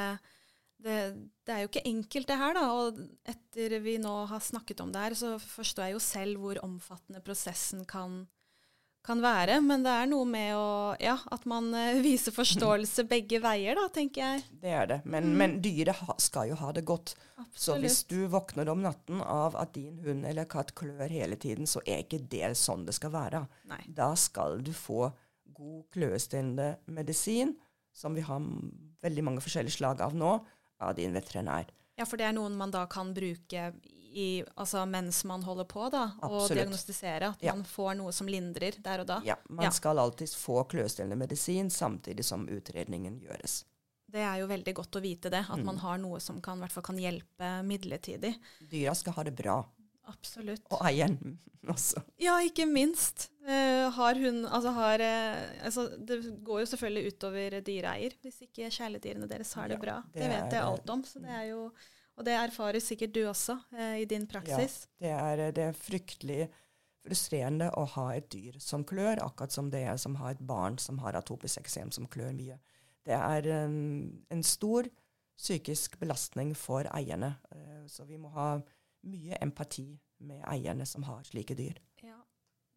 det, 0.85 0.99
det, 1.45 1.55
er 1.55 1.63
jo 1.65 1.71
ikke 1.71 1.87
enkelt, 1.89 2.29
det 2.31 2.41
her. 2.41 2.57
da, 2.57 2.67
og 2.75 3.01
Etter 3.29 3.79
vi 3.85 3.97
nå 4.03 4.13
har 4.31 4.43
snakket 4.45 4.83
om 4.85 4.93
det 4.93 5.07
her, 5.07 5.17
så 5.19 5.37
forstår 5.43 5.89
jeg 5.89 5.97
jo 5.97 6.05
selv 6.05 6.43
hvor 6.43 6.61
omfattende 6.65 7.23
prosessen 7.25 7.85
kan, 7.89 8.23
kan 9.07 9.23
være. 9.25 9.59
Men 9.65 9.85
det 9.87 9.93
er 9.93 10.11
noe 10.11 10.29
med 10.29 10.55
å, 10.57 10.67
ja, 11.03 11.17
at 11.33 11.47
man 11.51 11.71
uh, 11.75 12.01
viser 12.05 12.35
forståelse 12.35 13.07
begge 13.15 13.43
veier, 13.45 13.79
da, 13.79 13.89
tenker 13.93 14.25
jeg. 14.25 14.45
Det 14.63 14.75
er 14.83 14.91
det. 14.95 15.01
Men, 15.05 15.31
mm. 15.31 15.39
men 15.43 15.57
dyret 15.65 16.21
skal 16.23 16.53
jo 16.53 16.61
ha 16.61 16.75
det 16.77 16.85
godt. 16.89 17.15
Absolutt. 17.37 17.65
Så 17.65 17.79
hvis 17.81 18.03
du 18.11 18.21
våkner 18.33 18.71
om 18.73 18.85
natten 18.85 19.25
av 19.25 19.59
at 19.61 19.75
din 19.77 19.99
hund 20.05 20.29
eller 20.29 20.49
katt 20.51 20.75
klør 20.79 21.09
hele 21.11 21.41
tiden, 21.41 21.69
så 21.71 21.83
er 21.87 22.05
ikke 22.05 22.23
det 22.31 22.55
sånn 22.61 22.87
det 22.89 22.97
skal 22.97 23.15
være. 23.17 23.45
Nei. 23.71 23.83
Da 23.97 24.13
skal 24.19 24.63
du 24.65 24.73
få 24.77 25.11
god 25.61 25.83
kløestillende 25.93 26.79
medisin, 26.95 27.53
som 27.93 28.15
vi 28.17 28.25
har 28.25 28.41
veldig 29.05 29.25
mange 29.27 29.43
forskjellige 29.45 29.77
slag 29.81 30.01
av 30.05 30.17
nå, 30.17 30.39
av 30.81 30.95
din 30.97 31.13
veterinær. 31.15 31.67
Ja, 31.99 32.05
for 32.09 32.17
det 32.17 32.27
er 32.27 32.33
noen 32.33 32.57
man 32.57 32.71
da 32.71 32.87
kan 32.87 33.13
bruke 33.15 33.73
i, 34.11 34.43
altså 34.59 34.87
mens 34.89 35.23
man 35.29 35.43
holder 35.47 35.65
på, 35.71 35.91
da, 35.93 36.07
og 36.27 36.49
diagnostisere. 36.51 37.29
At 37.35 37.43
Ja. 37.43 37.55
man 37.55 37.65
får 37.65 37.97
noe 37.97 38.13
som 38.13 38.27
lindrer 38.27 38.81
der 38.83 39.01
og 39.01 39.07
da. 39.07 39.21
Ja, 39.25 39.37
Man 39.49 39.65
Ja. 39.65 39.71
skal 39.71 39.99
alltid 39.99 40.29
få 40.35 40.65
kløstillende 40.69 41.17
medisin 41.19 41.71
samtidig 41.71 42.25
som 42.25 42.47
utredningen 42.49 43.21
gjøres. 43.21 43.65
Det 44.11 44.19
er 44.21 44.41
jo 44.41 44.47
veldig 44.49 44.75
godt 44.75 44.91
å 44.99 45.01
vite 45.01 45.31
det, 45.31 45.47
at 45.49 45.59
Mm. 45.59 45.65
man 45.65 45.77
har 45.79 45.99
noe 45.99 46.19
som 46.21 46.41
kan, 46.41 46.61
kan 46.69 46.97
hjelpe 46.99 47.63
midlertidig. 47.63 48.35
Dyra 48.69 48.95
skal 48.97 49.13
ha 49.13 49.23
det 49.23 49.37
bra, 49.37 49.65
Absolutt. 50.09 50.65
og 50.73 50.81
eieren 50.89 51.39
også. 51.69 52.01
Ja, 52.21 52.39
ikke 52.45 52.67
minst. 52.67 53.29
Uh, 53.45 53.89
har 53.95 54.19
hun 54.21 54.45
Altså 54.47 54.71
har 54.77 55.01
uh, 55.01 55.65
altså, 55.65 55.87
Det 55.97 56.19
går 56.45 56.61
jo 56.61 56.67
selvfølgelig 56.67 57.13
utover 57.13 57.61
dyreeier 57.65 58.17
hvis 58.23 58.43
ikke 58.47 58.71
kjæledyrene 58.71 59.29
deres 59.29 59.53
har 59.57 59.69
det 59.69 59.79
Ja, 59.79 59.85
bra. 59.85 59.97
det 60.13 60.23
Det, 60.23 60.29
vet 60.29 60.57
jeg 60.57 60.65
alt 60.65 60.91
om. 60.91 61.05
Så 61.05 61.19
det 61.19 61.31
er 61.31 61.45
jo, 61.51 61.71
og 62.17 62.25
det 62.27 62.33
erfarer 62.33 62.81
sikkert 62.81 63.15
du 63.15 63.23
også 63.29 63.59
uh, 63.73 64.01
i 64.01 64.05
din 64.05 64.27
praksis. 64.27 64.89
Det 65.01 65.11
er, 65.11 65.51
det 65.51 65.65
er 65.71 65.73
fryktelig 65.73 66.49
frustrerende 67.01 67.71
å 67.81 67.87
ha 67.97 68.11
et 68.15 68.29
dyr 68.33 68.59
som 68.61 68.85
klør, 68.85 69.23
akkurat 69.25 69.53
som 69.53 69.71
det 69.73 69.87
er 69.89 69.97
som 69.97 70.19
har 70.21 70.35
et 70.37 70.47
barn 70.47 70.77
som 70.79 70.99
har 71.01 71.17
atopisk 71.17 71.63
eksem 71.63 71.91
som 71.91 72.07
klør 72.07 72.35
mye. 72.37 72.59
Det 73.09 73.17
er 73.17 73.47
en, 73.65 73.79
en 74.29 74.43
stor 74.45 74.85
psykisk 75.41 75.97
belastning 75.99 76.53
for 76.55 76.85
eierne. 76.93 77.39
Så 77.89 78.05
vi 78.05 78.19
må 78.21 78.29
ha 78.35 78.59
mye 79.09 79.39
empati 79.41 79.89
med 80.21 80.43
eierne 80.51 80.87
som 80.87 81.03
har 81.09 81.23
slike 81.25 81.55
dyr. 81.57 81.79
Ja. 82.05 82.17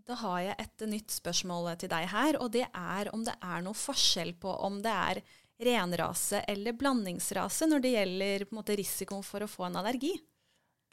Da 0.08 0.18
har 0.20 0.40
jeg 0.42 0.56
et 0.60 0.84
nytt 0.90 1.12
spørsmål 1.12 1.72
til 1.80 1.90
deg 1.92 2.10
her, 2.12 2.38
og 2.42 2.52
det 2.52 2.66
er 2.76 3.10
om 3.16 3.24
det 3.24 3.36
er 3.42 3.62
noe 3.64 3.74
forskjell 3.78 4.34
på 4.40 4.52
om 4.68 4.82
det 4.84 4.92
er 4.92 5.22
renrase 5.64 6.42
eller 6.50 6.74
blandingsrase 6.76 7.68
når 7.70 7.84
det 7.84 7.92
gjelder 7.94 8.46
måte, 8.52 8.76
risikoen 8.80 9.24
for 9.24 9.44
å 9.46 9.48
få 9.48 9.68
en 9.70 9.78
allergi. 9.80 10.14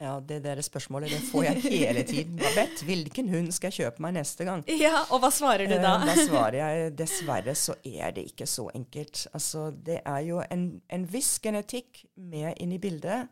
Ja, 0.01 0.15
Det 0.19 0.39
der 0.41 0.57
spørsmålet 0.65 1.11
det 1.13 1.19
får 1.29 1.43
jeg 1.45 1.59
hele 1.61 2.03
tiden. 2.07 2.37
Babette, 2.39 2.85
hvilken 2.87 3.27
hund 3.29 3.51
skal 3.53 3.69
jeg 3.69 3.83
kjøpe 3.83 4.01
meg 4.01 4.15
neste 4.15 4.47
gang? 4.47 4.63
Ja, 4.81 5.03
Og 5.13 5.21
hva 5.21 5.29
svarer 5.29 5.67
du 5.69 5.75
da? 5.75 5.91
Eh, 5.99 6.07
Da 6.09 6.15
svarer 6.25 6.57
jeg 6.57 6.95
dessverre 6.97 7.53
så 7.53 7.75
er 7.85 8.15
det 8.15 8.23
ikke 8.31 8.47
så 8.49 8.65
enkelt. 8.73 9.27
Altså, 9.33 9.67
det 9.71 9.99
er 10.01 10.23
jo 10.25 10.39
en, 10.49 10.81
en 10.89 11.05
viss 11.05 11.35
genetikk 11.43 12.05
med 12.15 12.57
inn 12.63 12.73
i 12.73 12.79
bildet, 12.81 13.29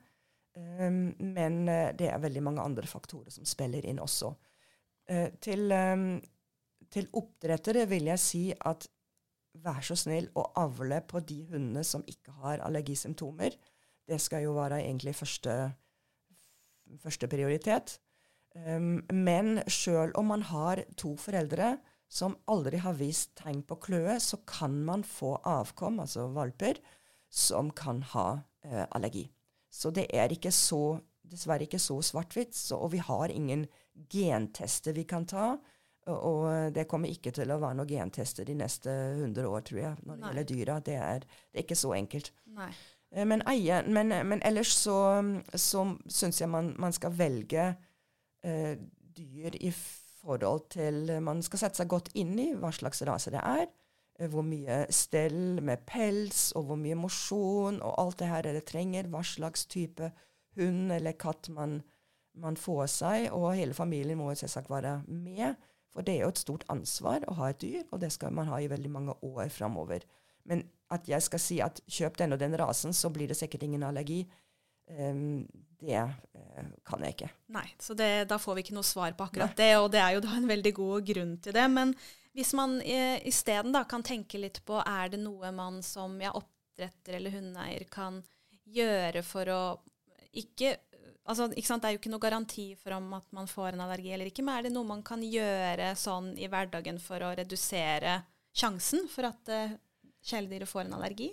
um, 0.60 1.02
men 1.36 1.62
eh, 1.70 1.92
det 1.98 2.10
er 2.12 2.22
veldig 2.22 2.44
mange 2.46 2.64
andre 2.66 2.88
faktorer 2.90 3.34
som 3.34 3.48
spiller 3.48 3.86
inn 3.86 4.02
også. 4.04 4.32
Eh, 5.10 5.30
til, 5.42 5.72
um, 5.72 6.20
til 6.92 7.10
oppdrettere 7.20 7.86
vil 7.90 8.10
jeg 8.12 8.24
si 8.24 8.44
at 8.54 8.88
vær 9.60 9.82
så 9.84 9.98
snill 9.98 10.30
å 10.38 10.46
avle 10.62 11.02
på 11.08 11.22
de 11.26 11.42
hundene 11.50 11.84
som 11.88 12.06
ikke 12.08 12.36
har 12.44 12.64
allergisymptomer. 12.66 13.58
Det 14.10 14.20
skal 14.22 14.46
jo 14.46 14.56
være 14.58 14.82
egentlig 14.84 15.16
første, 15.18 15.56
første 17.02 17.30
prioritet. 17.32 17.98
Um, 18.56 19.02
men 19.14 19.60
sjøl 19.70 20.14
om 20.18 20.32
man 20.32 20.46
har 20.50 20.84
to 20.98 21.16
foreldre 21.22 21.78
som 22.10 22.36
aldri 22.50 22.80
har 22.82 22.98
vist 22.98 23.36
tegn 23.38 23.62
på 23.70 23.78
kløe, 23.86 24.18
så 24.20 24.42
kan 24.50 24.74
man 24.86 25.06
få 25.06 25.36
avkom, 25.46 26.02
altså 26.02 26.26
valper, 26.34 26.82
som 27.30 27.70
kan 27.78 28.02
ha 28.16 28.30
eh, 28.66 28.86
allergi. 28.90 29.28
Så 29.70 29.92
det 29.94 30.08
er 30.16 30.32
ikke 30.34 30.52
så, 30.56 31.00
dessverre 31.30 31.68
ikke 31.68 31.80
så 31.82 32.00
svart-hvitt, 32.02 32.58
og 32.78 32.92
vi 32.96 33.02
har 33.06 33.30
ingen 33.34 33.68
gentester 34.10 34.96
vi 34.98 35.04
kan 35.10 35.28
ta. 35.30 35.52
Og, 36.10 36.74
det 36.74 36.88
kommer 36.90 37.12
ikke 37.12 37.30
til 37.36 37.52
å 37.54 37.60
være 37.62 37.78
noen 37.78 37.90
gentester 37.92 38.48
de 38.48 38.56
neste 38.58 38.90
100 38.90 39.46
år, 39.46 39.62
tror 39.68 39.80
jeg, 39.82 39.98
når 40.02 40.16
det 40.16 40.22
Nei. 40.24 40.30
gjelder 40.32 40.48
dyra. 40.50 40.78
Det 40.88 40.96
er, 40.98 41.28
det 41.52 41.60
er 41.60 41.68
ikke 41.68 41.78
så 41.78 41.92
enkelt. 41.94 42.32
Eh, 43.12 43.26
Men, 43.26 43.44
men, 43.46 44.14
men 44.32 44.42
ellers 44.46 44.74
så, 44.74 44.98
så 45.54 45.86
syns 46.08 46.42
jeg 46.42 46.50
man, 46.50 46.74
man 46.82 46.94
skal 46.94 47.14
velge 47.18 47.76
eh, 48.44 48.76
dyr 49.18 49.58
i 49.60 49.72
forhold 50.20 50.66
til 50.74 51.22
Man 51.24 51.42
skal 51.46 51.62
sette 51.62 51.80
seg 51.80 51.90
godt 51.90 52.10
inn 52.20 52.34
i 52.40 52.50
hva 52.54 52.72
slags 52.76 53.02
rase 53.08 53.32
det 53.34 53.42
er. 53.44 53.68
Eh, 54.20 54.30
Hvor 54.30 54.46
mye 54.46 54.84
stell 54.94 55.62
med 55.64 55.86
pels, 55.90 56.52
og 56.58 56.70
hvor 56.70 56.80
mye 56.80 56.98
mosjon 57.00 57.82
og 57.82 57.96
alt 58.02 58.20
det 58.20 58.30
her 58.30 58.50
det 58.50 58.66
trenger. 58.70 59.10
Hva 59.10 59.24
slags 59.24 59.66
type 59.66 60.12
hund 60.60 60.92
eller 60.92 61.18
katt 61.18 61.50
man, 61.56 61.80
man 62.36 62.58
får 62.60 62.86
seg. 63.00 63.30
Og 63.34 63.56
hele 63.58 63.74
familien 63.78 64.20
må 64.20 64.34
selvsagt 64.36 64.70
være 64.70 65.00
med. 65.08 65.56
For 65.90 66.06
det 66.06 66.18
er 66.18 66.28
jo 66.28 66.34
et 66.34 66.44
stort 66.44 66.68
ansvar 66.70 67.24
å 67.28 67.40
ha 67.40 67.50
et 67.50 67.62
dyr, 67.64 67.88
og 67.90 68.04
det 68.04 68.12
skal 68.14 68.36
man 68.36 68.52
ha 68.52 68.60
i 68.62 68.70
veldig 68.70 68.92
mange 68.94 69.16
år 69.26 69.50
framover. 69.50 70.06
Men 70.46 70.68
at 70.94 71.08
jeg 71.10 71.22
skal 71.26 71.42
si 71.42 71.58
at 71.66 71.82
kjøp 71.90 72.18
den 72.20 72.36
og 72.36 72.40
den 72.42 72.54
rasen, 72.58 72.94
så 72.94 73.10
blir 73.14 73.30
det 73.30 73.38
sikkert 73.38 73.66
ingen 73.66 73.84
allergi, 73.84 74.22
Um, 74.90 75.46
det 75.80 76.00
uh, 76.02 76.70
kan 76.88 77.04
jeg 77.06 77.14
ikke. 77.14 77.30
Nei, 77.54 77.68
så 77.80 77.94
det, 77.94 78.26
da 78.30 78.40
får 78.42 78.58
vi 78.58 78.64
ikke 78.66 78.74
noe 78.74 78.88
svar 78.88 79.14
på 79.16 79.28
akkurat 79.28 79.54
det, 79.58 79.70
og 79.78 79.92
det 79.94 80.02
er 80.02 80.16
jo 80.16 80.24
da 80.26 80.34
en 80.40 80.50
veldig 80.50 80.72
god 80.80 81.06
grunn 81.12 81.36
til 81.46 81.56
det. 81.56 81.66
Men 81.70 81.94
hvis 82.36 82.54
man 82.58 82.78
eh, 82.82 83.20
isteden 83.28 83.76
kan 83.90 84.04
tenke 84.06 84.42
litt 84.42 84.62
på 84.66 84.82
er 84.86 85.14
det 85.14 85.22
noe 85.22 85.52
man 85.56 85.82
som 85.86 86.20
ja, 86.22 86.34
oppdretter 86.38 87.18
eller 87.18 87.34
hundeeier 87.34 87.88
kan 87.90 88.22
gjøre 88.70 89.24
for 89.26 89.50
å 89.50 89.64
ikke 90.38 90.76
altså, 91.30 91.50
ikke 91.54 91.68
sant, 91.68 91.82
Det 91.82 91.90
er 91.90 91.96
jo 91.96 92.02
ikke 92.02 92.14
noe 92.14 92.24
garanti 92.24 92.68
for 92.80 92.96
om 92.98 93.12
at 93.18 93.28
man 93.36 93.50
får 93.50 93.74
en 93.74 93.86
allergi 93.86 94.14
eller 94.14 94.30
ikke, 94.30 94.46
men 94.46 94.58
er 94.60 94.68
det 94.68 94.74
noe 94.76 94.88
man 94.88 95.04
kan 95.06 95.24
gjøre 95.26 95.94
sånn 95.98 96.34
i 96.38 96.50
hverdagen 96.52 97.02
for 97.02 97.26
å 97.26 97.34
redusere 97.38 98.20
sjansen 98.56 99.08
for 99.12 99.30
at 99.30 99.52
uh, 99.54 99.78
kjæledyret 100.26 100.70
får 100.70 100.88
en 100.88 100.98
allergi? 101.00 101.30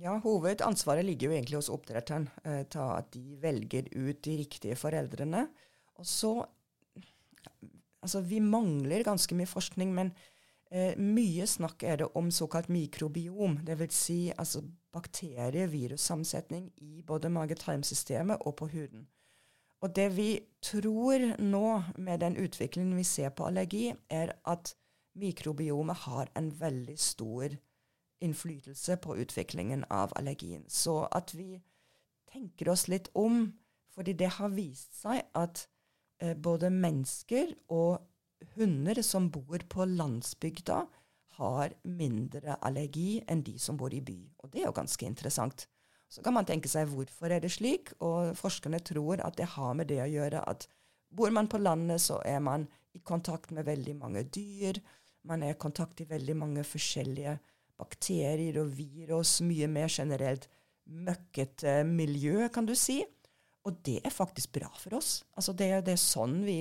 Ja, 0.00 0.16
Hovedansvaret 0.24 1.04
ligger 1.04 1.28
jo 1.28 1.36
egentlig 1.36 1.58
hos 1.58 1.68
oppdretteren. 1.72 2.24
Eh, 2.48 2.62
ta 2.72 2.94
at 2.96 3.10
de 3.12 3.36
velger 3.42 3.90
ut 3.92 4.22
de 4.24 4.38
riktige 4.40 4.76
foreldrene. 4.80 5.42
Og 6.00 6.08
så 6.08 6.30
Altså, 8.02 8.20
vi 8.20 8.40
mangler 8.40 9.04
ganske 9.06 9.34
mye 9.38 9.46
forskning, 9.46 9.94
men 9.94 10.12
eh, 10.70 10.98
mye 10.98 11.46
snakk 11.46 11.82
er 11.82 12.02
det 12.02 12.10
om 12.18 12.30
såkalt 12.30 12.68
mikrobiom. 12.68 13.60
Dvs. 13.66 13.94
Si, 13.94 14.20
altså 14.38 14.62
bakterie-virussamsetning 14.92 16.70
i 16.76 17.02
både 17.06 17.30
mage-tarmsystemet 17.30 18.42
og 18.46 18.56
på 18.56 18.66
huden. 18.74 19.06
Og 19.82 19.96
det 19.96 20.16
vi 20.16 20.40
tror 20.62 21.42
nå, 21.42 21.82
med 21.98 22.20
den 22.22 22.36
utviklingen 22.38 22.96
vi 22.96 23.04
ser 23.04 23.30
på 23.34 23.46
allergi, 23.46 23.94
er 24.10 24.32
at 24.46 24.74
mikrobiomet 25.14 25.96
har 25.96 26.30
en 26.36 26.60
veldig 26.60 26.98
stor 26.98 27.48
innflytelse 28.22 28.96
på 28.96 29.16
utviklingen 29.16 29.84
av 29.90 30.12
allergien. 30.16 30.64
Så 30.68 31.08
at 31.10 31.34
vi 31.34 31.62
tenker 32.32 32.70
oss 32.70 32.86
litt 32.88 33.10
om, 33.14 33.52
fordi 33.94 34.12
det 34.12 34.30
har 34.38 34.54
vist 34.54 34.94
seg 35.02 35.24
at 35.34 35.66
eh, 36.22 36.34
både 36.38 36.70
mennesker 36.70 37.52
og 37.74 38.00
hunder 38.56 39.02
som 39.02 39.28
bor 39.34 39.62
på 39.68 39.86
landsbygda, 39.88 40.82
har 41.38 41.72
mindre 41.88 42.58
allergi 42.60 43.22
enn 43.30 43.40
de 43.44 43.54
som 43.60 43.78
bor 43.80 43.94
i 43.94 44.02
by. 44.04 44.18
Og 44.44 44.50
det 44.52 44.62
er 44.62 44.68
jo 44.68 44.76
ganske 44.76 45.06
interessant. 45.06 45.66
Så 46.12 46.20
kan 46.20 46.34
man 46.36 46.44
tenke 46.44 46.68
seg 46.68 46.90
hvorfor 46.92 47.32
er 47.32 47.40
det 47.40 47.54
slik, 47.54 47.94
og 48.04 48.34
forskerne 48.36 48.82
tror 48.84 49.22
at 49.24 49.38
det 49.40 49.48
har 49.54 49.72
med 49.78 49.88
det 49.88 50.02
å 50.04 50.10
gjøre 50.10 50.42
at 50.48 50.66
bor 51.12 51.32
man 51.32 51.48
på 51.48 51.60
landet, 51.60 52.02
så 52.04 52.20
er 52.28 52.42
man 52.44 52.66
i 52.92 53.00
kontakt 53.00 53.52
med 53.56 53.64
veldig 53.64 53.94
mange 53.96 54.26
dyr. 54.28 54.76
Man 55.28 55.44
er 55.44 55.54
i 55.54 55.60
kontakt 55.60 56.02
i 56.04 56.08
veldig 56.08 56.36
mange 56.36 56.64
forskjellige 56.68 57.38
bakterier 57.80 58.60
og 58.60 58.74
virus, 58.76 59.40
mye 59.40 59.68
mer 59.72 59.88
generelt 59.88 60.48
møkkete 60.84 61.80
miljø, 61.88 62.48
kan 62.52 62.68
du 62.68 62.74
si. 62.76 63.00
Og 63.68 63.78
det 63.86 64.00
er 64.02 64.14
faktisk 64.14 64.52
bra 64.58 64.70
for 64.78 64.98
oss. 64.98 65.20
Altså 65.38 65.54
det, 65.54 65.70
det 65.86 65.94
er 65.94 66.02
sånn 66.02 66.40
vi 66.46 66.60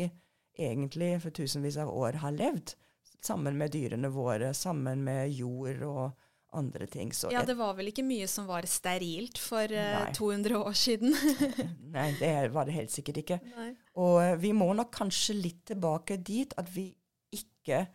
egentlig 0.58 1.16
for 1.24 1.34
tusenvis 1.34 1.80
av 1.82 1.90
år 1.90 2.20
har 2.22 2.36
levd. 2.36 2.76
Sammen 3.22 3.58
med 3.58 3.74
dyrene 3.74 4.10
våre, 4.14 4.52
sammen 4.58 5.04
med 5.06 5.32
jord 5.34 5.82
og 5.86 6.04
andre 6.58 6.88
ting. 6.92 7.14
Så 7.14 7.32
Ja, 7.32 7.44
det 7.48 7.56
var 7.60 7.76
vel 7.78 7.92
ikke 7.92 8.06
mye 8.06 8.28
som 8.30 8.48
var 8.50 8.66
sterilt 8.70 9.40
for 9.40 9.72
eh, 9.72 9.94
Nei. 9.98 10.14
200 10.18 10.58
år 10.60 10.78
siden. 10.78 11.16
Nei, 11.96 12.10
det 12.20 12.34
var 12.54 12.68
det 12.68 12.76
helt 12.76 12.94
sikkert 12.94 13.22
ikke. 13.24 13.40
Nei. 13.56 13.70
Og 14.02 14.18
eh, 14.24 14.36
vi 14.42 14.52
må 14.58 14.72
nok 14.78 14.92
kanskje 14.96 15.38
litt 15.38 15.64
tilbake 15.72 16.20
dit 16.20 16.54
at 16.60 16.70
vi 16.74 16.90
ikke 17.32 17.86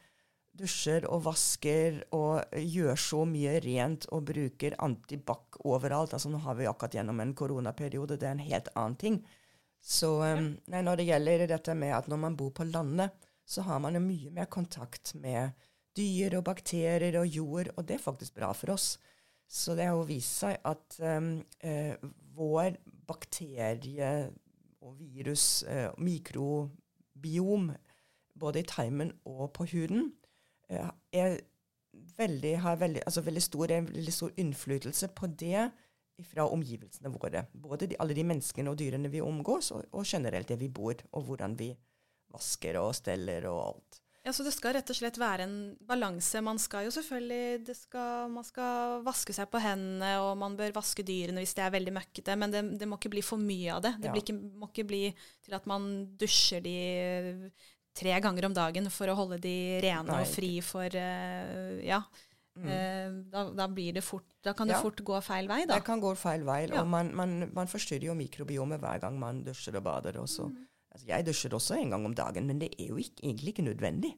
dusjer 0.58 1.06
og 1.12 1.24
vasker 1.26 2.02
og 2.16 2.56
gjør 2.56 2.98
så 3.00 3.22
mye 3.28 3.58
rent 3.64 4.06
og 4.14 4.26
bruker 4.30 4.76
antibac 4.82 5.58
overalt. 5.64 6.14
Altså 6.16 6.30
Nå 6.32 6.40
har 6.44 6.58
vi 6.58 6.68
akkurat 6.70 6.96
gjennom 6.98 7.20
en 7.22 7.34
koronaperiode, 7.36 8.18
det 8.18 8.28
er 8.28 8.36
en 8.36 8.46
helt 8.46 8.70
annen 8.74 8.98
ting. 9.00 9.20
Så 9.86 10.16
um, 10.22 10.50
nei, 10.72 10.82
når 10.82 11.00
det 11.00 11.08
gjelder 11.10 11.46
dette 11.52 11.76
med 11.78 11.94
at 11.94 12.08
når 12.10 12.22
man 12.24 12.36
bor 12.38 12.50
på 12.56 12.66
landet, 12.66 13.14
så 13.46 13.62
har 13.62 13.78
man 13.82 13.94
jo 13.94 14.02
mye 14.02 14.32
mer 14.34 14.48
kontakt 14.50 15.14
med 15.22 15.54
dyr 15.96 16.34
og 16.40 16.48
bakterier 16.48 17.20
og 17.20 17.28
jord, 17.30 17.70
og 17.76 17.86
det 17.86 17.96
er 17.96 18.02
faktisk 18.02 18.34
bra 18.36 18.50
for 18.56 18.74
oss. 18.74 18.96
Så 19.46 19.76
det 19.78 19.86
har 19.86 19.94
jo 19.94 20.08
vist 20.08 20.42
seg 20.42 20.58
at 20.66 20.98
um, 20.98 21.38
eh, 21.62 21.94
vår 22.34 22.80
bakterie- 23.06 24.32
og 24.82 24.98
virus- 24.98 25.64
eh, 25.66 25.90
mikrobiom, 25.98 27.70
både 28.38 28.60
i 28.60 28.66
tarmen 28.68 29.12
og 29.24 29.52
på 29.52 29.64
huden, 29.70 30.10
er 30.68 31.36
veldig, 32.16 32.54
har 32.62 32.78
veldig, 32.80 33.02
altså 33.06 33.24
veldig, 33.26 33.42
stor, 33.42 33.74
veldig 33.90 34.14
stor 34.14 34.32
innflytelse 34.36 35.10
på 35.16 35.28
det 35.38 35.68
fra 36.24 36.46
omgivelsene 36.48 37.12
våre. 37.12 37.44
Både 37.52 37.90
de, 37.90 37.98
alle 38.00 38.16
de 38.16 38.24
menneskene 38.24 38.72
og 38.72 38.80
dyrene 38.80 39.12
vi 39.12 39.20
omgås, 39.24 39.72
og, 39.76 39.84
og, 39.92 40.06
generelt 40.08 40.48
det 40.48 40.58
vi 40.60 40.72
bor, 40.72 40.96
og 41.12 41.28
hvordan 41.28 41.56
vi 41.58 41.70
vasker 42.32 42.78
og 42.80 42.94
steller 42.96 43.46
og 43.50 43.62
alt. 43.68 44.00
Ja, 44.26 44.32
Så 44.34 44.42
det 44.42 44.56
skal 44.56 44.74
rett 44.74 44.88
og 44.90 44.96
slett 44.98 45.20
være 45.22 45.44
en 45.46 45.58
balanse. 45.86 46.40
Man 46.42 46.58
skal 46.58 46.88
jo 46.88 46.90
selvfølgelig 46.90 47.76
skal, 47.78 48.32
Man 48.32 48.42
skal 48.44 49.04
vaske 49.06 49.36
seg 49.36 49.46
på 49.52 49.60
hendene, 49.62 50.16
og 50.18 50.32
man 50.40 50.56
bør 50.58 50.74
vaske 50.74 51.04
dyrene 51.06 51.44
hvis 51.44 51.54
det 51.54 51.62
er 51.62 51.76
veldig 51.76 51.94
møkkete, 51.94 52.34
men 52.34 52.50
det, 52.50 52.64
det 52.80 52.88
må 52.90 52.98
ikke 52.98 53.12
bli 53.12 53.22
for 53.22 53.38
mye 53.38 53.76
av 53.76 53.84
det. 53.84 53.94
Det 54.02 54.10
ja. 54.10 54.16
ikke, 54.18 54.34
må 54.34 54.66
ikke 54.72 54.88
bli 54.88 55.04
til 55.46 55.54
at 55.54 55.68
man 55.70 55.86
dusjer 56.18 56.64
de 56.64 56.74
tre 57.96 58.16
ganger 58.22 58.48
om 58.48 58.54
dagen 58.56 58.88
for 58.92 59.10
å 59.10 59.16
holde 59.18 59.40
de 59.42 59.56
rene 59.84 60.20
og 60.20 60.30
fri 60.30 60.56
for 60.64 60.92
uh, 60.92 61.76
Ja. 61.84 62.02
Mm. 62.56 62.68
Uh, 62.72 63.16
da, 63.28 63.42
da, 63.52 63.66
blir 63.68 63.92
det 63.92 64.00
fort, 64.00 64.24
da 64.40 64.54
kan 64.56 64.70
det 64.70 64.78
ja. 64.78 64.80
fort 64.80 65.02
gå 65.04 65.18
feil 65.20 65.48
vei, 65.50 65.66
da. 65.68 65.76
Det 65.76 65.84
kan 65.84 66.00
gå 66.00 66.14
feil 66.16 66.46
vei, 66.46 66.62
ja. 66.70 66.80
og 66.80 66.88
man, 66.88 67.10
man, 67.12 67.34
man, 67.52 67.68
forstyrrer 67.68 68.08
jo 68.08 68.14
mikrobiomet 68.16 68.80
hver 68.80 69.02
gang 69.02 69.18
man 69.20 69.42
dusjer 69.44 69.76
og 69.76 69.84
bader. 69.84 70.16
Også. 70.22 70.48
Mm. 70.48 70.62
Altså, 70.88 71.08
jeg 71.10 71.26
dusjer 71.26 71.56
også 71.58 71.76
en 71.76 71.92
gang 71.92 72.06
om 72.08 72.14
dagen, 72.16 72.48
men 72.48 72.62
det 72.62 72.70
er 72.78 72.88
jo 72.94 72.96
ikke, 73.02 73.20
egentlig 73.26 73.52
ikke 73.52 73.66
nødvendig. 73.66 74.14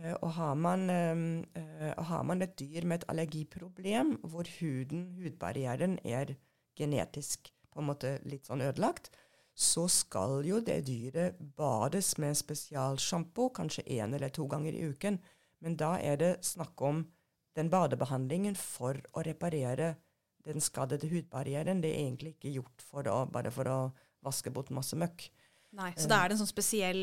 Uh, 0.00 0.14
og 0.14 0.32
har 0.38 0.56
man, 0.56 0.88
uh, 0.88 1.92
har 2.08 2.24
man, 2.24 2.46
et 2.46 2.56
dyr 2.56 2.88
med 2.88 3.02
et 3.02 3.08
allergiproblem 3.12 4.16
hvor 4.32 4.48
huden, 4.60 5.04
hudbarrieren, 5.20 5.98
er 6.08 6.38
genetisk 6.78 7.52
på 7.68 7.82
en 7.82 7.90
måte 7.90 8.16
litt 8.24 8.48
sånn 8.48 8.64
ødelagt, 8.64 9.12
så 9.58 9.88
skal 9.90 10.44
jo 10.46 10.60
det 10.62 10.84
dyret 10.86 11.38
bades 11.58 12.12
med 12.22 12.36
spesialsjampo, 12.38 13.48
kanskje 13.56 13.82
én 13.98 14.14
eller 14.14 14.30
to 14.30 14.46
ganger 14.46 14.76
i 14.76 14.84
uken. 14.92 15.18
Men 15.64 15.74
da 15.76 15.96
er 15.98 16.20
det 16.20 16.34
snakk 16.46 16.78
om 16.86 17.02
den 17.58 17.70
badebehandlingen 17.72 18.54
for 18.58 19.00
å 19.18 19.24
reparere 19.26 19.96
den 20.46 20.62
skadede 20.62 21.10
hudbarrieren. 21.10 21.82
Det 21.82 21.90
er 21.90 22.04
egentlig 22.04 22.36
ikke 22.36 22.54
gjort 22.60 22.86
for 22.86 23.10
å, 23.10 23.24
bare 23.26 23.50
for 23.54 23.70
å 23.70 23.78
vaske 24.24 24.52
bort 24.54 24.70
masse 24.74 24.96
møkk. 24.98 25.26
Nei, 25.78 25.90
Så 26.00 26.08
da 26.08 26.22
er 26.22 26.30
det 26.30 26.38
en 26.38 26.40
sånn 26.40 26.48
spesiell 26.48 27.00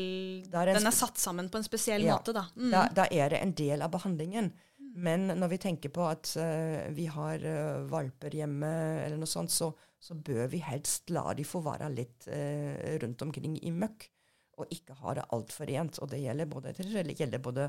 er 0.50 0.72
Den 0.74 0.88
er 0.88 0.94
satt 0.94 1.20
sammen 1.22 1.46
på 1.52 1.60
en 1.60 1.66
spesiell 1.66 2.02
ja, 2.02 2.16
måte, 2.16 2.32
da. 2.34 2.48
Mm. 2.56 2.70
da. 2.72 2.86
da. 2.96 3.04
er 3.14 3.30
det 3.30 3.42
en 3.44 3.52
del 3.54 3.84
av 3.84 3.92
behandlingen. 3.92 4.48
Mm. 4.80 4.88
Men 5.06 5.26
når 5.38 5.52
vi 5.52 5.58
tenker 5.68 5.92
på 5.94 6.02
at 6.08 6.32
uh, 6.40 6.88
vi 6.96 7.06
har 7.12 7.44
uh, 7.46 7.84
valper 7.92 8.34
hjemme, 8.40 8.72
eller 9.04 9.20
noe 9.20 9.30
sånt, 9.30 9.54
så, 9.54 9.70
så, 9.98 10.14
bør 10.14 10.46
vi 10.52 10.60
helst 10.64 11.10
la 11.14 11.30
de 11.36 11.44
få 11.46 11.62
være 11.64 11.90
litt 11.94 12.28
eh, 12.32 12.96
rundt 13.02 13.26
omkring 13.26 13.56
i 13.58 13.72
møkk, 13.74 14.08
og 14.56 14.72
ikke 14.72 14.96
ha 15.02 15.18
det 15.18 15.28
altfor 15.36 15.68
rent. 15.68 16.00
Og 16.00 16.10
det 16.12 16.22
gjelder 16.22 16.48
både, 16.48 16.72
det 16.76 17.18
gjelder 17.18 17.42
både 17.44 17.68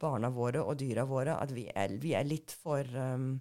barna 0.00 0.30
våre 0.32 0.62
og 0.64 0.76
dyra 0.80 1.06
våre, 1.08 1.38
at 1.40 1.52
vi 1.54 1.66
er, 1.72 1.96
vi 2.00 2.12
er 2.16 2.26
litt 2.28 2.52
for 2.60 2.84
um, 2.98 3.38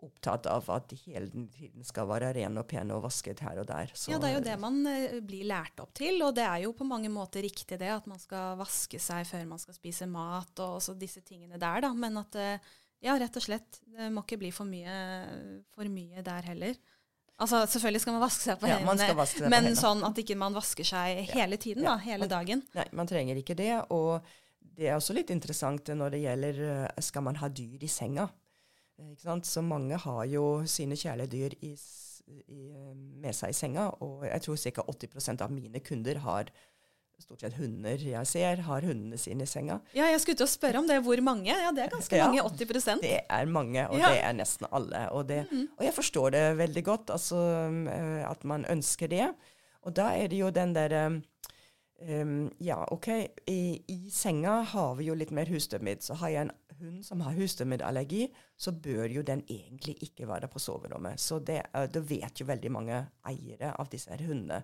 opptatt 0.00 0.46
av 0.48 0.68
at 0.72 0.86
de 0.92 0.98
hele 1.02 1.28
tiden 1.52 1.84
skal 1.84 2.08
være 2.08 2.30
rene 2.36 2.62
og 2.62 2.68
pene 2.70 2.94
og 2.96 3.02
vasket 3.04 3.42
her 3.44 3.60
og 3.62 3.66
der. 3.68 3.90
Så, 3.94 4.12
ja, 4.12 4.20
det 4.20 4.30
er 4.30 4.36
jo 4.36 4.44
det 4.46 4.58
man 4.62 4.78
uh, 4.86 5.16
blir 5.26 5.48
lært 5.50 5.82
opp 5.82 5.92
til, 5.98 6.20
og 6.26 6.36
det 6.38 6.46
er 6.46 6.62
jo 6.64 6.74
på 6.76 6.86
mange 6.88 7.10
måter 7.12 7.44
riktig 7.44 7.80
det, 7.80 7.90
at 7.92 8.06
man 8.10 8.22
skal 8.22 8.58
vaske 8.60 9.00
seg 9.02 9.26
før 9.28 9.48
man 9.50 9.62
skal 9.62 9.76
spise 9.76 10.08
mat 10.10 10.62
og 10.62 10.78
også 10.78 10.96
disse 11.00 11.24
tingene 11.26 11.60
der, 11.60 11.82
da. 11.86 11.92
Men 11.96 12.22
at 12.22 12.38
uh, 12.38 12.70
ja, 13.00 13.16
rett 13.18 13.36
og 13.36 13.44
slett, 13.44 13.82
det 13.90 14.10
må 14.12 14.24
ikke 14.24 14.40
bli 14.40 14.52
for 14.54 14.68
mye, 14.68 14.96
for 15.74 15.88
mye 15.90 16.24
der 16.24 16.52
heller. 16.52 16.80
Altså, 17.40 17.62
Selvfølgelig 17.72 18.02
skal 18.04 18.14
man 18.16 18.22
vaske 18.22 18.44
seg 18.44 18.60
på 18.60 18.68
ja, 18.68 18.76
hendene, 18.82 19.48
men 19.52 19.72
sånn 19.78 20.04
at 20.04 20.18
ikke 20.20 20.36
man 20.36 20.56
vasker 20.56 20.86
seg 20.86 21.22
hele 21.32 21.56
tiden, 21.60 21.86
da, 21.88 21.96
hele 22.04 22.28
dagen. 22.30 22.62
Nei, 22.76 22.86
man 22.96 23.08
trenger 23.08 23.40
ikke 23.40 23.56
det. 23.58 23.72
og 23.88 24.20
det 24.80 24.88
er 24.88 24.96
også 24.96 25.12
litt 25.16 25.30
interessant 25.32 25.90
når 25.92 26.14
det 26.14 26.22
gjelder 26.22 26.60
eh, 26.64 27.02
skal 27.04 27.24
man 27.26 27.36
ha 27.40 27.50
dyr 27.52 27.82
i 27.84 27.90
senga. 27.90 28.28
Så 29.44 29.62
mange 29.64 29.96
har 30.00 30.24
jo 30.28 30.44
sine 30.68 30.96
kjæledyr 30.96 31.56
i, 31.64 31.72
i, 31.74 32.38
eh, 32.70 32.94
med 32.94 33.36
seg 33.36 33.52
i 33.52 33.56
senga, 33.56 33.90
og 34.04 34.24
jeg 34.28 34.44
tror 34.44 34.60
ca. 34.60 34.84
80% 34.94 35.44
av 35.44 35.52
mine 35.52 35.82
kunder 35.84 36.20
har 36.24 36.52
stort 37.22 37.44
sett 37.44 37.56
hunder 37.60 38.02
jeg 38.04 38.28
ser, 38.28 38.62
har 38.66 38.86
hundene 38.88 39.18
sine 39.20 39.46
i 39.46 39.50
senga. 39.50 39.80
Ja, 39.96 40.08
jeg 40.10 40.22
skulle 40.22 40.40
til 40.40 40.48
å 40.48 40.50
spørre 40.50 40.82
om 40.82 40.88
det. 40.88 41.00
Hvor 41.06 41.22
mange? 41.24 41.50
Ja, 41.52 41.72
det 41.76 41.86
er 41.86 41.94
ganske 41.94 42.18
ja, 42.18 42.28
mange. 42.28 42.44
80% 42.46 43.04
Det 43.04 43.16
er 43.22 43.50
mange, 43.50 43.86
og 43.88 44.00
ja. 44.00 44.12
det 44.12 44.22
er 44.26 44.36
nesten 44.38 44.68
alle. 44.70 45.06
Og, 45.16 45.26
det, 45.30 45.42
mm. 45.50 45.66
og, 45.76 45.84
jeg 45.86 45.96
forstår 45.96 46.36
det 46.36 46.44
veldig 46.60 46.84
godt, 46.86 47.14
altså, 47.16 47.40
at 48.28 48.46
man 48.48 48.68
ønsker 48.70 49.10
det. 49.12 49.28
Og 49.88 49.96
da 49.96 50.10
er 50.16 50.32
det 50.32 50.40
jo 50.42 50.52
den 50.54 50.76
derre 50.76 51.04
Um, 52.00 52.50
ja, 52.58 52.78
OK. 52.90 53.08
I, 53.46 53.82
I, 53.86 54.10
senga 54.10 54.62
har 54.72 54.94
vi 54.96 55.10
jo 55.10 55.14
litt 55.14 55.34
mer 55.36 55.50
husstøvmidd. 55.52 56.00
Så 56.00 56.16
har 56.22 56.32
jeg 56.32 56.46
en 56.46 56.52
hund 56.80 57.02
som 57.04 57.20
har 57.20 57.36
husstøvmiddallergi, 57.36 58.30
så 58.56 58.72
bør 58.72 59.10
jo 59.12 59.24
den 59.26 59.42
egentlig 59.48 59.98
ikke 60.06 60.28
være 60.30 60.48
på 60.48 60.62
soverommet. 60.62 61.20
Så 61.20 61.42
det, 61.44 61.62
det 61.92 62.02
vet 62.08 62.40
jo 62.40 62.48
veldig 62.48 62.72
mange 62.72 63.02
eiere 63.28 63.74
av 63.76 63.90
disse 63.92 64.16
hundene. 64.16 64.62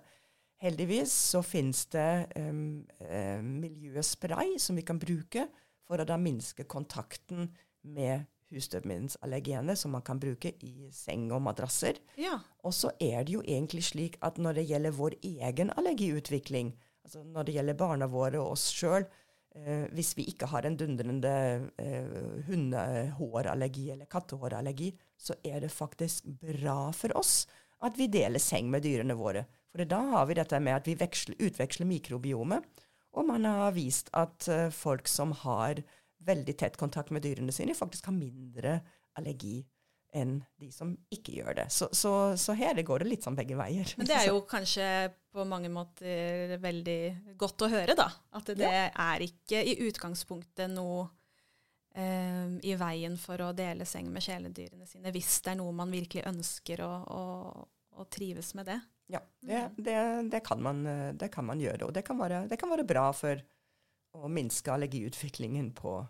Heldigvis 0.63 1.13
så 1.35 1.43
finnes 1.45 1.83
det 1.93 2.09
um, 2.39 2.81
uh, 3.03 3.41
miljøspray 3.45 4.55
som 4.61 4.79
vi 4.79 4.85
kan 4.87 4.97
bruke 5.01 5.45
for 5.87 6.01
å 6.01 6.07
da 6.07 6.17
minske 6.19 6.65
kontakten 6.69 7.51
med 7.87 8.25
husstøvmiddsallergene 8.53 9.75
som 9.75 9.93
man 9.95 10.03
kan 10.07 10.19
bruke 10.21 10.53
i 10.63 10.89
seng 10.95 11.27
og 11.35 11.43
madrasser. 11.45 11.99
Ja. 12.19 12.39
Og 12.63 12.75
så 12.75 12.93
er 12.99 13.25
det 13.27 13.35
jo 13.35 13.43
egentlig 13.43 13.85
slik 13.89 14.17
at 14.25 14.39
når 14.41 14.61
det 14.61 14.67
gjelder 14.71 14.95
vår 14.95 15.17
egen 15.21 15.71
allergiutvikling, 15.75 16.73
altså 17.03 17.23
når 17.23 17.47
det 17.47 17.57
gjelder 17.57 17.79
barna 17.79 18.09
våre 18.11 18.39
og 18.41 18.55
oss 18.55 18.69
sjøl, 18.75 19.07
eh, 19.55 19.85
hvis 19.95 20.13
vi 20.19 20.29
ikke 20.31 20.49
har 20.53 20.67
en 20.67 20.79
dundrende 20.79 21.35
eh, 21.81 22.41
hundehårallergi 22.47 23.89
eller 23.95 24.11
kattehårallergi, 24.11 24.93
så 25.17 25.35
er 25.43 25.61
det 25.65 25.73
faktisk 25.73 26.27
bra 26.41 26.93
for 26.95 27.15
oss 27.19 27.41
at 27.83 27.97
vi 27.99 28.07
deler 28.09 28.41
seng 28.41 28.71
med 28.71 28.85
dyrene 28.85 29.17
våre. 29.17 29.43
For 29.77 29.85
da 29.85 30.01
har 30.15 30.25
vi 30.25 30.37
dette 30.39 30.57
med 30.63 30.73
at 30.73 30.87
vi 30.89 30.97
veksler, 30.97 31.37
utveksler 31.37 31.85
mikrobiomet. 31.85 32.65
Og 33.17 33.25
man 33.29 33.45
har 33.45 33.75
vist 33.75 34.09
at 34.17 34.47
uh, 34.49 34.67
folk 34.73 35.09
som 35.09 35.35
har 35.45 35.83
veldig 36.27 36.55
tett 36.57 36.77
kontakt 36.81 37.13
med 37.13 37.21
dyrene 37.25 37.53
sine, 37.53 37.77
faktisk 37.77 38.09
har 38.09 38.17
mindre 38.17 38.79
allergi 39.17 39.61
enn 40.17 40.39
de 40.57 40.71
som 40.73 40.95
ikke 41.13 41.35
gjør 41.35 41.59
det. 41.59 41.67
Så, 41.73 41.89
så, 41.93 42.11
så, 42.39 42.55
her 42.57 42.79
går 42.81 43.03
det 43.03 43.09
litt 43.11 43.27
sånn 43.27 43.37
begge 43.37 43.57
veier. 43.59 43.91
Men 43.99 44.09
det 44.09 44.17
er 44.17 44.29
jo 44.31 44.41
kanskje 44.49 44.87
på 45.35 45.45
mange 45.45 45.69
måter 45.69 46.55
veldig 46.63 47.35
godt 47.37 47.67
å 47.67 47.69
høre, 47.69 47.93
da. 47.97 48.07
At 48.39 48.49
det 48.57 48.65
ja. 48.65 48.87
er 48.89 49.25
ikke 49.27 49.61
i 49.61 49.75
utgangspunktet 49.85 50.71
noe 50.73 51.05
eh, 51.93 52.55
i 52.65 52.73
veien 52.79 53.19
for 53.21 53.45
å 53.45 53.53
dele 53.57 53.85
seng 53.85 54.09
med 54.13 54.25
kjæledyrene 54.25 54.89
sine, 54.89 55.13
hvis 55.13 55.41
det 55.45 55.53
er 55.53 55.61
noe 55.61 55.75
man 55.75 55.93
virkelig 55.93 56.25
ønsker 56.31 56.81
å, 56.87 56.93
å, 57.13 57.23
å 57.99 58.07
trives 58.09 58.55
med 58.57 58.71
det. 58.71 58.79
Ja, 59.07 59.21
det, 59.39 59.59
mm. 59.63 59.77
det, 59.83 59.99
det, 60.33 60.43
kan 60.43 60.59
man, 60.63 60.83
det, 61.15 61.29
kan 61.31 61.45
man, 61.47 61.61
gjøre. 61.63 61.87
Og 61.87 61.93
det 61.95 62.03
kan 62.07 62.19
være, 62.19 62.43
det 62.51 62.59
kan 62.59 62.71
være 62.73 62.87
bra 62.87 63.07
for 63.15 63.39
å 64.17 64.27
minske 64.31 64.73
allergiutviklingen 64.73 65.71
på 65.77 66.01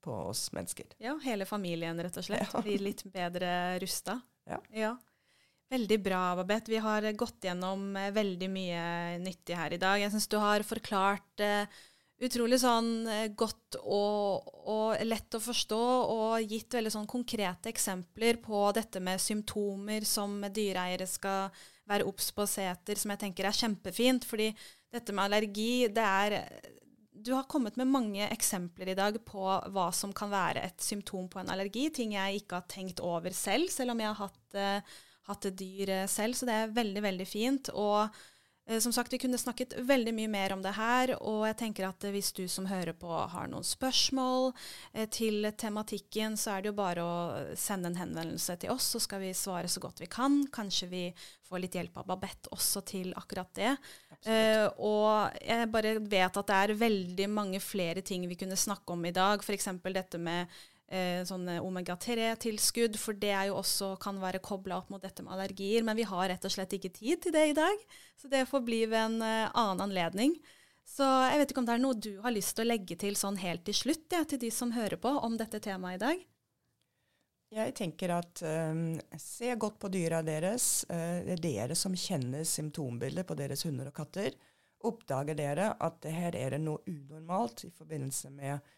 på 0.00 0.12
oss 0.12 0.52
mennesker. 0.52 0.86
Ja, 0.98 1.18
hele 1.24 1.46
familien 1.46 2.00
rett 2.02 2.16
og 2.16 2.24
slett. 2.24 2.48
Ja. 2.54 2.62
Blir 2.64 2.82
litt 2.82 3.04
bedre 3.12 3.78
rusta. 3.82 4.20
Ja. 4.48 4.60
ja. 4.72 4.94
Veldig 5.70 6.00
bra, 6.02 6.22
Babette. 6.36 6.72
Vi 6.72 6.80
har 6.82 7.04
gått 7.12 7.44
gjennom 7.46 7.94
eh, 7.96 8.10
veldig 8.14 8.48
mye 8.50 8.82
nyttig 9.22 9.58
her 9.58 9.76
i 9.76 9.80
dag. 9.80 10.00
Jeg 10.00 10.12
syns 10.14 10.28
du 10.30 10.38
har 10.42 10.64
forklart 10.66 11.44
uh, 11.44 11.82
utrolig 12.24 12.58
sånn 12.62 12.90
uh, 13.06 13.26
godt 13.38 13.78
og, 13.84 14.48
og, 14.64 14.96
lett 15.06 15.36
å 15.36 15.42
forstå, 15.44 15.82
og 16.16 16.48
gitt 16.50 16.74
veldig 16.74 16.94
sånn 16.96 17.10
konkrete 17.10 17.70
eksempler 17.70 18.40
på 18.42 18.64
dette 18.74 19.02
med 19.04 19.22
symptomer 19.22 20.08
som 20.08 20.40
dyreeiere 20.48 21.06
skal 21.06 21.54
være 21.90 22.06
obs 22.08 22.30
på 22.36 22.46
seter, 22.48 22.98
som 22.98 23.12
jeg 23.14 23.22
tenker 23.24 23.48
er 23.48 23.56
kjempefint. 23.56 24.26
fordi 24.28 24.50
dette 24.90 25.14
med 25.14 25.26
allergi, 25.26 25.88
det 25.92 26.06
er 26.06 26.38
du 27.20 27.34
har 27.34 27.44
kommet 27.50 27.76
med 27.76 27.90
mange 27.90 28.24
eksempler 28.32 28.88
i 28.88 28.96
dag 28.96 29.18
på 29.28 29.44
hva 29.44 29.90
som 29.92 30.12
kan 30.16 30.30
være 30.32 30.62
et 30.64 30.80
symptom 30.80 31.28
på 31.28 31.42
en 31.42 31.50
allergi. 31.52 31.90
Ting 31.92 32.14
jeg 32.16 32.40
ikke 32.40 32.62
har 32.62 32.68
tenkt 32.70 33.02
over 33.04 33.34
selv, 33.36 33.68
selv 33.68 33.92
om 33.92 34.00
jeg 34.00 34.08
har 34.08 34.20
hatt, 34.22 34.56
uh, 34.56 35.00
hatt 35.28 35.48
dyr 35.52 35.92
uh, 35.98 36.06
selv. 36.08 36.38
Så 36.38 36.48
det 36.48 36.56
er 36.56 36.72
veldig, 36.78 37.02
veldig 37.04 37.26
fint. 37.28 37.68
Og 37.76 38.08
Eh, 38.08 38.39
som 38.78 38.92
sagt, 38.92 39.12
Vi 39.12 39.18
kunne 39.18 39.38
snakket 39.38 39.74
veldig 39.78 40.12
mye 40.14 40.28
mer 40.30 40.52
om 40.52 40.62
det 40.62 40.76
her, 40.76 41.14
og 41.18 41.46
jeg 41.48 41.56
tenker 41.58 41.88
at 41.88 42.04
hvis 42.14 42.30
du 42.36 42.46
som 42.48 42.68
hører 42.70 42.94
på 42.94 43.10
har 43.10 43.48
noen 43.50 43.66
spørsmål 43.66 44.52
eh, 44.92 45.08
til 45.10 45.48
tematikken, 45.58 46.36
så 46.38 46.54
er 46.54 46.62
det 46.62 46.70
jo 46.70 46.78
bare 46.78 47.02
å 47.02 47.16
sende 47.58 47.90
en 47.90 47.98
henvendelse 47.98 48.56
til 48.62 48.70
oss, 48.70 48.92
så 48.94 49.02
skal 49.02 49.24
vi 49.24 49.32
svare 49.34 49.68
så 49.68 49.82
godt 49.82 50.02
vi 50.04 50.10
kan. 50.10 50.44
Kanskje 50.52 50.90
vi 50.92 51.04
får 51.48 51.64
litt 51.64 51.78
hjelp 51.80 51.98
av 51.98 52.06
Babette 52.12 52.52
også 52.54 52.84
til 52.86 53.10
akkurat 53.18 53.50
det. 53.58 53.74
Uh, 54.20 54.68
og 54.84 55.38
jeg 55.40 55.70
bare 55.72 55.94
vet 55.98 56.36
at 56.36 56.50
det 56.50 56.58
er 56.62 56.76
veldig 56.76 57.28
mange 57.32 57.60
flere 57.64 58.04
ting 58.04 58.26
vi 58.28 58.36
kunne 58.38 58.58
snakke 58.58 58.92
om 58.92 59.06
i 59.08 59.14
dag, 59.16 59.40
f.eks. 59.42 59.70
dette 59.88 60.20
med 60.20 60.60
eh, 60.90 61.22
sånne 61.26 61.58
omega-3-tilskudd, 61.64 62.98
for 63.00 63.16
det 63.18 63.32
er 63.32 63.50
jo 63.50 63.58
også 63.60 63.94
kan 64.02 64.20
være 64.20 64.42
kobla 64.44 64.80
opp 64.80 64.90
mot 64.92 65.02
dette 65.02 65.24
med 65.24 65.34
allergier. 65.36 65.84
Men 65.86 65.98
vi 65.98 66.06
har 66.08 66.28
rett 66.32 66.46
og 66.46 66.54
slett 66.54 66.74
ikke 66.76 66.92
tid 66.94 67.22
til 67.24 67.34
det 67.36 67.46
i 67.52 67.56
dag, 67.56 67.84
så 68.20 68.30
det 68.32 68.48
får 68.50 68.64
bli 68.66 68.82
ved 68.90 69.00
en 69.04 69.20
eh, 69.26 69.50
annen 69.50 69.86
anledning. 69.88 70.34
Så 70.90 71.06
jeg 71.06 71.38
vet 71.38 71.52
ikke 71.52 71.62
om 71.62 71.68
det 71.68 71.76
er 71.76 71.84
noe 71.84 71.98
du 72.02 72.12
har 72.24 72.34
lyst 72.34 72.56
til 72.56 72.66
å 72.66 72.72
legge 72.72 72.96
til 72.98 73.16
sånn 73.18 73.38
helt 73.40 73.62
til 73.68 73.76
slutt, 73.76 74.08
ja, 74.10 74.24
til 74.26 74.42
de 74.42 74.50
som 74.54 74.74
hører 74.74 74.98
på 75.00 75.12
om 75.22 75.38
dette 75.38 75.62
temaet 75.62 76.00
i 76.00 76.02
dag? 76.02 76.26
Jeg 77.50 77.74
tenker 77.74 78.12
at 78.14 78.42
um, 78.46 78.98
se 79.18 79.54
godt 79.58 79.80
på 79.82 79.88
dyra 79.90 80.20
deres. 80.22 80.84
Uh, 80.90 81.18
det 81.26 81.34
er 81.34 81.42
dere 81.42 81.76
som 81.78 81.94
kjenner 81.98 82.46
symptombildet 82.46 83.26
på 83.26 83.34
deres 83.38 83.64
hunder 83.66 83.90
og 83.90 83.96
katter. 83.96 84.36
Oppdager 84.86 85.36
dere 85.38 85.72
at 85.82 86.06
her 86.08 86.36
er 86.38 86.54
det 86.54 86.60
noe 86.62 86.82
unormalt 86.88 87.66
i 87.66 87.72
forbindelse 87.74 88.30
med 88.32 88.70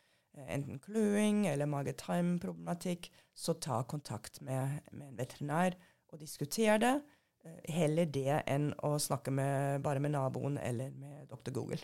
enten 0.48 0.80
kløing 0.82 1.46
eller 1.50 1.68
mage-time-problematikk, 1.70 3.10
så 3.34 3.54
ta 3.54 3.82
kontakt 3.88 4.40
med, 4.40 4.80
med, 4.92 5.10
en 5.10 5.18
veterinær 5.18 5.76
og 6.12 6.22
diskuter 6.22 6.80
det. 6.82 6.94
Uh, 7.42 7.58
heller 7.74 8.06
det 8.06 8.42
enn 8.46 8.70
å 8.86 8.94
snakke 9.02 9.32
med, 9.34 9.80
bare 9.82 10.02
med 10.02 10.14
naboen 10.14 10.60
eller 10.62 10.92
med 10.94 11.26
dr. 11.30 11.50
Google. 11.54 11.80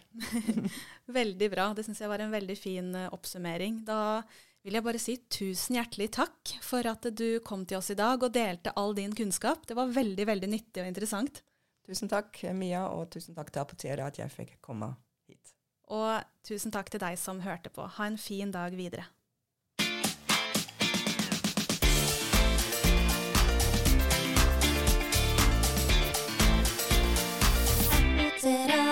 veldig 1.21 1.51
bra. 1.53 1.73
Det 1.75 1.87
syns 1.87 2.05
jeg 2.05 2.13
var 2.13 2.23
en 2.23 2.35
veldig 2.35 2.59
fin 2.59 2.93
oppsummering. 3.09 3.83
Da 3.89 4.23
vil 4.67 4.79
jeg 4.79 4.85
bare 4.85 5.01
si 5.03 5.17
tusen 5.33 5.79
hjertelig 5.79 6.11
takk 6.19 6.55
for 6.65 6.87
at 6.91 7.07
du 7.17 7.41
kom 7.47 7.65
til 7.69 7.79
oss 7.81 7.93
i 7.95 7.99
dag 7.99 8.23
og 8.23 8.35
delte 8.35 8.75
all 8.77 8.95
din 8.97 9.15
kunnskap. 9.17 9.67
Det 9.69 9.77
var 9.79 9.93
veldig, 9.95 10.27
veldig 10.29 10.51
nyttig 10.51 10.83
og 10.83 10.91
interessant. 10.91 11.43
Tusen 11.89 12.11
takk, 12.11 12.43
Mia, 12.53 12.85
og 12.93 13.09
tusen 13.15 13.37
takk 13.37 13.53
til 13.53 13.63
Apotera 13.63 14.09
at 14.11 14.19
jeg 14.21 14.35
fikk 14.35 14.59
komme 14.65 14.91
hit. 15.31 15.55
Og 15.89 16.21
tusen 16.45 16.73
takk 16.75 16.91
til 16.93 17.01
deg 17.01 17.17
som 17.21 17.41
hørte 17.45 17.73
på. 17.73 17.87
Ha 17.99 18.11
en 18.11 18.19
fin 18.21 18.53
dag 18.53 18.77
videre. 18.77 19.09
Será? 28.39 28.88